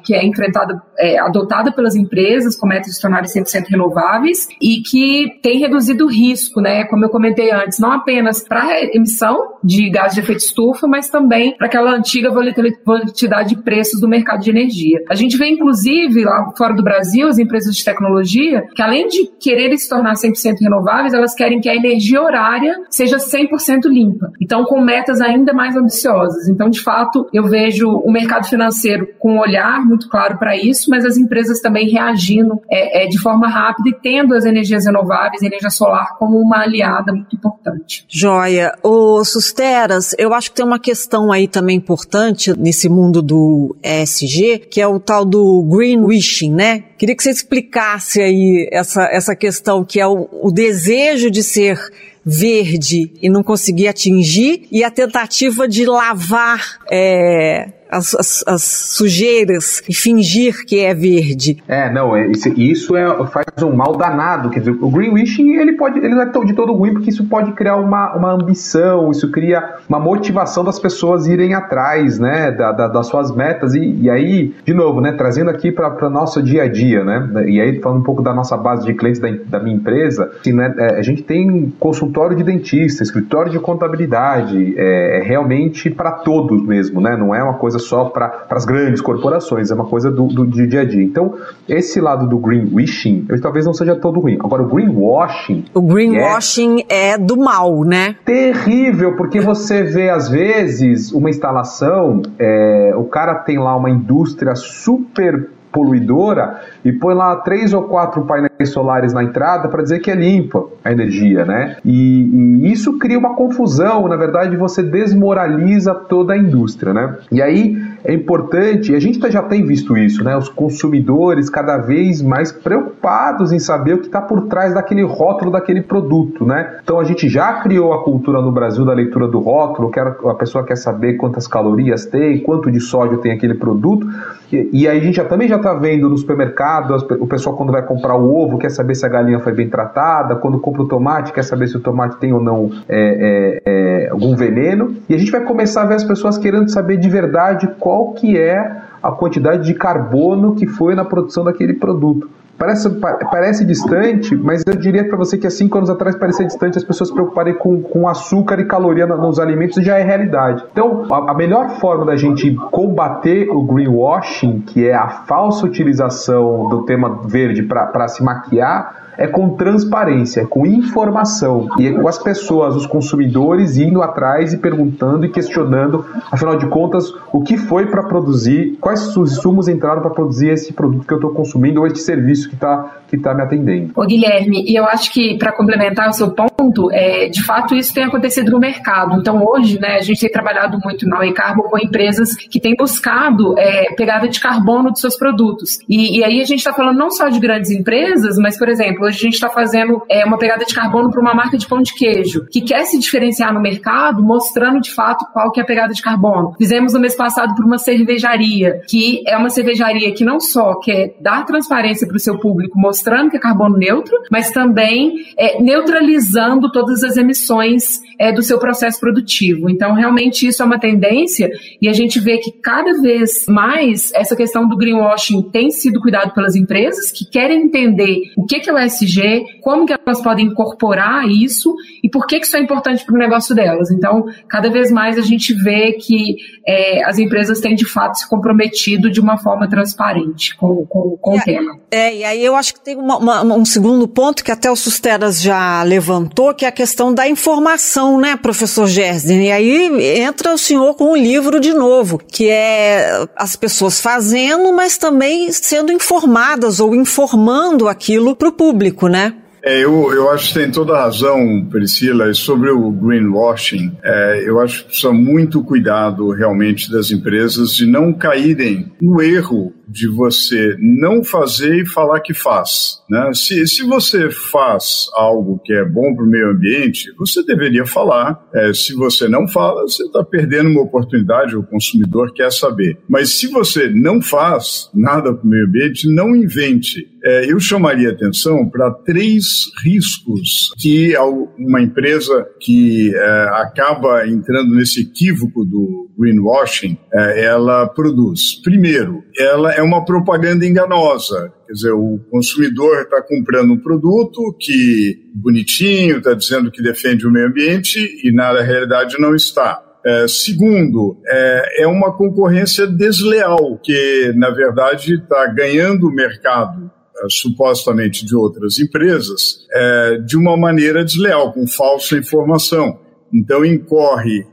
que 0.04 0.14
é 0.14 0.26
enfrentada, 0.26 0.82
é, 0.98 1.20
adotada 1.20 1.72
pelas 1.72 1.96
empresas 1.96 2.56
com 2.56 2.68
metas 2.68 2.94
de 2.96 3.02
tornarem 3.02 3.30
100% 3.30 3.68
renováveis 3.70 4.48
e 4.62 4.82
que 4.82 5.40
tem 5.42 5.60
reduzido 5.60 6.06
o 6.06 6.10
risco, 6.10 6.62
né? 6.62 6.86
Como 6.86 7.06
eu 7.06 7.10
comentei 7.10 7.52
antes, 7.52 7.80
não 7.80 7.92
apenas 7.92 8.44
para 8.44 8.84
emissão 8.96 9.38
de 9.64 9.90
gás 9.90 10.14
de 10.14 10.20
efeito 10.20 10.40
estufa, 10.40 10.88
mas 10.88 11.10
também 11.10 11.56
para 11.58 11.68
aquela 11.68 11.92
antiga 11.92 12.30
volatilidade 12.32 13.50
de 13.50 13.62
preços 13.62 14.00
do 14.00 14.08
mercado 14.08 14.42
de 14.42 14.50
energia. 14.50 15.00
A 15.10 15.16
gente 15.16 15.38
vê, 15.38 15.48
inclusive, 15.48 16.24
lá 16.24 16.52
fora 16.58 16.74
do 16.74 16.84
Brasil, 16.84 17.28
as 17.28 17.40
empresas 17.40 17.76
de 17.76 17.84
tecnologia, 17.84 18.64
que 18.76 18.82
além 18.82 19.08
de 19.08 19.30
quererem 19.40 19.78
se 19.78 19.90
tornar 19.90 20.14
100% 20.14 20.60
renováveis, 20.62 21.14
elas 21.14 21.34
querem 21.34 21.60
que 21.60 21.70
a 21.70 21.76
energia 21.76 22.22
horária 22.22 22.76
seja 22.90 23.18
100% 23.18 23.86
limpa. 23.86 24.32
Então, 24.42 24.64
com 24.66 24.82
metas 24.82 25.22
ainda 25.22 25.54
mais 25.54 25.76
ambiciosas. 25.76 26.48
Então, 26.48 26.70
de 26.70 26.82
fato, 26.82 27.28
eu 27.34 27.44
vejo 27.44 27.90
o 27.90 28.12
mercado 28.12 28.48
financeiro 28.48 29.08
com 29.20 29.33
um 29.34 29.39
olhar 29.39 29.84
muito 29.86 30.08
claro 30.10 30.38
para 30.38 30.56
isso, 30.56 30.89
mas 30.89 31.06
as 31.06 31.17
empresas 31.17 31.60
também 31.60 31.89
reagindo 31.89 32.62
é, 32.69 33.04
é, 33.04 33.08
de 33.08 33.19
forma 33.19 33.48
rápida 33.48 33.89
e 33.89 33.93
tendo 34.02 34.34
as 34.34 34.46
energias 34.46 34.86
renováveis, 34.86 35.41
energia 35.41 35.69
solar, 35.69 36.15
como 36.17 36.38
uma 36.38 36.62
aliada 36.62 37.12
muito 37.12 37.36
importante. 37.36 38.06
Joia. 38.08 38.74
O 38.84 39.24
Susteras, 39.26 40.15
eu 40.17 40.34
acho 40.34 40.52
que 40.52 40.58
tem 40.58 40.65
uma 40.65 40.80
questão 40.80 41.32
aí 41.32 41.48
também 41.48 41.78
importante 41.78 42.58
nesse 42.58 42.88
mundo 42.88 43.22
do 43.22 43.76
ESG, 43.84 44.60
que 44.69 44.80
é 44.80 44.88
o 44.88 45.00
tal 45.00 45.26
do 45.26 45.63
greenwashing, 45.63 46.54
né? 46.54 46.84
Queria 46.98 47.15
que 47.15 47.24
você 47.24 47.32
explicasse 47.32 48.22
aí 48.22 48.69
essa, 48.72 49.04
essa 49.06 49.36
questão 49.36 49.84
que 49.84 50.00
é 50.00 50.08
o, 50.08 50.30
o 50.32 50.52
desejo 50.52 51.30
de 51.30 51.43
ser 51.43 51.80
verde 52.26 53.12
e 53.22 53.30
não 53.30 53.43
conseguir 53.43 53.88
atingir 53.88 54.67
e 54.72 54.84
a 54.84 54.89
tentativa 54.89 55.67
de 55.67 55.86
lavar 55.86 56.80
é, 56.89 57.69
as, 57.94 58.16
as, 58.16 58.44
as, 58.48 58.64
sujeiras 58.64 59.84
e 59.88 59.94
fingir 59.94 60.66
que 60.66 60.80
é 60.80 60.94
verde. 60.94 61.62
É, 61.68 61.92
não, 61.92 62.16
é, 62.16 62.32
isso, 62.58 62.96
é, 62.96 63.26
faz 63.28 63.46
um 63.64 63.76
mal 63.76 63.96
danado. 63.96 64.50
Quer 64.50 64.60
dizer, 64.60 64.72
o 64.72 64.90
greenwashing 64.90 65.54
ele 65.54 65.74
pode, 65.74 66.00
ele 66.00 66.16
não 66.16 66.22
é 66.22 66.26
de 66.26 66.54
todo 66.54 66.74
ruim 66.74 66.94
porque 66.94 67.10
isso 67.10 67.26
pode 67.26 67.52
criar 67.54 67.76
uma, 67.78 68.16
uma 68.16 68.32
ambição, 68.32 69.12
isso 69.12 69.32
cria 69.32 69.76
uma 69.88 70.00
motivação 70.00 70.64
das 70.64 70.80
pessoas 70.80 71.28
irem 71.28 71.54
atrás, 71.54 72.20
né, 72.20 72.52
da, 72.52 72.72
da, 72.72 72.88
das 72.88 73.08
suas 73.08 73.34
metas 73.36 73.74
e, 73.76 73.80
e, 74.02 74.10
aí, 74.10 74.54
de 74.66 74.74
novo, 74.74 75.00
né, 75.00 75.12
trazendo 75.12 75.50
aqui 75.50 75.72
para 75.72 76.10
nosso 76.10 76.42
dia 76.42 76.64
a 76.64 76.68
dia, 76.68 77.04
né, 77.04 77.46
e 77.48 77.62
aí 77.62 77.80
falando 77.80 78.00
um 78.00 78.04
pouco 78.04 78.22
da 78.22 78.34
nossa 78.34 78.58
base 78.58 78.86
de 78.86 78.94
clientes 78.94 79.22
da, 79.22 79.30
da 79.46 79.60
minha 79.60 79.76
empresa, 79.76 80.32
assim, 80.40 80.54
né, 80.54 80.74
é, 80.78 80.96
a 80.98 81.02
gente 81.02 81.22
tem 81.24 81.74
consultório 81.80 82.36
de 82.36 82.44
dentista, 82.44 83.04
escritório 83.04 83.52
de 83.52 83.60
contabilidade, 83.60 84.74
é, 84.78 85.20
é 85.20 85.24
realmente 85.24 85.90
para 85.90 86.12
todos 86.12 86.66
mesmo, 86.66 87.00
né, 87.00 87.16
não 87.16 87.34
é 87.34 87.44
uma 87.44 87.56
coisa 87.56 87.80
só 87.84 88.06
para 88.06 88.46
as 88.50 88.65
grandes 88.65 89.02
corporações, 89.02 89.72
é 89.72 89.74
uma 89.76 89.86
coisa 89.86 90.12
do, 90.12 90.28
do, 90.28 90.46
do, 90.46 90.67
dia 90.67 90.82
a 90.82 90.86
dia. 90.86 91.04
Então, 91.04 91.36
esse 91.67 92.00
lado 92.00 92.28
do 92.28 92.38
greenwashing, 92.38 93.26
ele 93.30 93.41
talvez 93.41 93.65
não 93.65 93.74
seja 93.74 93.96
todo 93.96 94.19
ruim. 94.19 94.38
Agora, 94.39 94.63
o 94.63 94.67
greenwashing. 94.67 95.65
O 95.74 95.82
greenwashing 95.82 96.84
é, 96.89 97.12
é 97.12 97.17
do 97.17 97.38
mal, 97.38 97.84
né? 97.84 98.15
Terrível, 98.26 99.15
porque 99.15 99.39
você 99.39 99.84
vê, 99.84 100.10
às 100.10 100.30
vezes, 100.30 101.12
uma 101.12 101.30
instalação, 101.30 102.22
é, 102.39 102.93
o 102.96 103.04
cara 103.06 103.36
tem 103.36 103.60
lá 103.60 103.76
uma 103.76 103.89
indústria 103.89 104.56
super 104.56 105.50
poluidora 105.74 106.62
e 106.86 106.94
põe 106.94 107.16
lá 107.16 107.36
três 107.38 107.74
ou 107.74 107.84
quatro 107.84 108.22
painéis 108.24 108.70
solares 108.70 109.12
na 109.12 109.24
entrada 109.24 109.68
para 109.68 109.82
dizer 109.82 110.00
que 110.00 110.12
é 110.12 110.16
limpa 110.16 110.64
a 110.86 110.92
energia, 110.92 111.44
né? 111.44 111.78
E, 111.84 112.62
e, 112.62 112.72
isso 112.72 112.98
cria 113.00 113.18
uma 113.18 113.36
confusão, 113.36 114.08
na 114.08 114.16
verdade 114.16 114.56
você 114.56 114.84
desmoraliza 114.84 115.94
toda 115.94 116.34
a 116.34 116.38
indústria, 116.38 116.94
né? 116.94 117.18
E 117.32 117.42
aí 117.42 117.83
é 118.04 118.13
importante, 118.13 118.94
a 118.94 119.00
gente 119.00 119.20
já 119.32 119.42
tem 119.42 119.66
visto 119.66 119.98
isso, 119.98 120.24
né? 120.24 120.36
Os 120.36 120.50
consumidores 120.50 121.50
cada 121.50 121.78
vez 121.78 122.22
mais 122.22 122.52
preocupados 122.52 123.52
em 123.52 123.60
saber 123.60 123.94
o 123.94 123.98
que 124.00 124.08
está 124.08 124.22
por 124.22 124.48
trás 124.48 124.74
daquele 124.74 125.04
rótulo 125.04 125.52
daquele 125.52 125.82
produto, 125.82 126.46
né? 126.46 126.80
Então 126.84 127.00
a 127.00 127.04
gente 127.04 127.30
já 127.30 127.62
criou 127.62 127.94
a 127.94 128.04
cultura 128.04 128.42
no 128.42 128.52
Brasil 128.52 128.84
da 128.84 128.94
leitura 128.94 129.28
do 129.28 129.39
rótulo, 129.39 129.89
que 129.89 130.00
a 130.00 130.36
pessoa 130.38 130.66
quer 130.66 130.76
saber 130.76 131.13
quantas 131.13 131.48
calorias 131.48 132.06
tem, 132.06 132.39
quanto 132.39 132.70
de 132.70 132.80
sódio 132.80 133.20
tem 133.20 133.32
aquele 133.32 133.54
produto, 133.54 134.06
e, 134.52 134.70
e 134.74 134.88
aí 134.88 135.00
a 135.00 135.02
gente 135.02 135.16
já, 135.16 135.26
também 135.26 135.48
já 135.48 135.56
está 135.56 135.74
vendo 135.74 136.10
no 136.10 136.18
supermercado, 136.18 136.96
o 137.20 137.28
pessoal 137.28 137.56
quando 137.56 137.72
vai 137.72 137.84
comprar 137.84 138.16
o 138.16 138.36
ovo 138.36 138.58
quer 138.58 138.70
saber 138.70 138.96
se 138.96 139.06
a 139.06 139.10
galinha 139.10 139.39
foi 139.39 139.54
bem 139.54 139.70
tratada, 139.70 140.36
quando 140.36 140.60
compra 140.60 140.82
o 140.84 140.88
tomate 140.88 141.32
quer 141.32 141.44
saber 141.44 141.68
se 141.68 141.78
o 141.78 141.80
tomate 141.80 142.18
tem 142.18 142.34
ou 142.34 142.42
não 142.42 142.70
é, 142.89 143.62
é, 143.66 144.06
é, 144.06 144.10
algum 144.10 144.36
veneno, 144.36 144.96
e 145.08 145.16
a 145.16 145.18
gente 145.18 145.32
vai 145.32 145.42
começar 145.42 145.84
a 145.84 145.86
ver 145.86 145.96
as 145.96 146.04
pessoas 146.04 146.38
querendo 146.38 146.70
saber 146.70 146.98
de 146.98 147.10
verdade 147.10 147.68
qual 147.80 147.93
qual 147.94 148.12
que 148.14 148.40
é 148.40 148.82
a 149.04 149.12
quantidade 149.12 149.64
de 149.66 149.76
carbono 149.76 150.56
que 150.56 150.66
foi 150.66 150.96
na 150.96 151.06
produção 151.06 151.44
daquele 151.44 151.74
produto. 151.74 152.28
Parece, 152.58 152.90
parece 152.90 153.66
distante, 153.66 154.36
mas 154.36 154.64
eu 154.66 154.76
diria 154.76 155.08
para 155.08 155.18
você 155.18 155.38
que 155.38 155.46
há 155.46 155.50
cinco 155.52 155.78
anos 155.78 155.92
atrás 155.92 156.16
parecia 156.16 156.46
distante 156.46 156.78
as 156.78 156.84
pessoas 156.84 157.10
se 157.10 157.14
preocuparem 157.14 157.54
com, 157.54 157.84
com 157.84 158.08
açúcar 158.08 158.60
e 158.60 158.66
caloria 158.66 159.06
nos 159.06 159.40
alimentos 159.40 159.84
já 159.84 160.00
é 160.00 160.04
realidade. 160.04 160.64
Então, 160.72 161.06
a, 161.12 161.32
a 161.32 161.34
melhor 161.36 161.70
forma 161.72 162.06
da 162.06 162.16
gente 162.16 162.56
combater 162.72 163.50
o 163.52 163.62
greenwashing, 163.62 164.62
que 164.62 164.88
é 164.88 164.96
a 164.96 165.10
falsa 165.10 165.66
utilização 165.66 166.68
do 166.70 166.86
tema 166.86 167.22
verde 167.28 167.62
para 167.64 168.08
se 168.08 168.24
maquiar, 168.24 169.03
é 169.17 169.28
com 169.28 169.52
transparência, 169.52 170.41
é 170.41 170.45
com 170.45 170.65
informação 170.65 171.69
e 171.80 171.88
é 171.88 171.91
com 171.91 172.08
as 172.08 172.17
pessoas, 172.17 172.76
os 172.76 172.86
consumidores 172.86 173.78
indo 173.78 174.02
atrás 174.02 174.54
e 174.54 174.58
perguntando 174.58 175.26
e 175.26 175.30
questionando, 175.30 176.06
afinal 176.32 176.58
de 176.58 176.67
contas, 176.67 177.13
o 177.32 177.41
que 177.41 177.58
foi 177.58 177.88
para 177.88 178.04
produzir, 178.04 178.78
quais 178.80 179.15
insumos 179.15 179.67
entraram 179.67 180.02
para 180.02 180.12
produzir 180.12 180.49
esse 180.49 180.73
produto 180.73 181.06
que 181.06 181.13
eu 181.13 181.17
estou 181.17 181.32
consumindo 181.32 181.82
ou 181.82 181.88
este 181.88 181.99
serviço 181.99 182.49
que 182.49 182.56
está 182.56 183.04
que 183.13 183.17
tá 183.19 183.32
me 183.32 183.43
atendendo. 183.43 183.91
Ô 183.95 184.08
Guilherme, 184.08 184.65
e 184.67 184.76
eu 184.76 184.86
acho 184.86 185.13
que 185.13 185.38
para 185.38 185.52
complementar 185.52 186.10
o 186.10 186.13
seu 186.13 186.32
ponto, 186.32 186.91
é, 186.91 187.30
de 187.30 187.43
fato 187.43 187.76
isso 187.76 187.93
tem 187.93 188.04
acontecido 188.06 188.52
no 188.52 188.60
mercado. 188.60 189.19
Então 189.19 189.43
hoje, 189.45 189.80
né, 189.80 189.97
a 189.97 190.02
gente 190.02 190.19
tem 190.19 190.32
trabalhado 190.32 190.80
muito 190.84 191.08
na 191.08 191.23
Carbo 191.32 191.63
com 191.63 191.78
empresas 191.78 192.36
que 192.36 192.60
têm 192.60 192.76
buscado 192.76 193.58
é, 193.58 193.93
pegada 193.95 194.28
de 194.28 194.39
carbono 194.39 194.89
dos 194.89 194.99
seus 194.99 195.15
produtos. 195.15 195.78
E, 195.88 196.17
e 196.17 196.23
aí 196.23 196.41
a 196.41 196.43
gente 196.43 196.60
está 196.60 196.73
falando 196.73 196.97
não 196.97 197.12
só 197.12 197.30
de 197.30 197.39
grandes 197.39 197.69
empresas, 197.69 198.36
mas 198.38 198.58
por 198.58 198.67
exemplo 198.67 199.03
Hoje 199.04 199.18
a 199.18 199.22
gente 199.24 199.34
está 199.34 199.50
fazendo 199.50 200.02
é, 200.10 200.24
uma 200.24 200.38
pegada 200.38 200.63
de 200.63 200.74
carbono 200.74 201.12
para 201.12 201.20
uma 201.20 201.34
marca 201.34 201.58
de 201.58 201.68
pão 201.68 201.82
de 201.82 201.94
queijo, 201.94 202.46
que 202.50 202.62
quer 202.62 202.86
se 202.86 202.98
diferenciar 202.98 203.54
no 203.54 203.60
mercado, 203.60 204.24
mostrando 204.24 204.80
de 204.80 204.94
fato 204.94 205.26
qual 205.34 205.52
que 205.52 205.60
é 205.60 205.63
a 205.63 205.66
pegada 205.66 205.94
de 205.94 206.02
carbono. 206.02 206.54
Fizemos 206.58 206.94
no 206.94 207.02
mês 207.02 207.13
passado 207.13 207.54
para 207.54 207.66
uma 207.66 207.78
cervejaria, 207.78 208.82
que 208.88 209.22
é 209.28 209.36
uma 209.36 209.50
cervejaria 209.50 210.13
que 210.13 210.24
não 210.24 210.39
só 210.39 210.80
quer 210.80 211.16
dar 211.20 211.46
transparência 211.46 212.08
para 212.08 212.16
o 212.16 212.20
seu 212.20 212.39
público, 212.39 212.80
mostrando 212.80 213.30
que 213.30 213.36
é 213.36 213.39
carbono 213.42 213.78
neutro, 213.78 214.16
mas 214.32 214.52
também 214.52 215.26
é, 215.38 215.62
neutralizando 215.62 216.72
todas 216.72 217.04
as 217.04 217.18
emissões 217.18 218.00
é, 218.18 218.32
do 218.32 218.42
seu 218.42 218.58
processo 218.58 219.02
produtivo. 219.02 219.70
Então, 219.70 219.94
realmente, 219.94 220.48
isso 220.48 220.63
é 220.63 220.66
uma 220.66 220.80
tendência 220.80 221.50
e 221.82 221.89
a 221.89 221.94
gente 221.94 222.22
vê 222.22 222.38
que 222.38 222.54
cada 222.54 223.02
vez 223.02 223.46
mais 223.50 224.13
essa 224.13 224.34
questão 224.34 224.66
do 224.66 224.78
greenwashing 224.78 225.42
tem 225.52 225.70
sido 225.72 226.00
cuidado 226.00 226.34
pelas 226.34 226.56
empresas 226.56 227.12
que 227.12 227.30
querem 227.30 227.63
entender 227.63 228.32
o 228.38 228.46
que, 228.46 228.62
que 228.62 228.70
é 228.70 228.74
o 228.74 228.78
ESG, 228.94 229.60
como 229.62 229.86
que 229.86 229.94
elas 229.94 230.22
podem 230.22 230.48
incorporar 230.48 231.28
isso 231.28 231.74
e 232.04 232.10
por 232.10 232.28
que, 232.28 232.40
que 232.40 232.46
isso 232.46 232.58
é 232.58 232.60
importante 232.60 233.06
para 233.06 233.16
o 233.16 233.18
negócio 233.18 233.56
delas. 233.56 233.92
Então, 233.92 234.26
cada 234.48 234.70
vez 234.70 234.92
mais 234.92 235.18
a 235.18 235.22
gente 235.22 235.54
vê 235.54 235.94
que 235.94 236.36
é, 236.68 237.04
as 237.04 237.18
empresas 237.18 237.60
têm 237.60 237.76
de 237.76 237.86
fato 237.86 238.16
se 238.16 238.30
comprometido 238.30 239.10
de 239.10 239.20
uma 239.20 239.38
forma 239.38 239.70
transparente 239.70 240.56
com, 240.56 240.86
com, 240.86 241.18
com 241.20 241.38
o 241.38 241.42
tema. 241.42 241.78
É, 241.92 242.16
e 242.16 242.24
aí 242.24 242.44
eu 242.44 242.56
acho 242.56 242.74
que 242.74 242.84
tem 242.84 242.96
uma, 242.96 243.18
uma, 243.18 243.44
um 243.56 243.66
segundo 243.66 244.08
ponto 244.08 244.44
que 244.44 244.52
até 244.52 244.70
o 244.70 244.76
Susteras 244.76 245.42
já 245.42 245.84
levantou, 245.84 246.54
que 246.54 246.66
é 246.66 246.68
a 246.68 246.72
questão 246.72 247.14
da 247.14 247.28
informação, 247.28 248.20
né, 248.20 248.36
professor 248.36 248.88
Gersden? 248.88 249.48
E 249.48 249.52
aí 249.52 250.20
entra 250.20 250.54
o 250.54 250.58
senhor 250.58 250.96
com 250.96 251.12
um 251.12 251.16
livro 251.16 251.60
de 251.60 251.74
novo, 251.74 252.18
que 252.18 252.50
é 252.50 253.26
as 253.36 253.56
pessoas 253.56 254.00
fazendo, 254.00 254.74
mas 254.74 254.98
também 254.98 255.52
sendo 255.52 255.92
informadas 255.92 256.80
ou 256.80 256.96
informando 256.96 257.88
aquilo 257.88 258.36
para 258.36 258.50
o 258.50 258.52
público, 258.52 258.83
né? 259.08 259.34
É, 259.65 259.82
eu, 259.82 260.13
eu 260.13 260.30
acho 260.30 260.50
que 260.50 260.60
tem 260.60 260.69
toda 260.69 260.93
a 260.93 261.04
razão, 261.04 261.65
Priscila, 261.72 262.34
sobre 262.34 262.69
o 262.69 262.91
greenwashing. 262.91 263.96
É, 264.04 264.43
eu 264.46 264.60
acho 264.60 264.80
que 264.80 264.88
precisa 264.89 265.13
muito 265.13 265.63
cuidado 265.63 266.32
realmente 266.32 266.91
das 266.91 267.12
empresas 267.12 267.74
de 267.74 267.86
não 267.86 268.12
caírem 268.12 268.91
no 269.02 269.22
erro 269.22 269.74
de 269.88 270.08
você 270.08 270.76
não 270.80 271.24
fazer 271.24 271.82
e 271.82 271.86
falar 271.86 272.19
que 272.19 272.34
faz. 272.34 273.02
Né? 273.10 273.32
Se, 273.34 273.67
se 273.67 273.84
você 273.84 274.30
faz 274.30 275.10
algo 275.13 275.60
que 275.63 275.74
é 275.74 275.86
bom 275.86 276.15
para 276.15 276.24
o 276.24 276.28
meio 276.28 276.52
ambiente, 276.52 277.13
você 277.17 277.43
deveria 277.43 277.86
falar. 277.86 278.41
É, 278.54 278.74
se 278.74 278.93
você 278.93 279.28
não 279.28 279.48
fala, 279.48 279.84
você 279.84 280.04
está 280.04 280.24
perdendo 280.24 280.69
uma 280.69 280.82
oportunidade, 280.82 281.56
o 281.56 281.63
consumidor 281.63 282.34
quer 282.34 282.52
saber. 282.52 282.98
Mas 283.08 283.39
se 283.39 283.48
você 283.48 283.89
não 283.89 284.22
faz 284.22 284.89
nada 284.93 285.34
para 285.34 285.46
o 285.46 285.48
meio 285.48 285.65
ambiente, 285.65 286.08
não 286.08 286.36
invente. 286.36 287.08
É, 287.24 287.52
eu 287.52 287.60
chamaria 287.60 288.10
atenção 288.10 288.67
para 288.69 288.91
três 288.91 289.72
riscos 289.84 290.74
que 290.78 291.15
uma 291.58 291.82
empresa 291.82 292.46
que 292.60 293.15
é, 293.15 293.50
acaba 293.54 294.28
entrando 294.28 294.76
nesse 294.76 295.02
equívoco 295.02 295.63
do 295.63 296.10
greenwashing, 296.17 296.98
é, 297.13 297.46
ela 297.46 297.88
produz. 297.88 298.62
Primeiro, 298.62 299.24
ela 299.38 299.74
é 299.74 299.82
uma 299.84 300.04
propaganda 300.06 300.65
enganosa. 300.65 301.54
Quer 301.67 301.74
dizer, 301.74 301.91
o 301.91 302.19
consumidor 302.30 303.02
está 303.02 303.22
comprando 303.22 303.74
um 303.74 303.80
produto 303.80 304.56
que 304.60 305.30
bonitinho, 305.34 306.17
está 306.17 306.34
dizendo 306.34 306.72
que 306.72 306.82
defende 306.82 307.28
o 307.28 307.32
meio 307.32 307.48
ambiente 307.48 308.00
e 308.24 308.32
na 308.32 308.62
realidade 308.62 309.19
não 309.19 309.36
está. 309.36 309.82
É, 310.06 310.28
segundo, 310.28 311.17
é, 311.26 311.84
é, 311.84 311.88
uma 311.88 312.12
concorrência 312.12 312.86
desleal, 312.86 313.80
que 313.82 314.34
na 314.36 314.50
verdade 314.50 315.15
está 315.15 315.48
ganhando 315.48 316.08
o 316.08 316.12
mercado 316.12 316.91
é, 317.17 317.26
supostamente 317.30 318.26
de 318.26 318.36
outras 318.36 318.80
empresas 318.80 319.65
é, 319.72 320.17
de 320.17 320.36
uma 320.36 320.58
maneira 320.58 321.06
desleal, 321.06 321.54
com 321.54 321.65
falsa 321.65 322.17
informação. 322.17 323.00
Então, 323.34 323.63
incorre 323.63 324.46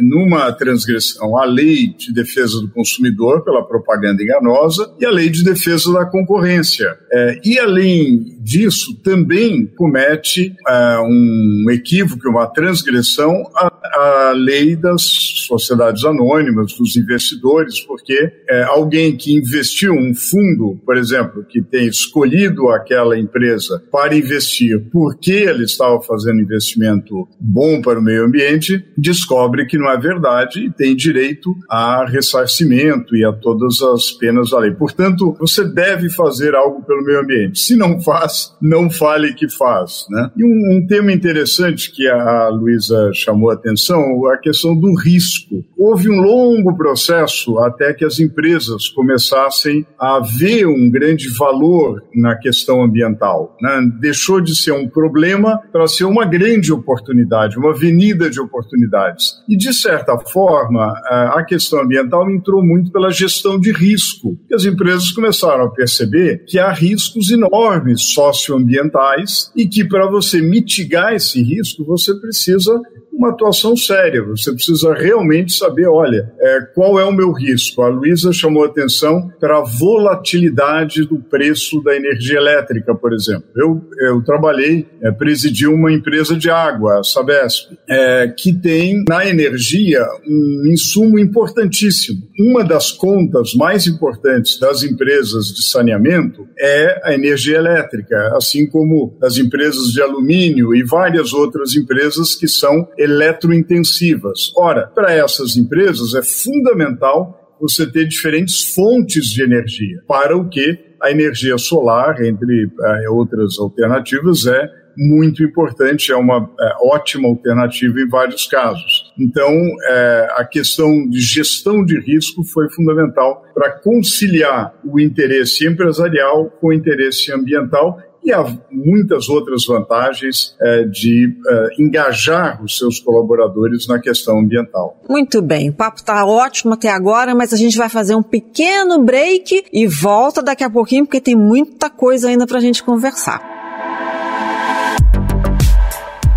numa 0.00 0.52
transgressão 0.52 1.36
a 1.36 1.44
lei 1.44 1.88
de 1.88 2.12
defesa 2.12 2.60
do 2.60 2.68
consumidor 2.68 3.44
pela 3.44 3.66
propaganda 3.66 4.22
enganosa 4.22 4.94
e 5.00 5.04
a 5.04 5.10
lei 5.10 5.28
de 5.28 5.42
defesa 5.42 5.92
da 5.92 6.04
concorrência. 6.04 6.96
É, 7.12 7.40
e, 7.44 7.58
além 7.58 8.36
disso, 8.40 8.94
também 9.02 9.66
comete 9.66 10.54
é, 10.68 10.98
um 11.00 11.66
equívoco, 11.70 12.28
uma 12.28 12.46
transgressão 12.46 13.32
à, 13.54 13.72
à, 13.94 14.32
lei 14.32 14.76
das 14.76 15.02
sociedades 15.46 16.04
anônimas, 16.04 16.74
dos 16.74 16.96
investidores, 16.96 17.80
porque 17.80 18.32
é, 18.48 18.62
alguém 18.64 19.16
que 19.16 19.34
investiu 19.34 19.92
um 19.94 20.14
fundo, 20.14 20.80
por 20.84 20.96
exemplo, 20.96 21.44
que 21.44 21.62
tem 21.62 21.86
escolhido 21.86 22.68
aquela 22.68 23.18
empresa 23.18 23.82
para 23.90 24.16
investir 24.16 24.86
porque 24.90 25.32
ele 25.32 25.64
estava 25.64 26.00
fazendo 26.02 26.40
investimento 26.40 27.28
bom 27.40 27.80
para 27.80 27.98
o 27.98 28.02
meio 28.02 28.24
ambiente, 28.24 28.84
descobre 28.96 29.55
que 29.64 29.78
não 29.78 29.90
é 29.90 29.96
verdade 29.96 30.66
e 30.66 30.70
tem 30.70 30.94
direito 30.94 31.54
a 31.70 32.04
ressarcimento 32.04 33.16
e 33.16 33.24
a 33.24 33.32
todas 33.32 33.80
as 33.80 34.10
penas 34.10 34.50
da 34.50 34.58
lei. 34.58 34.72
Portanto, 34.72 35.36
você 35.38 35.64
deve 35.64 36.10
fazer 36.10 36.54
algo 36.54 36.82
pelo 36.82 37.04
meio 37.04 37.20
ambiente. 37.20 37.58
Se 37.58 37.76
não 37.76 38.00
faz, 38.00 38.54
não 38.60 38.90
fale 38.90 39.32
que 39.34 39.48
faz. 39.48 40.06
Né? 40.10 40.30
E 40.36 40.44
um, 40.44 40.76
um 40.76 40.86
tema 40.86 41.12
interessante 41.12 41.90
que 41.92 42.08
a 42.08 42.48
Luísa 42.48 43.10
chamou 43.14 43.50
a 43.50 43.54
atenção, 43.54 44.26
a 44.26 44.36
questão 44.38 44.74
do 44.74 44.94
risco. 44.94 45.64
Houve 45.76 46.10
um 46.10 46.20
longo 46.20 46.76
processo 46.76 47.58
até 47.58 47.92
que 47.94 48.04
as 48.04 48.18
empresas 48.18 48.88
começassem 48.88 49.86
a 49.98 50.20
ver 50.20 50.66
um 50.66 50.90
grande 50.90 51.28
valor 51.28 52.02
na 52.14 52.36
questão 52.36 52.82
ambiental. 52.82 53.56
Né? 53.60 53.90
Deixou 54.00 54.40
de 54.40 54.54
ser 54.54 54.72
um 54.72 54.88
problema 54.88 55.60
para 55.72 55.86
ser 55.86 56.04
uma 56.04 56.24
grande 56.24 56.72
oportunidade, 56.72 57.58
uma 57.58 57.70
avenida 57.70 58.28
de 58.28 58.40
oportunidades. 58.40 59.42
E, 59.48 59.56
de 59.56 59.72
certa 59.72 60.18
forma, 60.18 60.92
a 61.34 61.44
questão 61.44 61.80
ambiental 61.80 62.30
entrou 62.30 62.64
muito 62.64 62.90
pela 62.90 63.10
gestão 63.10 63.58
de 63.58 63.72
risco, 63.72 64.36
que 64.48 64.54
as 64.54 64.64
empresas 64.64 65.10
começaram 65.10 65.64
a 65.64 65.70
perceber 65.70 66.44
que 66.46 66.58
há 66.58 66.70
riscos 66.72 67.30
enormes 67.30 68.02
socioambientais 68.02 69.50
e 69.54 69.66
que, 69.66 69.84
para 69.84 70.10
você 70.10 70.40
mitigar 70.40 71.14
esse 71.14 71.42
risco, 71.42 71.84
você 71.84 72.14
precisa 72.14 72.80
uma 73.16 73.30
atuação 73.30 73.74
séria. 73.76 74.22
Você 74.22 74.52
precisa 74.52 74.92
realmente 74.92 75.54
saber, 75.54 75.86
olha, 75.86 76.30
é, 76.38 76.60
qual 76.74 77.00
é 77.00 77.04
o 77.04 77.12
meu 77.12 77.32
risco. 77.32 77.82
A 77.82 77.88
Luísa 77.88 78.32
chamou 78.32 78.64
atenção 78.64 79.30
para 79.40 79.58
a 79.58 79.64
volatilidade 79.64 81.06
do 81.06 81.18
preço 81.18 81.82
da 81.82 81.96
energia 81.96 82.36
elétrica, 82.36 82.94
por 82.94 83.12
exemplo. 83.12 83.44
Eu, 83.56 83.82
eu 84.00 84.22
trabalhei, 84.22 84.86
é, 85.02 85.10
presidi 85.10 85.66
uma 85.66 85.90
empresa 85.90 86.36
de 86.36 86.50
água, 86.50 87.00
a 87.00 87.02
Sabesp, 87.02 87.72
é, 87.88 88.28
que 88.28 88.52
tem 88.52 89.02
na 89.08 89.26
energia 89.26 90.04
um 90.28 90.70
insumo 90.70 91.18
importantíssimo. 91.18 92.20
Uma 92.38 92.62
das 92.62 92.92
contas 92.92 93.54
mais 93.54 93.86
importantes 93.86 94.58
das 94.60 94.82
empresas 94.82 95.46
de 95.46 95.64
saneamento 95.64 96.46
é 96.58 97.00
a 97.02 97.14
energia 97.14 97.56
elétrica, 97.56 98.34
assim 98.36 98.66
como 98.66 99.16
as 99.22 99.38
empresas 99.38 99.86
de 99.92 100.02
alumínio 100.02 100.74
e 100.74 100.84
várias 100.84 101.32
outras 101.32 101.74
empresas 101.74 102.34
que 102.34 102.46
são 102.46 102.86
eletrointensivas. 103.06 104.52
Ora, 104.56 104.86
para 104.88 105.12
essas 105.12 105.56
empresas 105.56 106.14
é 106.14 106.22
fundamental 106.22 107.56
você 107.60 107.90
ter 107.90 108.06
diferentes 108.06 108.74
fontes 108.74 109.26
de 109.26 109.42
energia, 109.42 110.02
para 110.06 110.36
o 110.36 110.48
que 110.48 110.78
a 111.00 111.10
energia 111.10 111.56
solar, 111.56 112.22
entre 112.22 112.66
uh, 112.66 113.14
outras 113.14 113.58
alternativas, 113.58 114.46
é 114.46 114.68
muito 114.96 115.42
importante, 115.44 116.10
é 116.10 116.16
uma 116.16 116.50
é, 116.58 116.72
ótima 116.80 117.28
alternativa 117.28 118.00
em 118.00 118.08
vários 118.08 118.46
casos. 118.46 119.12
Então, 119.18 119.52
é, 119.88 120.28
a 120.36 120.44
questão 120.44 121.06
de 121.08 121.20
gestão 121.20 121.84
de 121.84 122.00
risco 122.00 122.42
foi 122.44 122.70
fundamental 122.70 123.44
para 123.54 123.72
conciliar 123.72 124.74
o 124.84 124.98
interesse 124.98 125.66
empresarial 125.66 126.50
com 126.60 126.68
o 126.68 126.72
interesse 126.72 127.30
ambiental 127.32 127.98
e 128.26 128.32
há 128.32 128.44
muitas 128.72 129.28
outras 129.28 129.64
vantagens 129.64 130.56
é, 130.60 130.82
de 130.82 131.32
é, 131.48 131.68
engajar 131.78 132.60
os 132.62 132.76
seus 132.76 132.98
colaboradores 132.98 133.86
na 133.86 134.00
questão 134.00 134.40
ambiental. 134.40 135.00
Muito 135.08 135.40
bem, 135.40 135.70
o 135.70 135.72
papo 135.72 135.98
está 135.98 136.26
ótimo 136.26 136.74
até 136.74 136.90
agora, 136.90 137.36
mas 137.36 137.52
a 137.52 137.56
gente 137.56 137.78
vai 137.78 137.88
fazer 137.88 138.16
um 138.16 138.22
pequeno 138.22 139.04
break 139.04 139.66
e 139.72 139.86
volta 139.86 140.42
daqui 140.42 140.64
a 140.64 140.70
pouquinho 140.70 141.06
porque 141.06 141.20
tem 141.20 141.36
muita 141.36 141.88
coisa 141.88 142.28
ainda 142.28 142.46
para 142.46 142.58
a 142.58 142.60
gente 142.60 142.82
conversar. 142.82 143.55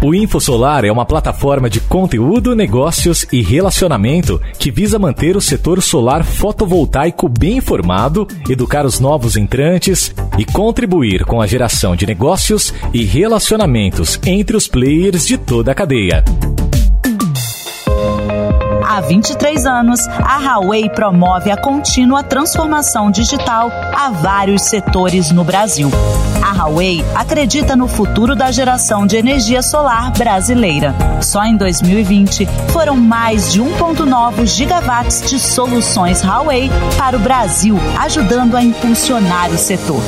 O 0.02 0.16
InfoSolar 0.16 0.86
é 0.86 0.92
uma 0.92 1.06
plataforma 1.06 1.70
de 1.70 1.82
conteúdo, 1.82 2.56
negócios 2.56 3.28
e 3.34 3.42
relacionamento 3.42 4.40
que 4.58 4.72
visa 4.72 4.98
manter 4.98 5.36
o 5.36 5.42
setor 5.42 5.82
solar 5.82 6.24
fotovoltaico 6.24 7.28
bem 7.28 7.58
informado, 7.58 8.26
educar 8.50 8.86
os 8.86 8.98
novos 9.02 9.36
entrantes 9.36 10.16
e 10.38 10.46
contribuir 10.46 11.26
com 11.26 11.42
a 11.42 11.48
geração 11.48 11.98
de 11.98 12.06
negócios 12.06 12.74
e 12.94 13.04
relacionamentos 13.04 14.18
entre 14.26 14.56
os 14.56 14.70
players 14.70 15.28
de 15.28 15.38
toda 15.38 15.74
a 15.74 15.76
cadeia. 15.76 16.24
Há 19.00 19.02
23 19.02 19.66
anos, 19.66 20.06
a 20.10 20.40
Huawei 20.40 20.90
promove 20.90 21.50
a 21.50 21.56
contínua 21.56 22.22
transformação 22.22 23.10
digital 23.10 23.72
a 23.94 24.10
vários 24.10 24.64
setores 24.64 25.32
no 25.32 25.46
Brasil. 25.46 25.90
A 26.44 26.52
Huawei 26.52 27.02
acredita 27.16 27.78
no 27.78 27.88
futuro 27.88 28.36
da 28.36 28.52
geração 28.52 29.08
de 29.08 29.16
energia 29.16 29.62
solar 29.62 30.12
brasileira. 30.12 30.94
Só 31.22 31.46
em 31.46 31.56
2020 31.56 32.46
foram 32.74 32.98
mais 32.98 33.54
de 33.54 33.62
1,9 33.62 34.46
gigawatts 34.46 35.30
de 35.30 35.40
soluções 35.40 36.22
Huawei 36.22 36.70
para 36.98 37.16
o 37.16 37.22
Brasil, 37.22 37.78
ajudando 38.00 38.58
a 38.58 38.62
impulsionar 38.62 39.50
o 39.50 39.58
setor. 39.58 40.02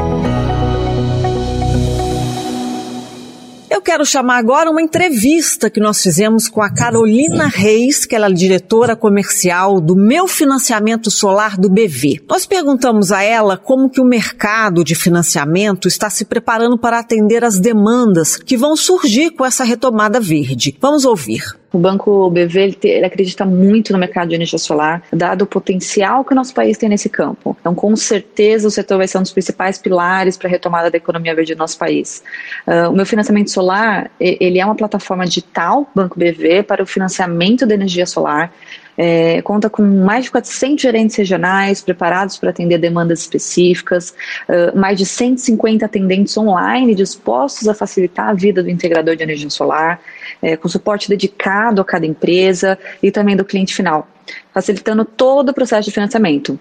Eu 3.73 3.81
quero 3.81 4.05
chamar 4.05 4.37
agora 4.37 4.71
uma 4.71 4.83
entrevista 4.83 5.71
que 5.71 5.81
nós 5.81 6.03
fizemos 6.03 6.47
com 6.47 6.61
a 6.61 6.69
Carolina 6.69 7.47
Reis, 7.47 8.05
que 8.05 8.15
ela 8.15 8.27
é 8.27 8.31
diretora 8.31 8.95
comercial 8.95 9.81
do 9.81 9.97
Meu 9.97 10.29
Financiamento 10.29 11.11
Solar 11.11 11.57
do 11.57 11.71
BV. 11.71 12.23
Nós 12.29 12.45
perguntamos 12.45 13.11
a 13.11 13.23
ela 13.23 13.57
como 13.57 13.89
que 13.89 13.99
o 13.99 14.05
mercado 14.05 14.85
de 14.85 14.95
financiamento 14.95 15.89
está 15.89 16.11
se 16.11 16.27
preparando 16.27 16.77
para 16.77 16.99
atender 16.99 17.47
as 17.47 17.59
demandas 17.59 18.37
que 18.37 18.59
vão 18.59 18.77
surgir 18.77 19.31
com 19.31 19.43
essa 19.43 19.65
retomada 19.65 20.21
verde. 20.21 20.77
Vamos 20.79 21.07
ouvir. 21.07 21.62
O 21.73 21.79
Banco 21.79 22.29
BV 22.31 22.61
ele, 22.61 22.73
te, 22.75 22.89
ele 22.89 23.07
acredita 23.07 23.45
muito 23.45 23.93
no 23.93 23.99
mercado 23.99 24.29
de 24.29 24.35
energia 24.35 24.59
solar, 24.59 25.03
dado 25.13 25.43
o 25.43 25.47
potencial 25.47 26.25
que 26.25 26.33
o 26.33 26.35
nosso 26.35 26.53
país 26.53 26.77
tem 26.77 26.89
nesse 26.89 27.09
campo. 27.09 27.57
Então, 27.61 27.75
com 27.75 27.97
certeza, 27.97 28.69
o 28.69 28.71
setor 28.71 28.99
vai 28.99 29.09
ser 29.09 29.19
um 29.19 29.23
dos 29.23 29.33
principais 29.33 29.79
pilares 29.79 30.37
para 30.37 30.49
a 30.49 30.51
retomada 30.51 30.91
da 30.91 30.97
economia 30.97 31.35
verde 31.35 31.55
do 31.55 31.59
nosso 31.59 31.79
país. 31.79 32.23
Uh, 32.67 32.91
o 32.91 32.93
meu 32.93 33.07
financiamento 33.07 33.51
solar, 33.51 34.11
ele 34.21 34.59
é 34.59 34.65
uma 34.65 34.75
plataforma 34.75 35.25
digital, 35.25 35.91
Banco 35.95 36.19
BV, 36.19 36.63
para 36.65 36.83
o 36.83 36.87
financiamento 36.87 37.67
da 37.67 37.75
energia 37.75 38.07
solar. 38.07 38.53
É, 38.97 39.41
conta 39.41 39.71
com 39.71 39.83
mais 39.83 40.27
de 40.27 40.31
400 40.31 40.83
gerentes 40.83 41.17
regionais 41.17 41.81
preparados 41.81 42.37
para 42.37 42.51
atender 42.51 42.77
demandas 42.77 43.21
específicas, 43.21 44.15
uh, 44.49 44.79
mais 44.79 44.99
de 44.99 45.07
150 45.07 45.87
atendentes 45.87 46.37
online 46.37 46.95
dispostos 46.95 47.67
a 47.69 47.75
facilitar 47.75 48.29
a 48.29 48.35
vida 48.35 48.63
do 48.63 48.69
integrador 48.69 49.17
de 49.17 49.23
energia 49.23 49.49
solar 49.49 49.99
é, 50.43 50.57
com 50.57 50.69
suporte 50.69 51.09
dedicado 51.09 51.81
a 51.81 51.85
cada 51.85 52.05
empresa 52.05 52.79
e 53.03 53.11
também 53.11 53.37
do 53.37 53.45
cliente 53.45 53.75
final, 53.75 54.09
facilitando 54.53 55.05
todo 55.05 55.51
o 55.51 55.55
processo 55.55 55.89
de 55.89 55.95
financiamento. 55.95 56.59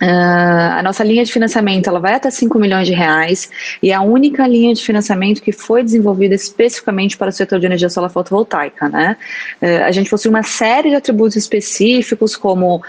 Uh, 0.00 0.78
a 0.78 0.82
nossa 0.82 1.02
linha 1.02 1.24
de 1.24 1.32
financiamento 1.32 1.88
ela 1.88 1.98
vai 1.98 2.14
até 2.14 2.30
5 2.30 2.56
milhões 2.56 2.86
de 2.86 2.94
reais 2.94 3.50
e 3.82 3.90
é 3.90 3.94
a 3.94 4.00
única 4.00 4.46
linha 4.46 4.72
de 4.72 4.80
financiamento 4.80 5.42
que 5.42 5.50
foi 5.50 5.82
desenvolvida 5.82 6.36
especificamente 6.36 7.16
para 7.16 7.30
o 7.30 7.32
setor 7.32 7.58
de 7.58 7.66
energia 7.66 7.90
solar 7.90 8.08
fotovoltaica. 8.08 8.88
Né? 8.88 9.16
Uh, 9.60 9.84
a 9.84 9.90
gente 9.90 10.08
possui 10.08 10.30
uma 10.30 10.44
série 10.44 10.90
de 10.90 10.94
atributos 10.94 11.34
específicos, 11.34 12.36
como 12.36 12.76
uh, 12.76 12.82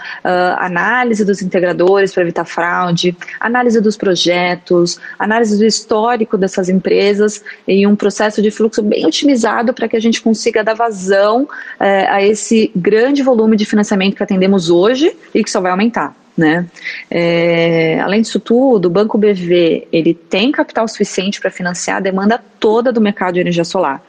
análise 0.58 1.24
dos 1.24 1.42
integradores 1.42 2.12
para 2.12 2.22
evitar 2.22 2.44
fraude, 2.44 3.16
análise 3.40 3.80
dos 3.80 3.96
projetos, 3.96 5.00
análise 5.18 5.58
do 5.58 5.64
histórico 5.64 6.38
dessas 6.38 6.68
empresas 6.68 7.42
e 7.66 7.88
um 7.88 7.96
processo 7.96 8.40
de 8.40 8.52
fluxo 8.52 8.82
bem 8.82 9.04
otimizado 9.04 9.74
para 9.74 9.88
que 9.88 9.96
a 9.96 10.00
gente 10.00 10.22
consiga 10.22 10.62
dar 10.62 10.74
vazão 10.74 11.48
a 11.78 12.22
esse 12.22 12.70
grande 12.74 13.22
volume 13.22 13.56
de 13.56 13.64
financiamento 13.64 14.16
que 14.16 14.22
atendemos 14.22 14.70
hoje 14.70 15.16
e 15.34 15.42
que 15.42 15.50
só 15.50 15.60
vai 15.60 15.70
aumentar. 15.70 16.14
Né? 16.36 16.66
É, 17.10 18.00
além 18.00 18.22
disso 18.22 18.40
tudo, 18.40 18.86
o 18.86 18.90
Banco 18.90 19.18
BV 19.18 19.88
ele 19.92 20.14
tem 20.14 20.50
capital 20.50 20.88
suficiente 20.88 21.40
para 21.40 21.50
financiar 21.50 21.98
a 21.98 22.00
demanda 22.00 22.42
toda 22.58 22.92
do 22.92 23.00
mercado 23.00 23.34
de 23.34 23.40
energia 23.40 23.64
solar. 23.64 24.02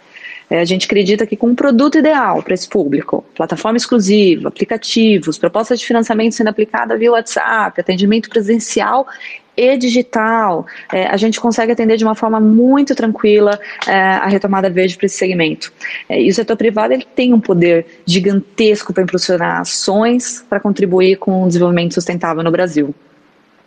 É, 0.52 0.60
a 0.60 0.66
gente 0.66 0.86
acredita 0.86 1.26
que 1.26 1.38
com 1.38 1.48
um 1.48 1.56
produto 1.56 1.98
ideal 1.98 2.44
para 2.44 2.54
esse 2.54 2.68
público, 2.68 3.24
plataforma 3.34 3.78
exclusiva, 3.78 4.50
aplicativos, 4.50 5.38
propostas 5.38 5.80
de 5.80 5.86
financiamento 5.86 6.36
sendo 6.36 6.50
aplicada 6.50 6.98
via 6.98 7.14
WhatsApp, 7.14 7.80
atendimento 7.80 8.30
presencial 8.30 9.08
e 9.56 9.78
digital, 9.78 10.66
é, 10.92 11.08
a 11.08 11.18
gente 11.18 11.40
consegue 11.40 11.72
atender 11.72 11.98
de 11.98 12.04
uma 12.04 12.16
forma 12.16 12.40
muito 12.40 12.96
tranquila 12.96 13.60
é, 13.88 13.94
a 13.94 14.28
retomada 14.28 14.70
verde 14.70 14.98
para 14.98 15.06
esse 15.06 15.18
segmento. 15.18 15.72
É, 16.08 16.22
e 16.22 16.30
o 16.30 16.34
setor 16.34 16.56
privado 16.56 16.94
ele 16.94 17.06
tem 17.16 17.34
um 17.34 17.40
poder 17.40 17.86
gigantesco 18.06 18.94
para 18.94 19.04
impulsionar 19.04 19.60
ações 19.60 20.44
para 20.50 20.60
contribuir 20.60 21.18
com 21.18 21.44
o 21.44 21.48
desenvolvimento 21.48 21.94
sustentável 21.94 22.44
no 22.44 22.52
Brasil. 22.52 22.94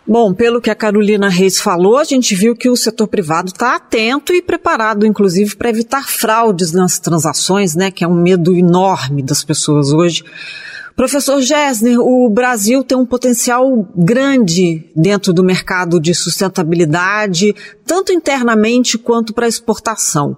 Bom, 0.07 0.35
pelo 0.35 0.61
que 0.61 0.68
a 0.68 0.75
Carolina 0.75 1.31
Reis 1.31 1.59
falou, 1.59 1.97
a 1.97 2.05
gente 2.05 2.35
viu 2.35 2.55
que 2.55 2.68
o 2.68 2.77
setor 2.77 3.09
privado 3.09 3.49
está 3.49 3.77
atento 3.77 4.35
e 4.35 4.42
preparado, 4.42 5.07
inclusive, 5.07 5.57
para 5.57 5.70
evitar 5.70 6.07
fraudes 6.07 6.73
nas 6.73 6.99
transações, 6.99 7.75
né, 7.75 7.90
que 7.90 8.05
é 8.05 8.09
um 8.09 8.14
medo 8.14 8.55
enorme 8.55 9.23
das 9.23 9.42
pessoas 9.42 9.92
hoje. 9.92 10.23
Professor 10.96 11.40
Gessner, 11.40 11.98
o 11.98 12.30
Brasil 12.30 12.85
tem 12.85 12.96
um 12.96 13.04
potencial 13.04 13.85
grande 13.96 14.88
dentro 14.94 15.33
do 15.33 15.42
mercado 15.42 15.98
de 15.98 16.14
sustentabilidade, 16.14 17.52
tanto 17.85 18.12
internamente 18.12 18.96
quanto 18.96 19.35
para 19.35 19.48
exportação. 19.48 20.37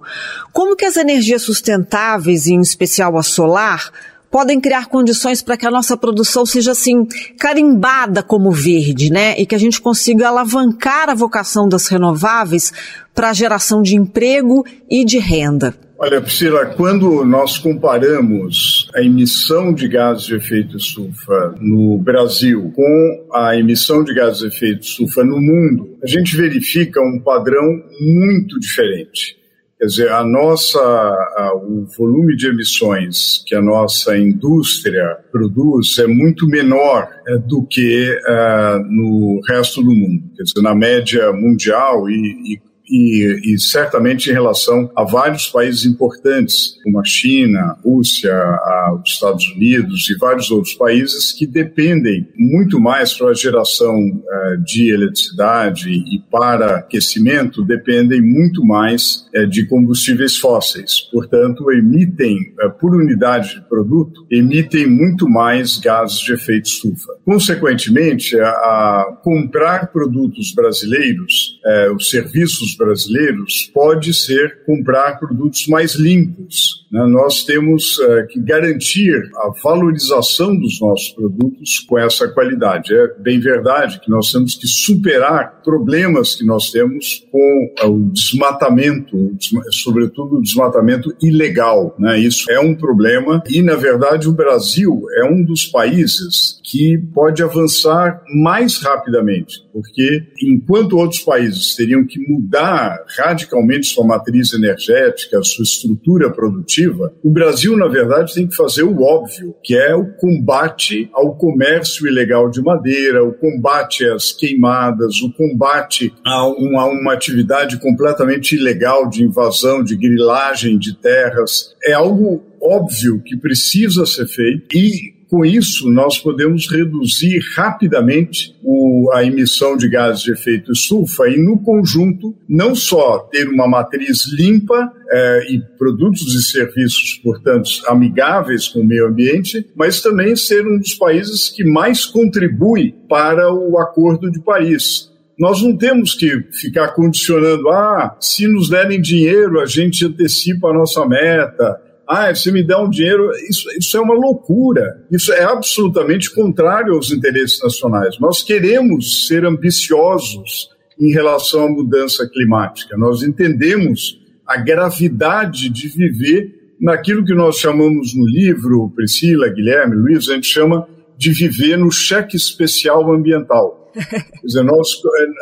Como 0.51 0.75
que 0.75 0.85
as 0.85 0.97
energias 0.97 1.43
sustentáveis, 1.43 2.47
em 2.47 2.59
especial 2.59 3.15
a 3.19 3.23
solar, 3.23 3.91
podem 4.31 4.59
criar 4.59 4.87
condições 4.87 5.43
para 5.43 5.57
que 5.57 5.65
a 5.65 5.71
nossa 5.71 5.95
produção 5.95 6.43
seja 6.43 6.71
assim 6.71 7.05
carimbada 7.37 8.23
como 8.23 8.51
verde, 8.51 9.11
né? 9.11 9.39
E 9.39 9.45
que 9.45 9.53
a 9.53 9.59
gente 9.59 9.79
consiga 9.79 10.27
alavancar 10.27 11.07
a 11.07 11.15
vocação 11.15 11.69
das 11.69 11.87
renováveis 11.87 12.73
para 13.13 13.29
a 13.29 13.33
geração 13.33 13.83
de 13.83 13.95
emprego 13.95 14.65
e 14.89 15.05
de 15.05 15.19
renda. 15.19 15.75
Olha, 15.99 16.21
Priscila, 16.21 16.63
quando 16.67 17.25
nós 17.25 17.57
comparamos 17.57 18.87
a 18.93 19.01
emissão 19.01 19.73
de 19.73 19.87
gases 19.87 20.25
de 20.25 20.35
efeito 20.35 20.77
estufa 20.77 21.55
no 21.59 21.97
Brasil 21.97 22.71
com 22.75 23.27
a 23.33 23.57
emissão 23.57 24.03
de 24.03 24.13
gases 24.13 24.41
de 24.41 24.47
efeito 24.47 24.81
estufa 24.81 25.23
no 25.23 25.41
mundo, 25.41 25.97
a 26.03 26.05
gente 26.05 26.37
verifica 26.37 27.01
um 27.01 27.19
padrão 27.19 27.81
muito 27.99 28.59
diferente. 28.59 29.37
Quer 29.79 29.85
dizer, 29.85 30.11
a 30.11 30.23
nossa, 30.23 30.79
a, 30.79 31.53
o 31.55 31.87
volume 31.97 32.35
de 32.35 32.47
emissões 32.47 33.43
que 33.47 33.55
a 33.55 33.61
nossa 33.61 34.15
indústria 34.15 35.17
produz 35.31 35.97
é 35.97 36.05
muito 36.05 36.47
menor 36.47 37.09
é, 37.27 37.37
do 37.39 37.63
que 37.63 38.11
uh, 38.11 38.79
no 38.87 39.39
resto 39.47 39.81
do 39.81 39.91
mundo. 39.91 40.23
Quer 40.35 40.43
dizer, 40.43 40.61
na 40.61 40.75
média 40.75 41.31
mundial 41.31 42.07
e, 42.07 42.53
e 42.53 42.66
e, 42.89 43.53
e, 43.53 43.59
certamente 43.59 44.29
em 44.29 44.33
relação 44.33 44.89
a 44.95 45.03
vários 45.03 45.47
países 45.47 45.85
importantes, 45.85 46.77
como 46.83 46.99
a 46.99 47.03
China, 47.03 47.59
a 47.59 47.77
Rússia, 47.83 48.33
a, 48.33 48.99
os 49.03 49.11
Estados 49.11 49.45
Unidos 49.49 50.09
e 50.09 50.17
vários 50.17 50.49
outros 50.51 50.73
países 50.73 51.31
que 51.31 51.45
dependem 51.45 52.27
muito 52.35 52.79
mais 52.79 53.13
para 53.13 53.31
a 53.31 53.33
geração 53.33 53.93
uh, 53.95 54.63
de 54.63 54.89
eletricidade 54.91 55.89
e 55.89 56.21
para 56.31 56.77
aquecimento, 56.77 57.63
dependem 57.63 58.21
muito 58.21 58.63
mais 58.65 59.25
uh, 59.35 59.47
de 59.47 59.65
combustíveis 59.65 60.37
fósseis. 60.37 61.01
Portanto, 61.11 61.71
emitem, 61.71 62.37
uh, 62.63 62.71
por 62.79 62.95
unidade 62.95 63.55
de 63.55 63.61
produto, 63.67 64.25
emitem 64.31 64.87
muito 64.87 65.27
mais 65.27 65.77
gases 65.77 66.19
de 66.19 66.33
efeito 66.33 66.67
estufa. 66.67 67.13
Consequentemente, 67.25 68.39
a, 68.39 68.49
a 68.49 69.17
comprar 69.23 69.91
produtos 69.91 70.53
brasileiros, 70.53 71.59
os 71.95 72.09
serviços 72.09 72.76
brasileiros 72.77 73.71
pode 73.73 74.13
ser 74.13 74.63
comprar 74.65 75.19
produtos 75.19 75.67
mais 75.67 75.95
limpos. 75.95 76.85
Né? 76.91 77.05
Nós 77.07 77.43
temos 77.43 77.97
uh, 77.97 78.27
que 78.29 78.39
garantir 78.39 79.15
a 79.35 79.51
valorização 79.63 80.57
dos 80.57 80.79
nossos 80.79 81.09
produtos 81.09 81.79
com 81.87 81.97
essa 81.97 82.27
qualidade. 82.27 82.93
É 82.93 83.07
bem 83.19 83.39
verdade 83.39 83.99
que 83.99 84.09
nós 84.09 84.31
temos 84.31 84.55
que 84.55 84.67
superar 84.67 85.61
problemas 85.63 86.35
que 86.35 86.45
nós 86.45 86.71
temos 86.71 87.25
com 87.31 87.73
uh, 87.83 87.91
o 87.91 88.09
desmatamento, 88.11 89.35
sobretudo 89.71 90.37
o 90.37 90.41
desmatamento 90.41 91.13
ilegal. 91.21 91.95
Né? 91.99 92.19
Isso 92.19 92.49
é 92.51 92.59
um 92.59 92.75
problema 92.75 93.41
e, 93.49 93.61
na 93.61 93.75
verdade, 93.75 94.27
o 94.27 94.33
Brasil 94.33 95.05
é 95.17 95.25
um 95.25 95.43
dos 95.43 95.65
países 95.65 96.59
que 96.63 96.97
pode 97.13 97.41
avançar 97.41 98.21
mais 98.41 98.77
rapidamente, 98.81 99.61
porque 99.71 100.23
enquanto 100.41 100.97
outros 100.97 101.21
países 101.21 101.75
teriam 101.75 102.05
que 102.05 102.19
mudar 102.19 102.66
mudar 102.67 103.05
radicalmente 103.17 103.87
sua 103.87 104.05
matriz 104.05 104.53
energética, 104.53 105.41
sua 105.43 105.63
estrutura 105.63 106.29
produtiva, 106.29 107.13
o 107.23 107.29
Brasil, 107.29 107.77
na 107.77 107.87
verdade, 107.87 108.33
tem 108.33 108.47
que 108.47 108.55
fazer 108.55 108.83
o 108.83 109.01
óbvio, 109.01 109.55
que 109.63 109.75
é 109.75 109.95
o 109.95 110.05
combate 110.13 111.09
ao 111.13 111.35
comércio 111.35 112.07
ilegal 112.07 112.49
de 112.49 112.61
madeira, 112.61 113.23
o 113.23 113.33
combate 113.33 114.05
às 114.05 114.31
queimadas, 114.31 115.21
o 115.21 115.31
combate 115.33 116.13
a 116.25 116.47
uma, 116.47 116.81
a 116.81 116.85
uma 116.85 117.13
atividade 117.13 117.79
completamente 117.79 118.55
ilegal 118.55 119.09
de 119.09 119.23
invasão, 119.23 119.83
de 119.83 119.95
grilagem 119.95 120.77
de 120.77 120.95
terras. 120.95 121.75
É 121.83 121.93
algo 121.93 122.43
óbvio 122.61 123.21
que 123.23 123.37
precisa 123.37 124.05
ser 124.05 124.27
feito 124.27 124.75
e 124.75 125.16
com 125.29 125.45
isso, 125.45 125.89
nós 125.89 126.17
podemos 126.17 126.71
reduzir 126.71 127.39
rapidamente 127.55 128.55
o, 128.63 129.11
a 129.13 129.23
emissão 129.23 129.75
de 129.75 129.89
gases 129.89 130.23
de 130.23 130.31
efeito 130.31 130.71
estufa 130.71 131.27
e, 131.27 131.37
no 131.37 131.59
conjunto, 131.59 132.33
não 132.47 132.73
só 132.73 133.19
ter 133.19 133.49
uma 133.49 133.67
matriz 133.67 134.25
limpa 134.31 134.91
é, 135.09 135.53
e 135.53 135.59
produtos 135.77 136.33
e 136.33 136.41
serviços, 136.41 137.19
portanto, 137.21 137.69
amigáveis 137.87 138.69
com 138.69 138.79
o 138.79 138.85
meio 138.85 139.07
ambiente, 139.07 139.65
mas 139.75 140.01
também 140.01 140.35
ser 140.35 140.65
um 140.65 140.77
dos 140.77 140.93
países 140.93 141.49
que 141.49 141.63
mais 141.63 142.05
contribui 142.05 142.95
para 143.09 143.53
o 143.53 143.77
Acordo 143.79 144.31
de 144.31 144.39
Paris. 144.39 145.11
Nós 145.37 145.61
não 145.61 145.77
temos 145.77 146.15
que 146.15 146.47
ficar 146.53 146.89
condicionando, 146.89 147.69
ah, 147.69 148.17
se 148.19 148.47
nos 148.47 148.69
derem 148.69 148.99
dinheiro, 148.99 149.59
a 149.59 149.65
gente 149.65 150.05
antecipa 150.05 150.69
a 150.69 150.73
nossa 150.73 151.05
meta, 151.05 151.79
ah, 152.07 152.33
se 152.33 152.51
me 152.51 152.63
dá 152.63 152.81
um 152.81 152.89
dinheiro, 152.89 153.29
isso, 153.49 153.67
isso 153.77 153.97
é 153.97 153.99
uma 153.99 154.13
loucura. 154.13 155.05
Isso 155.11 155.33
é 155.33 155.43
absolutamente 155.43 156.33
contrário 156.33 156.93
aos 156.93 157.11
interesses 157.11 157.61
nacionais. 157.61 158.17
Nós 158.19 158.41
queremos 158.41 159.27
ser 159.27 159.45
ambiciosos 159.45 160.69
em 160.99 161.11
relação 161.11 161.65
à 161.65 161.69
mudança 161.69 162.27
climática. 162.29 162.97
Nós 162.97 163.23
entendemos 163.23 164.19
a 164.47 164.57
gravidade 164.57 165.69
de 165.69 165.89
viver 165.89 166.55
naquilo 166.79 167.25
que 167.25 167.33
nós 167.33 167.57
chamamos 167.57 168.15
no 168.15 168.25
livro, 168.25 168.91
Priscila, 168.95 169.49
Guilherme, 169.49 169.95
Luiz, 169.95 170.29
a 170.29 170.35
gente 170.35 170.47
chama 170.47 170.87
de 171.17 171.31
viver 171.31 171.77
no 171.77 171.91
cheque 171.91 172.37
especial 172.37 173.11
ambiental. 173.11 173.91
Quer 173.93 174.45
dizer, 174.45 174.63
nós, 174.63 174.89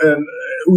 é, 0.04 0.08
é, 0.08 0.18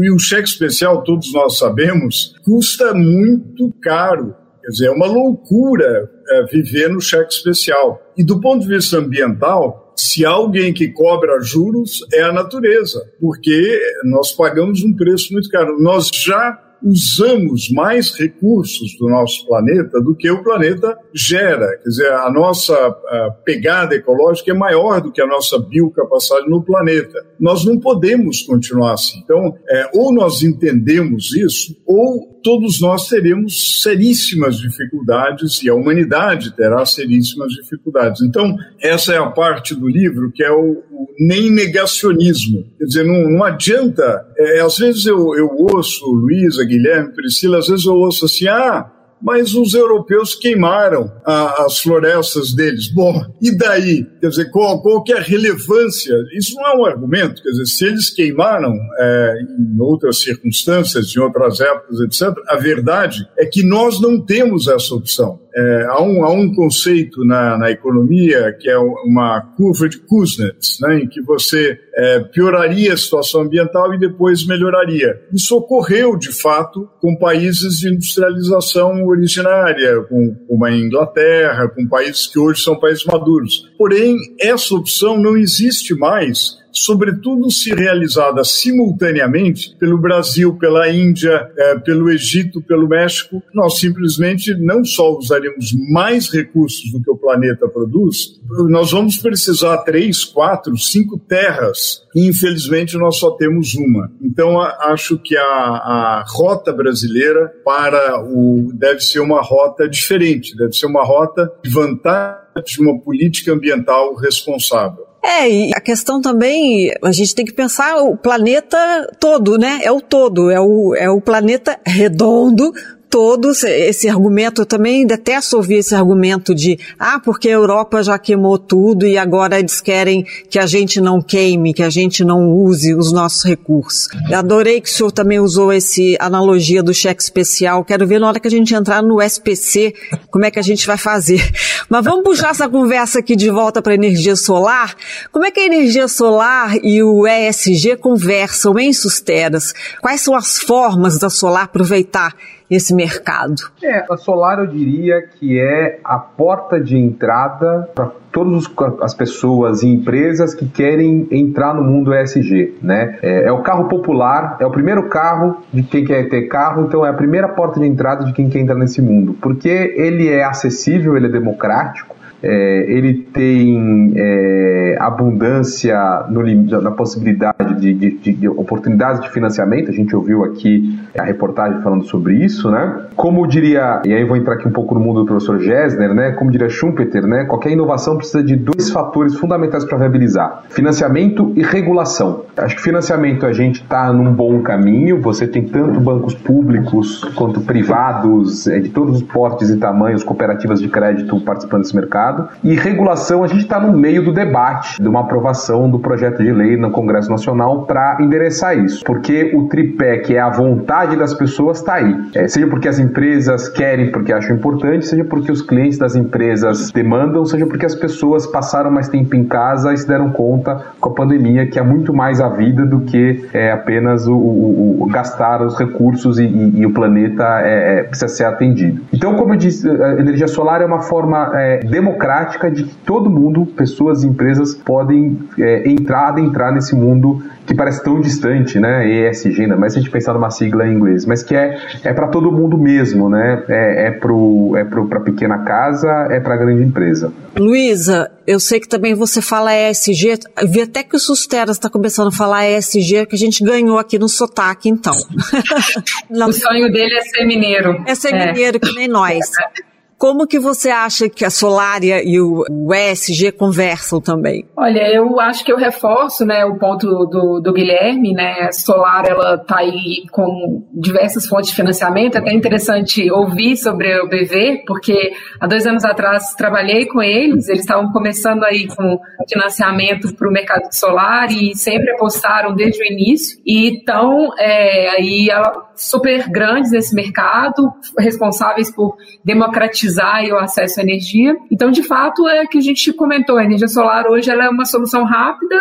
e 0.03 0.11
o 0.11 0.19
cheque 0.19 0.49
especial, 0.49 1.03
todos 1.03 1.33
nós 1.33 1.59
sabemos, 1.59 2.35
custa 2.45 2.93
muito 2.93 3.73
caro. 3.81 4.35
Quer 4.69 4.73
dizer, 4.73 4.87
é 4.89 4.91
uma 4.91 5.07
loucura 5.07 6.11
é, 6.29 6.45
viver 6.45 6.91
no 6.91 7.01
cheque 7.01 7.33
especial. 7.33 8.03
E 8.15 8.23
do 8.23 8.39
ponto 8.39 8.61
de 8.61 8.69
vista 8.69 8.99
ambiental, 8.99 9.95
se 9.97 10.27
alguém 10.27 10.75
que 10.75 10.89
cobra 10.89 11.41
juros, 11.41 12.07
é 12.13 12.21
a 12.21 12.33
natureza, 12.35 13.03
porque 13.19 13.81
nós 14.05 14.33
pagamos 14.33 14.85
um 14.85 14.95
preço 14.95 15.33
muito 15.33 15.49
caro. 15.49 15.81
Nós 15.81 16.11
já 16.13 16.53
usamos 16.83 17.71
mais 17.71 18.11
recursos 18.15 18.97
do 18.99 19.09
nosso 19.09 19.47
planeta 19.47 20.01
do 20.01 20.15
que 20.15 20.31
o 20.31 20.43
planeta 20.43 20.97
gera. 21.15 21.77
Quer 21.79 21.89
dizer, 21.89 22.13
a 22.13 22.31
nossa 22.31 22.75
a 22.75 23.31
pegada 23.45 23.95
ecológica 23.95 24.51
é 24.51 24.55
maior 24.55 25.01
do 25.01 25.13
que 25.13 25.21
a 25.21 25.27
nossa 25.27 25.59
biocapacidade 25.59 26.49
no 26.49 26.63
planeta. 26.63 27.27
Nós 27.39 27.65
não 27.65 27.79
podemos 27.79 28.43
continuar 28.43 28.95
assim. 28.95 29.21
Então, 29.25 29.57
é, 29.69 29.91
ou 29.95 30.13
nós 30.13 30.43
entendemos 30.43 31.35
isso, 31.35 31.77
ou 31.87 32.39
todos 32.43 32.81
nós 32.81 33.09
teremos 33.09 33.83
seríssimas 33.83 34.57
dificuldades 34.57 35.63
e 35.63 35.69
a 35.69 35.75
humanidade 35.75 36.55
terá 36.55 36.85
seríssimas 36.87 37.53
dificuldades. 37.53 38.23
Então, 38.23 38.57
essa 38.81 39.13
é 39.13 39.19
a 39.19 39.31
parte 39.31 39.75
do 39.75 39.89
livro 39.89 40.31
que 40.33 40.43
é 40.43 40.51
o, 40.51 40.83
o 40.91 41.09
nem 41.19 41.51
negacionismo. 41.51 42.65
Quer 42.79 42.85
dizer, 42.85 43.05
não, 43.05 43.31
não 43.31 43.45
adianta. 43.45 44.27
É, 44.39 44.61
às 44.61 44.79
vezes 44.79 45.07
eu, 45.07 45.35
eu 45.35 45.49
ouço, 45.53 46.07
Luísa, 46.07 46.65
Guilherme, 46.65 47.15
Priscila, 47.15 47.59
às 47.59 47.69
vezes 47.69 47.87
eu 47.87 47.95
ouço 47.95 48.25
assim, 48.25 48.47
ah, 48.47 48.91
mas 49.21 49.55
os 49.55 49.75
europeus 49.75 50.35
queimaram 50.35 51.11
a, 51.25 51.65
as 51.65 51.81
florestas 51.81 52.53
deles. 52.53 52.89
Bom, 52.89 53.21
e 53.43 53.57
daí? 53.57 54.07
Quer 54.21 54.29
dizer, 54.29 54.51
qual, 54.51 54.81
qual 54.81 55.03
que 55.03 55.13
é 55.13 55.19
a 55.19 55.23
relevância? 55.23 56.15
Isso 56.37 56.55
não 56.55 56.67
é 56.67 56.77
um 56.77 56.85
argumento. 56.85 57.43
Quer 57.43 57.51
dizer, 57.51 57.67
se 57.67 57.85
eles 57.85 58.11
queimaram 58.11 58.73
é, 58.99 59.35
em 59.59 59.81
outras 59.81 60.21
circunstâncias, 60.23 61.15
em 61.15 61.21
outras 61.21 61.61
épocas, 61.61 62.01
etc., 62.01 62.33
a 62.49 62.57
verdade 62.57 63.29
é 63.37 63.45
que 63.45 63.65
nós 63.65 64.01
não 64.01 64.25
temos 64.25 64.69
essa 64.69 64.95
opção. 64.95 65.41
É, 65.59 65.87
há, 65.89 66.01
um, 66.01 66.25
há 66.25 66.31
um 66.31 66.55
conceito 66.55 67.25
na, 67.25 67.59
na 67.59 67.71
economia 67.71 68.53
que 68.53 68.71
é 68.71 68.79
uma 68.79 69.41
curva 69.57 69.89
de 69.89 69.99
Kuznets, 69.99 70.79
né, 70.81 71.01
em 71.01 71.09
que 71.09 71.21
você 71.21 71.77
é, 71.97 72.21
pioraria 72.21 72.95
a 72.95 72.97
situação 72.97 73.41
ambiental 73.41 73.93
e 73.93 73.99
depois 73.99 74.47
melhoraria. 74.47 75.21
Isso 75.33 75.57
ocorreu, 75.57 76.17
de 76.17 76.31
fato, 76.31 76.89
com 77.01 77.17
países 77.17 77.81
de 77.81 77.89
industrialização 77.89 79.05
originária, 79.05 80.01
com, 80.03 80.33
como 80.47 80.65
a 80.65 80.71
Inglaterra, 80.71 81.69
com 81.69 81.89
países 81.89 82.29
que 82.29 82.39
hoje 82.39 82.63
são 82.63 82.79
países 82.79 83.05
maduros. 83.05 83.69
Porém, 83.77 84.17
essa 84.41 84.77
opção 84.77 85.21
não 85.21 85.37
existe 85.37 85.93
mais 85.93 86.58
sobretudo 86.85 87.51
se 87.51 87.75
realizada 87.75 88.43
simultaneamente 88.45 89.75
pelo 89.79 89.99
Brasil, 89.99 90.57
pela 90.57 90.89
Índia, 90.91 91.51
é, 91.57 91.79
pelo 91.79 92.11
Egito, 92.11 92.63
pelo 92.63 92.89
México, 92.89 93.43
nós 93.55 93.79
simplesmente 93.79 94.55
não 94.55 94.85
só 94.85 95.17
usaríamos 95.17 95.73
mais 95.91 96.31
recursos 96.31 96.91
do 96.93 97.03
que 97.03 97.11
o 97.11 97.17
planeta 97.17 97.69
produz, 97.69 98.39
nós 98.69 98.93
vamos 98.93 99.19
precisar 99.19 99.79
três, 99.79 100.25
quatro, 100.25 100.77
cinco 100.77 101.19
terras 101.19 102.03
e 102.15 102.27
infelizmente 102.27 102.97
nós 102.97 103.19
só 103.19 103.33
temos 103.33 103.75
uma. 103.75 104.11
Então 104.23 104.61
acho 104.61 105.19
que 105.19 105.37
a, 105.37 105.43
a 105.43 106.25
rota 106.27 106.73
brasileira 106.73 107.53
para 107.65 108.23
o 108.25 108.71
deve 108.75 109.01
ser 109.01 109.21
uma 109.21 109.43
rota 109.43 109.89
diferente, 109.89 110.57
deve 110.57 110.73
ser 110.73 110.87
uma 110.87 111.05
rota 111.05 111.51
de 111.63 111.71
vantagem 111.71 112.49
de 112.67 112.81
uma 112.81 112.99
política 112.99 113.53
ambiental 113.53 114.15
responsável. 114.15 115.08
É, 115.23 115.51
e 115.51 115.71
a 115.75 115.81
questão 115.81 116.21
também, 116.21 116.93
a 117.03 117.13
gente 117.13 117.35
tem 117.35 117.45
que 117.45 117.53
pensar 117.53 117.97
o 117.97 118.17
planeta 118.17 118.79
todo, 119.19 119.59
né? 119.59 119.81
É 119.83 119.91
o 119.91 120.01
todo, 120.01 120.51
é 120.51 120.61
o, 120.61 120.95
é 120.95 121.11
o 121.11 121.21
planeta 121.21 121.79
redondo, 121.85 122.73
todos 123.11 123.65
esse 123.65 124.09
argumento, 124.09 124.63
eu 124.63 124.67
também 124.67 125.07
detesto 125.07 125.57
ouvir 125.57 125.77
esse 125.77 125.95
argumento 125.95 126.55
de, 126.55 126.79
ah, 126.99 127.21
porque 127.21 127.49
a 127.49 127.53
Europa 127.53 128.03
já 128.03 128.19
queimou 128.19 128.59
tudo 128.59 129.07
e 129.07 129.17
agora 129.17 129.59
eles 129.59 129.81
querem 129.81 130.25
que 130.49 130.59
a 130.59 130.67
gente 130.67 131.01
não 131.01 131.21
queime, 131.21 131.73
que 131.73 131.83
a 131.83 131.91
gente 131.91 132.25
não 132.25 132.51
use 132.51 132.95
os 132.95 133.13
nossos 133.13 133.45
recursos. 133.45 134.09
Eu 134.31 134.39
adorei 134.39 134.81
que 134.81 134.89
o 134.89 134.93
senhor 134.93 135.11
também 135.11 135.41
usou 135.41 135.73
esse 135.73 136.17
analogia 136.21 136.83
do 136.83 136.93
cheque 136.93 137.23
especial. 137.23 137.85
Quero 137.85 138.07
ver 138.07 138.21
na 138.21 138.29
hora 138.29 138.41
que 138.41 138.49
a 138.49 138.51
gente 138.51 138.75
entrar 138.75 139.03
no 139.03 139.21
SPC, 139.23 139.95
como 140.31 140.45
é 140.45 140.51
que 140.51 140.59
a 140.59 140.63
gente 140.63 140.87
vai 140.87 140.99
fazer. 140.99 141.43
Mas 141.89 142.05
vamos 142.05 142.25
puxar 142.25 142.51
essa 142.51 142.69
conversa 142.69 143.21
aqui 143.21 143.35
de 143.35 143.51
volta 143.51 143.81
para 143.81 143.93
a 143.93 143.95
energia 143.95 144.37
solar. 144.37 144.95
Como 145.33 145.45
é 145.45 145.51
que 145.51 145.61
a 145.61 145.67
energia 145.67 146.09
solar 146.09 146.77
e 146.83 147.03
o 147.03 147.27
ESG 147.27 147.97
conversam 147.97 148.79
em 148.79 148.93
Susteras? 148.93 149.73
Quais 150.01 150.21
são 150.21 150.35
as 150.35 150.59
formas 150.59 151.19
da 151.19 151.31
solar 151.31 151.65
aproveitar 151.65 152.35
esse 152.71 152.95
mercado? 152.95 153.55
É, 153.83 154.05
a 154.11 154.17
Solar 154.17 154.59
eu 154.59 154.67
diria 154.67 155.23
que 155.23 155.59
é 155.59 156.01
a 156.05 156.19
porta 156.19 156.81
de 156.81 156.97
entrada 156.97 157.89
para 157.95 158.11
todas 158.31 158.65
as 159.01 159.15
pessoas 159.15 159.83
e 159.83 159.89
empresas 159.89 160.55
que 160.55 160.69
querem 160.69 161.27
entrar 161.31 161.75
no 161.75 161.83
mundo 161.83 162.15
ESG, 162.15 162.79
né? 162.83 163.19
É, 163.23 163.45
é, 163.45 163.53
o 163.53 163.63
carro 163.63 163.89
popular, 163.89 164.59
é 164.61 164.67
o 164.67 164.71
primeiro 164.71 165.09
carro 165.09 165.63
de 165.73 165.83
quem 165.83 166.05
quer 166.05 166.29
ter 166.29 166.43
carro, 166.43 166.85
então 166.85 167.05
é 167.05 167.09
a 167.09 167.15
primeira 167.15 167.49
porta 167.49 167.81
de 167.81 167.87
entrada 167.87 168.25
de 168.25 168.33
quem 168.33 168.49
quer 168.49 168.61
entrar 168.61 168.77
nesse 168.77 169.01
mundo, 169.01 169.35
porque 169.41 169.69
ele 169.97 170.29
é 170.29 170.45
acessível, 170.45 171.17
ele 171.17 171.27
é 171.27 171.31
democrático, 171.31 172.18
é, 172.43 172.85
ele 172.89 173.15
tem 173.33 174.13
é, 174.17 174.97
abundância 175.01 176.27
no, 176.31 176.43
na 176.81 176.91
possibilidade 176.93 177.81
de, 177.81 177.93
de, 177.95 178.33
de, 178.33 178.49
oportunidades 178.49 179.21
de 179.21 179.31
financiamento. 179.31 179.91
A 179.91 179.95
gente 179.95 180.15
ouviu 180.15 180.45
aqui 180.45 180.99
a 181.19 181.25
reportagem 181.25 181.81
falando 181.83 182.05
sobre 182.05 182.35
isso, 182.45 182.71
né? 182.71 183.07
Como 183.17 183.47
diria, 183.47 184.03
e 184.05 184.15
aí 184.15 184.25
vou 184.25 184.37
entrar 184.37 184.55
aqui 184.55 184.69
um 184.69 184.73
pouco 184.73 184.95
no 184.95 185.01
mundo 185.01 185.21
do 185.21 185.27
professor 185.27 185.59
Gessner, 185.59 186.15
né? 186.15 186.33
Como 186.33 186.51
diria 186.51 186.69
Schumpeter, 186.69 187.27
né? 187.27 187.45
Qualquer 187.45 187.73
inovação 187.73 188.17
precisa 188.17 188.43
de 188.43 188.55
dois 188.55 188.91
fatores 188.91 189.35
fundamentais 189.37 189.85
para 189.85 189.99
viabilizar: 189.99 190.63
financiamento 190.69 191.53
e 191.57 191.63
regulação. 191.63 192.45
Acho 192.57 192.77
que 192.77 192.83
financiamento 192.83 193.47
a 193.47 193.53
gente 193.53 193.83
está 193.83 194.13
num 194.13 194.33
bom 194.33 194.63
caminho. 194.63 195.21
Você 195.23 195.47
tem 195.47 195.65
tanto 195.65 196.01
bancos 196.01 196.35
públicos 196.35 197.25
quanto 197.35 197.61
privados, 197.61 198.69
é, 198.69 198.79
de 198.79 198.91
todos 198.91 199.17
os 199.17 199.23
portes 199.23 199.71
e 199.71 199.77
tamanhos, 199.77 200.23
cooperativas 200.23 200.81
de 200.81 200.89
crédito 200.89 201.41
participando 201.41 201.83
desse 201.83 201.97
mercado 201.97 202.28
mercado. 202.29 202.49
E 202.63 202.75
regulação, 202.75 203.43
a 203.43 203.47
gente 203.47 203.63
está 203.63 203.81
no 203.81 203.97
meio 203.97 204.25
do 204.25 204.33
debate 204.33 205.01
de 205.01 205.09
uma 205.09 205.21
aprovação 205.21 205.91
do 205.91 205.99
projeto 205.99 206.43
de 206.43 206.53
lei 206.53 206.77
no 206.77 206.91
Congresso 206.91 207.31
Nacional 207.31 207.85
para 207.85 208.19
endereçar 208.21 208.77
isso. 208.79 209.05
Porque 209.05 209.53
o 209.55 209.69
tripé, 209.69 210.19
que 210.19 210.35
é 210.35 210.41
a 210.41 210.51
vontade 210.51 211.17
das 211.17 211.35
pessoas, 211.35 211.79
está 211.79 211.95
aí. 211.95 212.15
É, 212.35 212.47
seja 212.47 212.67
porque 212.67 212.89
as 212.89 212.99
empresas 212.99 213.69
querem, 213.69 214.11
porque 214.11 214.33
acham 214.33 214.57
importante, 214.57 215.07
seja 215.07 215.25
porque 215.25 215.51
os 215.51 215.63
clientes 215.63 215.99
das 215.99 216.15
empresas 216.15 216.91
demandam, 216.91 217.45
seja 217.45 217.67
porque 217.67 217.87
as 217.87 217.95
pessoas 217.95 218.47
passaram 218.47 218.91
mais 218.91 219.09
tempo 219.09 219.35
em 219.35 219.45
casa 219.45 219.93
e 219.93 219.97
se 219.97 220.07
deram 220.07 220.31
conta 220.31 220.83
com 221.01 221.11
a 221.11 221.15
pandemia 221.15 221.67
que 221.67 221.79
é 221.79 221.83
muito 221.83 222.13
mais 222.13 222.41
a 222.41 222.49
vida 222.49 222.85
do 222.85 223.01
que 223.01 223.49
é, 223.53 223.73
apenas 223.73 224.27
o, 224.27 224.35
o, 224.35 225.03
o 225.03 225.07
gastar 225.07 225.63
os 225.63 225.79
recursos 225.79 226.39
e, 226.39 226.45
e, 226.45 226.81
e 226.81 226.87
o 226.87 226.93
planeta 226.93 227.61
é, 227.63 228.01
é, 228.01 228.03
precisa 228.03 228.29
ser 228.29 228.45
atendido. 228.45 229.03
Então, 229.13 229.35
como 229.37 229.55
eu 229.55 229.57
disse, 229.57 229.89
a 229.89 230.21
energia 230.21 230.49
solar 230.49 230.83
é 230.83 230.87
uma 230.87 231.01
forma 231.01 231.51
é, 231.55 231.79
democrática 231.79 232.18
democrática 232.19 232.71
de 232.71 232.85
que 232.85 232.95
todo 233.07 233.31
mundo, 233.31 233.65
pessoas 233.65 234.25
e 234.25 234.27
empresas, 234.27 234.75
podem 234.75 235.39
é, 235.59 235.89
entrar, 235.89 236.29
adentrar 236.29 236.75
nesse 236.75 236.95
mundo 236.95 237.43
que 237.65 237.75
parece 237.75 238.03
tão 238.03 238.21
distante, 238.21 238.81
né? 238.81 239.31
ESG, 239.31 239.67
né? 239.67 239.77
mas 239.79 239.93
se 239.93 239.99
a 239.99 240.03
gente 240.03 240.11
pensar 240.11 240.35
numa 240.35 240.51
sigla 240.51 240.87
em 240.87 240.95
inglês, 240.95 241.25
mas 241.25 241.43
que 241.43 241.55
é, 241.55 241.79
é 242.03 242.13
para 242.13 242.27
todo 242.29 242.51
mundo 242.51 242.77
mesmo, 242.77 243.29
né? 243.29 243.63
É, 243.69 244.07
é 244.07 244.11
para 244.11 244.33
é 244.81 244.85
pro, 244.85 245.21
pequena 245.21 245.59
casa, 245.59 246.09
é 246.31 246.41
para 246.41 246.57
grande 246.57 246.83
empresa. 246.83 247.33
Luísa, 247.57 248.31
eu 248.47 248.59
sei 248.59 248.81
que 248.81 248.89
também 248.89 249.15
você 249.15 249.41
fala 249.41 249.73
ESG, 249.75 250.39
vi 250.67 250.83
até 250.83 251.03
que 251.03 251.15
o 251.15 251.19
Susteras 251.19 251.77
está 251.77 251.89
começando 251.89 252.29
a 252.29 252.33
falar 252.33 252.69
ESG, 252.69 253.27
que 253.27 253.37
a 253.37 253.39
gente 253.39 253.63
ganhou 253.63 253.99
aqui 253.99 254.19
no 254.19 254.29
sotaque, 254.29 254.89
então. 254.89 255.15
o 256.31 256.53
sonho 256.53 256.91
dele 256.91 257.15
é 257.15 257.23
ser 257.23 257.45
mineiro. 257.45 258.03
É 258.07 258.15
ser 258.15 258.35
é. 258.35 258.47
mineiro, 258.47 258.81
que 258.81 258.95
nem 258.95 259.09
nós. 259.09 259.39
Como 260.19 260.49
que 260.49 260.59
você 260.59 260.91
acha 260.91 261.29
que 261.29 261.45
a 261.45 261.51
Solária 261.51 262.21
e 262.25 262.41
o, 262.41 262.65
ESG 262.93 263.53
conversam 263.53 264.21
também? 264.21 264.67
Olha, 264.77 265.09
eu 265.15 265.39
acho 265.39 265.65
que 265.65 265.73
eu 265.73 265.77
reforço, 265.77 266.45
né, 266.45 266.65
o 266.65 266.77
ponto 266.77 267.07
do, 267.07 267.61
do 267.61 267.73
Guilherme, 267.73 268.33
né, 268.33 268.67
a 268.69 268.73
Solar, 268.73 269.25
ela 269.27 269.57
tá 269.59 269.79
aí 269.79 270.25
com 270.33 270.85
diversas 270.93 271.47
fontes 271.47 271.71
de 271.71 271.77
financiamento, 271.77 272.35
é 272.35 272.39
até 272.39 272.53
interessante 272.53 273.31
ouvir 273.31 273.77
sobre 273.77 274.13
o 274.21 274.29
BV, 274.29 274.83
porque 274.89 275.31
há 275.61 275.69
dois 275.69 275.87
anos 275.87 276.05
atrás 276.05 276.53
trabalhei 276.57 277.07
com 277.07 277.23
eles, 277.23 277.69
eles 277.69 277.83
estavam 277.83 278.11
começando 278.11 278.65
aí 278.65 278.89
com 278.89 279.21
financiamento 279.49 280.35
para 280.35 280.49
o 280.49 280.53
mercado 280.53 280.91
solar 280.91 281.53
e 281.53 281.77
sempre 281.77 282.11
apostaram 282.11 282.75
desde 282.75 283.01
o 283.01 283.07
início, 283.07 283.61
e 283.65 283.99
estão 283.99 284.49
é, 284.59 285.11
aí 285.11 285.49
super 285.95 286.49
grandes 286.51 286.91
nesse 286.91 287.15
mercado, 287.15 287.93
responsáveis 288.19 288.91
por 288.91 289.17
democratizar 289.45 290.08
o 290.53 290.59
acesso 290.59 291.01
à 291.01 291.03
energia. 291.03 291.57
Então, 291.71 291.91
de 291.91 292.03
fato, 292.03 292.49
é 292.49 292.67
que 292.67 292.79
a 292.79 292.81
gente 292.81 293.13
comentou, 293.13 293.57
a 293.57 293.65
energia 293.65 293.89
solar 293.89 294.27
hoje 294.27 294.51
ela 294.51 294.65
é 294.65 294.69
uma 294.69 294.85
solução 294.85 295.25
rápida, 295.25 295.77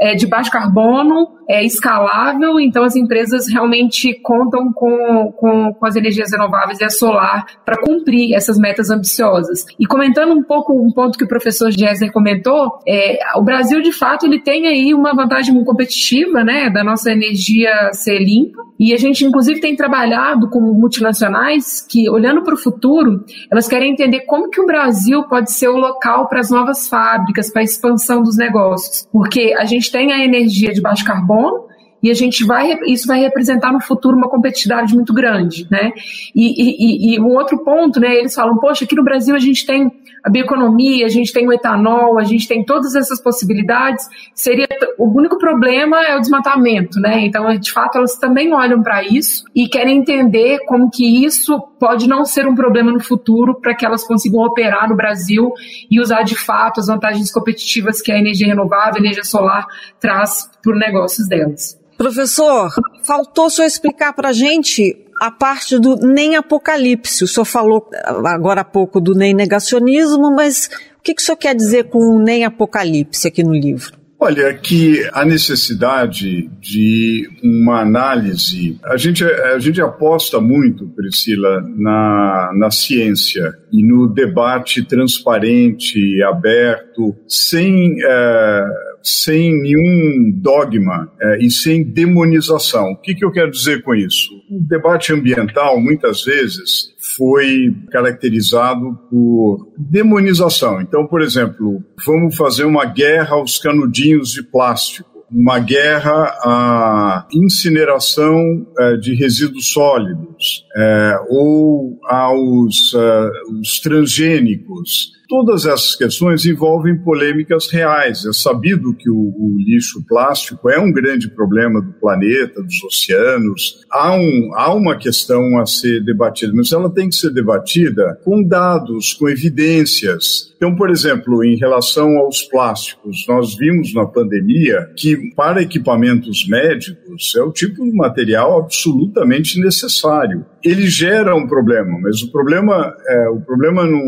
é, 0.00 0.14
de 0.14 0.26
baixo 0.26 0.50
carbono, 0.50 1.28
é 1.48 1.64
escalável, 1.64 2.58
então 2.58 2.84
as 2.84 2.96
empresas 2.96 3.48
realmente 3.48 4.14
contam 4.22 4.72
com, 4.72 5.32
com, 5.36 5.74
com 5.74 5.86
as 5.86 5.96
energias 5.96 6.30
renováveis 6.30 6.80
e 6.80 6.84
a 6.84 6.88
solar 6.88 7.44
para 7.66 7.76
cumprir 7.76 8.34
essas 8.34 8.56
metas 8.56 8.88
ambiciosas. 8.88 9.66
E 9.78 9.84
comentando 9.84 10.32
um 10.32 10.42
pouco 10.42 10.72
um 10.72 10.92
ponto 10.92 11.18
que 11.18 11.24
o 11.24 11.28
professor 11.28 11.70
Gessner 11.70 12.12
comentou, 12.12 12.78
é, 12.86 13.18
o 13.36 13.42
Brasil 13.42 13.82
de 13.82 13.92
fato 13.92 14.26
ele 14.26 14.40
tem 14.40 14.68
aí 14.68 14.94
uma 14.94 15.12
vantagem 15.12 15.62
competitiva, 15.64 16.42
né, 16.44 16.70
da 16.70 16.82
nossa 16.82 17.10
energia 17.10 17.92
ser 17.92 18.18
limpa, 18.18 18.62
e 18.78 18.94
a 18.94 18.96
gente 18.96 19.24
inclusive 19.24 19.60
tem 19.60 19.76
trabalhado 19.76 20.48
com 20.48 20.60
multinacionais 20.60 21.84
que 21.86 22.08
olhando 22.08 22.42
para 22.42 22.54
o 22.54 22.56
futuro, 22.56 23.24
elas 23.50 23.68
querem 23.68 23.92
entender 23.92 24.20
como 24.20 24.48
que 24.48 24.60
o 24.60 24.66
Brasil 24.66 25.24
pode 25.24 25.52
ser 25.52 25.68
o 25.68 25.76
local 25.76 26.28
para 26.28 26.40
as 26.40 26.48
novas 26.48 26.88
fábricas, 26.88 27.50
para 27.50 27.60
a 27.60 27.64
expansão 27.64 28.22
dos 28.22 28.36
negócios, 28.36 29.06
porque 29.12 29.54
a 29.58 29.64
gente 29.64 29.89
tem 29.90 30.12
a 30.12 30.24
energia 30.24 30.72
de 30.72 30.80
baixo 30.80 31.04
carbono, 31.04 31.69
e 32.02 32.10
a 32.10 32.14
gente 32.14 32.44
vai 32.44 32.78
isso 32.86 33.06
vai 33.06 33.20
representar 33.20 33.72
no 33.72 33.80
futuro 33.80 34.16
uma 34.16 34.28
competitividade 34.28 34.94
muito 34.94 35.12
grande, 35.12 35.66
né? 35.70 35.92
E, 36.34 37.12
e, 37.12 37.14
e 37.14 37.20
um 37.20 37.34
outro 37.34 37.58
ponto, 37.64 38.00
né? 38.00 38.14
Eles 38.14 38.34
falam, 38.34 38.56
poxa, 38.58 38.84
aqui 38.84 38.94
no 38.94 39.04
Brasil 39.04 39.34
a 39.34 39.38
gente 39.38 39.66
tem 39.66 39.90
a 40.22 40.30
bioeconomia, 40.30 41.06
a 41.06 41.08
gente 41.08 41.32
tem 41.32 41.46
o 41.46 41.52
etanol, 41.52 42.18
a 42.18 42.24
gente 42.24 42.46
tem 42.46 42.64
todas 42.64 42.94
essas 42.94 43.20
possibilidades. 43.22 44.06
Seria 44.34 44.66
o 44.98 45.06
único 45.06 45.38
problema 45.38 46.02
é 46.04 46.16
o 46.16 46.20
desmatamento, 46.20 47.00
né? 47.00 47.20
Então, 47.24 47.54
de 47.56 47.72
fato, 47.72 47.98
elas 47.98 48.16
também 48.16 48.52
olham 48.52 48.82
para 48.82 49.02
isso 49.02 49.44
e 49.54 49.68
querem 49.68 49.98
entender 49.98 50.60
como 50.66 50.90
que 50.90 51.24
isso 51.24 51.58
pode 51.78 52.08
não 52.08 52.24
ser 52.24 52.46
um 52.46 52.54
problema 52.54 52.92
no 52.92 53.00
futuro 53.00 53.58
para 53.60 53.74
que 53.74 53.84
elas 53.84 54.04
consigam 54.04 54.40
operar 54.40 54.88
no 54.88 54.96
Brasil 54.96 55.52
e 55.90 56.00
usar 56.00 56.22
de 56.22 56.36
fato 56.36 56.80
as 56.80 56.86
vantagens 56.86 57.32
competitivas 57.32 58.00
que 58.00 58.12
a 58.12 58.18
energia 58.18 58.46
renovável, 58.46 58.96
a 58.96 58.98
energia 58.98 59.24
solar 59.24 59.66
traz 59.98 60.50
para 60.62 60.72
os 60.72 60.78
negócios 60.78 61.28
delas. 61.28 61.80
Professor, 62.00 62.70
faltou 63.02 63.50
só 63.50 63.62
explicar 63.62 64.14
para 64.14 64.30
a 64.30 64.32
gente 64.32 64.96
a 65.20 65.30
parte 65.30 65.78
do 65.78 65.96
nem 65.96 66.34
apocalipse. 66.34 67.24
O 67.24 67.28
senhor 67.28 67.44
falou 67.44 67.90
agora 68.24 68.62
há 68.62 68.64
pouco 68.64 68.98
do 69.02 69.14
nem 69.14 69.34
negacionismo, 69.34 70.34
mas 70.34 70.70
o 70.98 71.02
que, 71.02 71.12
que 71.12 71.20
o 71.20 71.24
senhor 71.26 71.36
quer 71.36 71.54
dizer 71.54 71.90
com 71.90 71.98
o 71.98 72.18
nem 72.18 72.46
apocalipse 72.46 73.28
aqui 73.28 73.44
no 73.44 73.52
livro? 73.52 74.00
Olha, 74.18 74.54
que 74.54 75.06
a 75.12 75.26
necessidade 75.26 76.48
de 76.58 77.28
uma 77.42 77.82
análise. 77.82 78.78
A 78.84 78.96
gente, 78.96 79.22
a 79.22 79.58
gente 79.58 79.80
aposta 79.82 80.40
muito, 80.40 80.86
Priscila, 80.88 81.62
na, 81.76 82.50
na 82.54 82.70
ciência 82.70 83.52
e 83.70 83.82
no 83.82 84.06
debate 84.06 84.82
transparente, 84.84 86.22
aberto, 86.22 87.14
sem. 87.28 87.94
É, 88.02 88.64
sem 89.02 89.52
nenhum 89.62 90.32
dogma 90.36 91.10
é, 91.20 91.44
e 91.44 91.50
sem 91.50 91.82
demonização. 91.82 92.92
O 92.92 92.96
que, 92.96 93.14
que 93.14 93.24
eu 93.24 93.32
quero 93.32 93.50
dizer 93.50 93.82
com 93.82 93.94
isso? 93.94 94.30
O 94.50 94.60
debate 94.60 95.12
ambiental, 95.12 95.80
muitas 95.80 96.24
vezes, 96.24 96.94
foi 97.16 97.74
caracterizado 97.90 98.98
por 99.10 99.72
demonização. 99.78 100.80
Então, 100.80 101.06
por 101.06 101.22
exemplo, 101.22 101.82
vamos 102.06 102.36
fazer 102.36 102.64
uma 102.64 102.84
guerra 102.84 103.36
aos 103.36 103.58
canudinhos 103.58 104.32
de 104.32 104.42
plástico 104.42 105.10
uma 105.32 105.60
guerra 105.60 106.24
à 106.44 107.28
incineração 107.32 108.66
é, 108.78 108.96
de 108.96 109.14
resíduos 109.14 109.72
sólidos 109.72 110.66
é, 110.76 111.14
ou 111.28 111.98
aos 112.04 112.92
é, 112.94 113.30
os 113.60 113.78
transgênicos 113.78 115.12
Todas 115.30 115.64
essas 115.64 115.94
questões 115.94 116.44
envolvem 116.44 116.98
polêmicas 116.98 117.70
reais. 117.70 118.24
É 118.26 118.32
sabido 118.32 118.92
que 118.92 119.08
o, 119.08 119.14
o, 119.14 119.56
lixo 119.58 120.04
plástico 120.04 120.68
é 120.68 120.76
um 120.76 120.90
grande 120.90 121.30
problema 121.30 121.80
do 121.80 121.92
planeta, 121.92 122.60
dos 122.60 122.82
oceanos. 122.82 123.78
Há, 123.88 124.12
um, 124.12 124.50
há 124.56 124.74
uma 124.74 124.98
questão 124.98 125.56
a 125.60 125.66
ser 125.66 126.02
debatida, 126.02 126.52
mas 126.52 126.72
ela 126.72 126.92
tem 126.92 127.08
que 127.08 127.14
ser 127.14 127.32
debatida 127.32 128.18
com 128.24 128.42
dados, 128.42 129.14
com 129.14 129.28
evidências. 129.28 130.52
Então, 130.56 130.74
por 130.74 130.90
exemplo, 130.90 131.44
em 131.44 131.56
relação 131.56 132.18
aos 132.18 132.42
plásticos, 132.42 133.24
nós 133.28 133.56
vimos 133.56 133.94
na 133.94 134.06
pandemia 134.06 134.90
que 134.96 135.32
para 135.36 135.62
equipamentos 135.62 136.44
médicos 136.48 137.34
é 137.36 137.40
o 137.40 137.52
tipo 137.52 137.84
de 137.84 137.92
material 137.92 138.58
absolutamente 138.58 139.60
necessário 139.60 140.44
ele 140.62 140.86
gera 140.88 141.34
um 141.34 141.46
problema, 141.46 141.98
mas 142.02 142.22
o 142.22 142.30
problema, 142.30 142.94
é, 143.08 143.28
o 143.30 143.40
problema 143.40 143.84
não, 143.84 144.00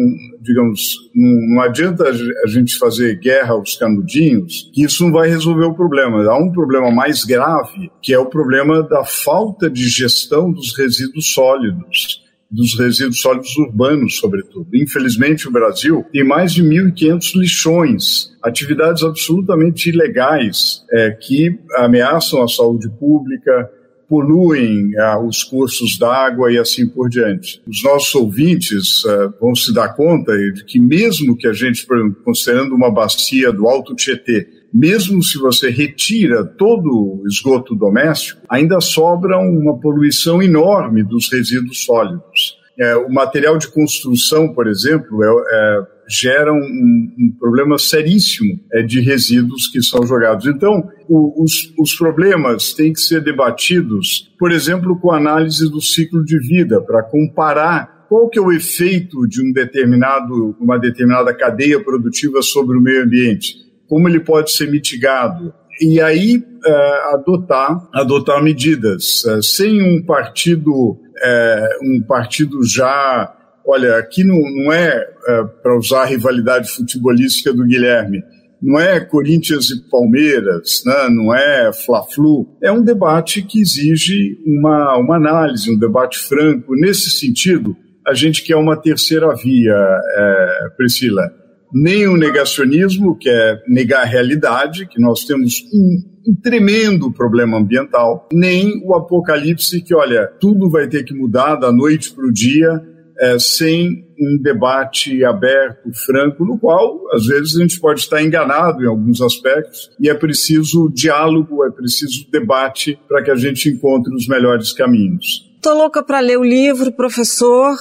digamos, 0.43 0.97
não, 1.15 1.55
não, 1.55 1.63
adianta 1.63 2.05
a 2.05 2.49
gente 2.49 2.77
fazer 2.77 3.19
guerra 3.19 3.53
aos 3.53 3.77
canudinhos, 3.77 4.71
que 4.73 4.85
isso 4.85 5.05
não 5.05 5.13
vai 5.13 5.29
resolver 5.29 5.65
o 5.65 5.75
problema. 5.75 6.23
Há 6.25 6.37
um 6.37 6.51
problema 6.51 6.91
mais 6.91 7.25
grave, 7.25 7.91
que 8.03 8.13
é 8.13 8.19
o 8.19 8.27
problema 8.27 8.83
da 8.83 9.05
falta 9.05 9.71
de 9.71 9.89
gestão 9.89 10.53
dos 10.53 10.77
resíduos 10.77 11.33
sólidos 11.33 12.23
dos 12.53 12.79
resíduos 12.79 13.19
sólidos 13.19 13.57
urbanos, 13.57 14.19
sobretudo. 14.19 14.69
Infelizmente, 14.75 15.49
o 15.49 15.51
Brasil 15.51 16.05
tem 16.13 16.23
mais 16.23 16.53
de 16.53 16.63
1.500 16.63 17.35
lixões, 17.35 18.31
atividades 18.43 19.03
absolutamente 19.03 19.89
ilegais 19.89 20.85
é, 20.93 21.13
que 21.13 21.59
ameaçam 21.77 22.43
a 22.43 22.49
saúde 22.49 22.91
pública, 22.91 23.71
poluem 24.13 24.95
ah, 24.99 25.19
os 25.19 25.43
cursos 25.43 25.97
d'água 25.99 26.53
e 26.53 26.59
assim 26.59 26.87
por 26.87 27.09
diante. 27.09 27.63
Os 27.67 27.83
nossos 27.83 28.15
ouvintes 28.15 29.03
ah, 29.07 29.33
vão 29.41 29.55
se 29.55 29.73
dar 29.73 29.95
conta 29.95 30.37
de 30.53 30.67
que 30.67 30.79
mesmo 30.79 31.35
que 31.35 31.49
a 31.49 31.53
gente, 31.55 31.87
considerando 32.23 32.75
uma 32.75 32.91
bacia 32.91 33.51
do 33.51 33.67
Alto 33.67 33.95
Tietê, 33.95 34.47
mesmo 34.71 35.23
se 35.23 35.39
você 35.39 35.71
retira 35.71 36.45
todo 36.45 37.23
o 37.23 37.27
esgoto 37.27 37.75
doméstico, 37.75 38.43
ainda 38.51 38.83
sobra 38.83 39.39
uma 39.39 39.81
poluição 39.81 40.43
enorme 40.43 41.03
dos 41.03 41.33
resíduos 41.33 41.83
sólidos. 41.83 42.59
É, 42.79 42.95
o 42.97 43.11
material 43.11 43.57
de 43.57 43.69
construção, 43.69 44.53
por 44.53 44.67
exemplo, 44.67 45.25
é, 45.25 45.29
é, 45.29 45.83
gera 46.13 46.53
um, 46.53 46.57
um, 46.57 47.37
problema 47.39 47.79
seríssimo 47.79 48.61
é, 48.73 48.83
de 48.83 49.01
resíduos 49.01 49.69
que 49.69 49.83
são 49.83 50.07
jogados. 50.07 50.47
Então, 50.47 50.91
o, 51.09 51.43
os, 51.43 51.73
os 51.79 51.95
problemas 51.95 52.75
têm 52.75 52.93
que 52.93 53.01
ser 53.01 53.23
debatidos, 53.23 54.33
por 54.39 54.53
exemplo, 54.53 54.99
com 54.99 55.13
análise 55.13 55.71
do 55.71 55.81
ciclo 55.81 56.25
de 56.25 56.39
vida, 56.39 56.81
para 56.81 57.03
comparar 57.03 58.07
qual 58.09 58.29
que 58.29 58.39
é 58.39 58.43
o 58.43 58.53
efeito 58.53 59.27
de 59.27 59.41
um 59.41 59.53
determinado, 59.53 60.55
uma 60.61 60.79
determinada 60.79 61.33
cadeia 61.35 61.83
produtiva 61.83 62.43
sobre 62.43 62.77
o 62.77 62.81
meio 62.81 63.05
ambiente, 63.05 63.57
como 63.89 64.09
ele 64.09 64.21
pode 64.21 64.53
ser 64.53 64.71
mitigado, 64.71 65.53
e 65.81 66.01
aí 66.01 66.37
uh, 66.37 67.15
adotar, 67.15 67.89
adotar 67.95 68.43
medidas, 68.43 69.25
uh, 69.25 69.43
sem 69.43 69.83
um 69.83 70.05
partido 70.05 71.01
é, 71.23 71.79
um 71.83 72.03
partido 72.03 72.65
já. 72.65 73.33
Olha, 73.67 73.97
aqui 73.97 74.25
não, 74.25 74.39
não 74.39 74.73
é, 74.73 75.09
é 75.29 75.45
para 75.63 75.77
usar 75.77 76.03
a 76.03 76.07
rivalidade 76.07 76.69
futebolística 76.71 77.53
do 77.53 77.65
Guilherme, 77.65 78.23
não 78.61 78.79
é 78.79 79.01
Corinthians 79.01 79.71
e 79.71 79.91
Palmeiras, 79.91 80.83
né? 80.87 81.09
não 81.11 81.35
é 81.35 81.73
Fla-Flu, 81.73 82.47
é 82.63 82.71
um 82.71 82.83
debate 82.83 83.43
que 83.43 83.61
exige 83.61 84.39
uma, 84.47 84.97
uma 84.99 85.17
análise, 85.17 85.71
um 85.71 85.79
debate 85.79 86.19
franco. 86.19 86.75
Nesse 86.77 87.11
sentido, 87.11 87.77
a 88.07 88.15
gente 88.15 88.43
quer 88.45 88.57
uma 88.57 88.77
terceira 88.77 89.35
via, 89.35 89.75
é, 89.75 90.69
Priscila. 90.77 91.29
Nem 91.73 92.07
o 92.07 92.17
negacionismo, 92.17 93.17
que 93.17 93.29
é 93.29 93.63
negar 93.67 94.03
a 94.03 94.07
realidade, 94.07 94.87
que 94.87 95.01
nós 95.01 95.25
temos 95.25 95.65
um 95.73 96.13
um 96.27 96.35
tremendo 96.35 97.11
problema 97.11 97.59
ambiental, 97.59 98.29
nem 98.33 98.81
o 98.85 98.95
apocalipse 98.95 99.83
que, 99.83 99.95
olha, 99.95 100.27
tudo 100.41 100.71
vai 100.71 100.89
ter 100.89 101.05
que 101.05 101.15
mudar 101.15 101.57
da 101.57 101.73
noite 101.73 102.13
para 102.13 102.27
o 102.27 102.33
dia, 102.33 102.81
é, 103.21 103.39
sem 103.39 104.05
um 104.19 104.41
debate 104.41 105.25
aberto, 105.25 105.93
franco, 106.07 106.45
no 106.45 106.59
qual, 106.59 107.01
às 107.13 107.27
vezes, 107.27 107.57
a 107.57 107.63
gente 107.63 107.81
pode 107.81 108.01
estar 108.01 108.23
enganado 108.23 108.83
em 108.83 108.87
alguns 108.87 109.21
aspectos, 109.21 109.91
e 110.01 110.09
é 110.09 110.15
preciso 110.15 110.91
diálogo, 110.93 111.65
é 111.65 111.71
preciso 111.71 112.31
debate 112.31 112.99
para 113.09 113.23
que 113.23 113.31
a 113.31 113.37
gente 113.37 113.69
encontre 113.69 114.15
os 114.15 114.27
melhores 114.29 114.73
caminhos. 114.73 115.51
Estou 115.57 115.75
louca 115.75 116.03
para 116.03 116.21
ler 116.21 116.39
o 116.39 116.45
livro, 116.45 116.93
professor. 116.93 117.77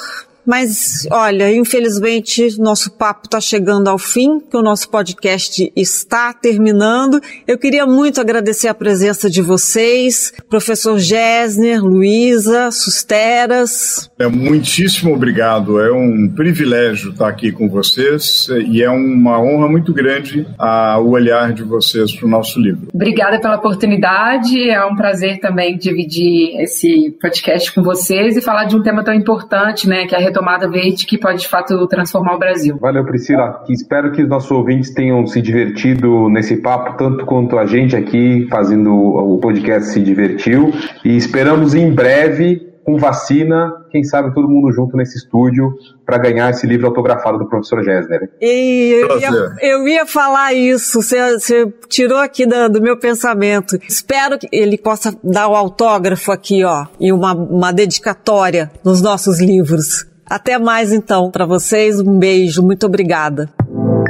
Mas 0.45 1.07
olha, 1.11 1.53
infelizmente 1.53 2.59
nosso 2.59 2.91
papo 2.91 3.25
está 3.25 3.39
chegando 3.39 3.87
ao 3.87 3.97
fim, 3.97 4.39
que 4.39 4.57
o 4.57 4.61
nosso 4.61 4.89
podcast 4.89 5.71
está 5.75 6.33
terminando. 6.33 7.21
Eu 7.47 7.57
queria 7.57 7.85
muito 7.85 8.19
agradecer 8.19 8.67
a 8.67 8.73
presença 8.73 9.29
de 9.29 9.41
vocês, 9.41 10.33
professor 10.49 10.97
Gessner, 10.99 11.83
Luísa, 11.83 12.71
Susteras. 12.71 14.09
É, 14.19 14.27
muitíssimo 14.27 15.13
obrigado. 15.13 15.79
É 15.79 15.91
um 15.91 16.29
privilégio 16.29 17.11
estar 17.11 17.27
aqui 17.27 17.51
com 17.51 17.69
vocês 17.69 18.47
e 18.67 18.81
é 18.81 18.89
uma 18.89 19.41
honra 19.41 19.67
muito 19.67 19.93
grande 19.93 20.47
a, 20.57 20.99
o 20.99 21.11
olhar 21.11 21.53
de 21.53 21.63
vocês 21.63 22.11
para 22.15 22.25
o 22.25 22.29
nosso 22.29 22.59
livro. 22.59 22.87
Obrigada 22.93 23.39
pela 23.39 23.55
oportunidade. 23.57 24.69
É 24.69 24.83
um 24.85 24.95
prazer 24.95 25.39
também 25.39 25.77
dividir 25.77 26.59
esse 26.61 27.15
podcast 27.21 27.73
com 27.73 27.81
vocês 27.83 28.37
e 28.37 28.41
falar 28.41 28.65
de 28.65 28.75
um 28.75 28.81
tema 28.81 29.03
tão 29.03 29.13
importante, 29.13 29.87
né, 29.87 30.05
que 30.05 30.15
é 30.15 30.17
a 30.17 30.21
retomada 30.31 30.69
verde, 30.69 31.05
que 31.05 31.17
pode 31.17 31.41
de 31.41 31.47
fato 31.47 31.87
transformar 31.87 32.35
o 32.35 32.39
Brasil. 32.39 32.77
Valeu, 32.79 33.05
Priscila. 33.05 33.63
Espero 33.69 34.11
que 34.11 34.23
os 34.23 34.29
nossos 34.29 34.49
ouvintes 34.49 34.93
tenham 34.93 35.25
se 35.27 35.41
divertido 35.41 36.29
nesse 36.29 36.57
papo 36.57 36.97
tanto 36.97 37.25
quanto 37.25 37.57
a 37.57 37.65
gente 37.65 37.95
aqui 37.95 38.47
fazendo 38.49 38.93
o 38.93 39.37
podcast 39.39 39.91
se 39.91 40.01
divertiu 40.01 40.71
e 41.03 41.15
esperamos 41.15 41.75
em 41.75 41.93
breve 41.93 42.71
com 42.83 42.97
vacina, 42.97 43.71
quem 43.91 44.03
sabe 44.03 44.33
todo 44.33 44.49
mundo 44.49 44.71
junto 44.71 44.97
nesse 44.97 45.17
estúdio 45.17 45.73
para 46.05 46.17
ganhar 46.17 46.49
esse 46.49 46.65
livro 46.65 46.87
autografado 46.87 47.37
do 47.37 47.47
professor 47.47 47.83
Gessner. 47.83 48.29
E 48.41 49.05
eu, 49.07 49.19
ia, 49.19 49.55
eu 49.61 49.87
ia 49.87 50.05
falar 50.05 50.53
isso, 50.53 51.01
você, 51.01 51.33
você 51.33 51.71
tirou 51.87 52.17
aqui 52.17 52.45
do, 52.45 52.69
do, 52.69 52.81
meu 52.81 52.97
pensamento. 52.97 53.77
Espero 53.87 54.37
que 54.37 54.47
ele 54.51 54.77
possa 54.77 55.15
dar 55.23 55.47
o 55.47 55.55
autógrafo 55.55 56.31
aqui, 56.31 56.63
ó, 56.63 56.87
e 56.99 57.13
uma, 57.13 57.33
uma 57.33 57.71
dedicatória 57.71 58.71
nos 58.83 59.01
nossos 59.01 59.39
livros. 59.39 60.10
Até 60.31 60.57
mais 60.57 60.93
então 60.93 61.29
para 61.29 61.45
vocês, 61.45 61.99
um 61.99 62.17
beijo, 62.17 62.63
muito 62.63 62.85
obrigada. 62.85 63.49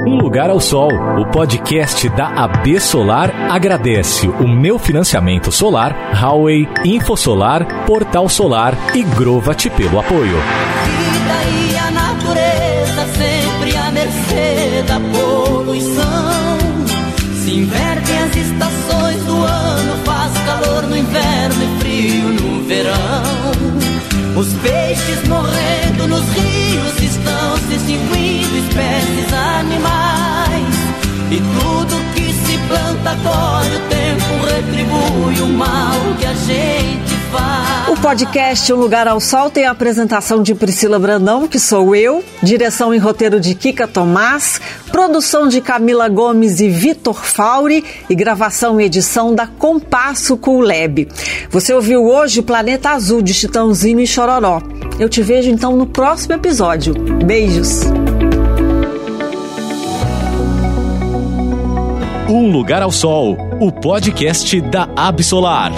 Um 0.06 0.18
Lugar 0.18 0.52
ao 0.52 0.60
Sol, 0.60 0.92
o 1.20 1.26
podcast 1.32 2.08
da 2.10 2.28
AB 2.44 2.80
Solar 2.80 3.34
agradece 3.52 4.28
o 4.28 4.48
meu 4.48 4.78
financiamento 4.78 5.52
solar, 5.52 5.96
Huawei, 6.14 6.68
Infosolar, 6.86 7.88
Portal 7.88 8.30
Solar 8.30 8.78
e 8.96 9.02
Grovat 9.02 9.68
pelo 9.72 10.00
apoio. 10.00 10.38
Vida 10.86 11.40
e 11.58 11.78
a 11.80 11.90
natureza 11.90 13.08
sempre 13.18 13.76
à 13.78 13.92
mercê 13.92 14.84
da 14.88 15.00
poluição. 15.00 16.58
Se 17.44 17.56
invertem 17.56 18.20
as 18.20 18.36
estações 18.36 19.24
do 19.24 19.44
ano, 19.44 19.98
faz 20.06 20.32
calor 20.46 20.84
no 20.84 20.98
inverno 20.98 21.64
e 21.64 21.80
frio 21.80 22.30
no 22.30 22.64
verão. 22.68 23.82
Os 24.38 24.54
peixes 24.54 25.28
nos 26.08 26.28
rios 26.34 27.02
estão 27.02 27.58
se 27.68 27.76
extinguindo, 27.76 28.58
espécies 28.58 29.34
animais. 29.34 30.76
E 31.32 31.38
tudo 31.38 32.14
que 32.14 32.34
se 32.34 32.58
planta 32.68 33.16
colhe, 33.24 33.76
o 33.76 33.80
tempo 33.90 34.46
retribui 34.46 35.42
o 35.42 35.48
mal 35.48 36.00
que 36.20 36.26
a 36.26 36.34
gente 36.34 36.81
podcast 38.02 38.74
Um 38.74 38.78
Lugar 38.78 39.08
ao 39.08 39.20
Sol 39.20 39.52
tem 39.52 39.66
a 39.66 39.72
apresentação 39.72 40.42
de 40.42 40.56
Priscila 40.56 40.98
Brandão, 40.98 41.48
que 41.48 41.60
sou 41.60 41.96
eu, 41.96 42.24
direção 42.42 42.94
e 42.96 42.98
roteiro 42.98 43.40
de 43.40 43.54
Kika 43.54 43.88
Tomás, 43.88 44.60
produção 44.92 45.48
de 45.48 45.62
Camila 45.62 46.10
Gomes 46.10 46.60
e 46.60 46.68
Vitor 46.68 47.24
Fauri 47.24 47.86
e 48.10 48.16
gravação 48.16 48.82
e 48.82 48.86
edição 48.86 49.36
da 49.36 49.46
Compasso 49.46 50.36
Cool 50.36 50.64
Você 51.52 51.74
ouviu 51.74 52.04
hoje 52.04 52.42
Planeta 52.42 52.90
Azul 52.90 53.22
de 53.22 53.36
Chitãozinho 53.36 54.00
e 54.00 54.08
Chororó. 54.08 54.62
Eu 55.00 55.08
te 55.08 55.22
vejo 55.22 55.52
então 55.52 55.78
no 55.78 55.86
próximo 55.86 56.34
episódio. 56.34 56.96
Beijos! 57.24 57.82
Um 62.28 62.52
Lugar 62.52 62.82
ao 62.82 62.92
Sol, 62.92 63.38
o 63.60 63.72
podcast 63.72 64.60
da 64.62 64.90
Absolar. 64.96 65.72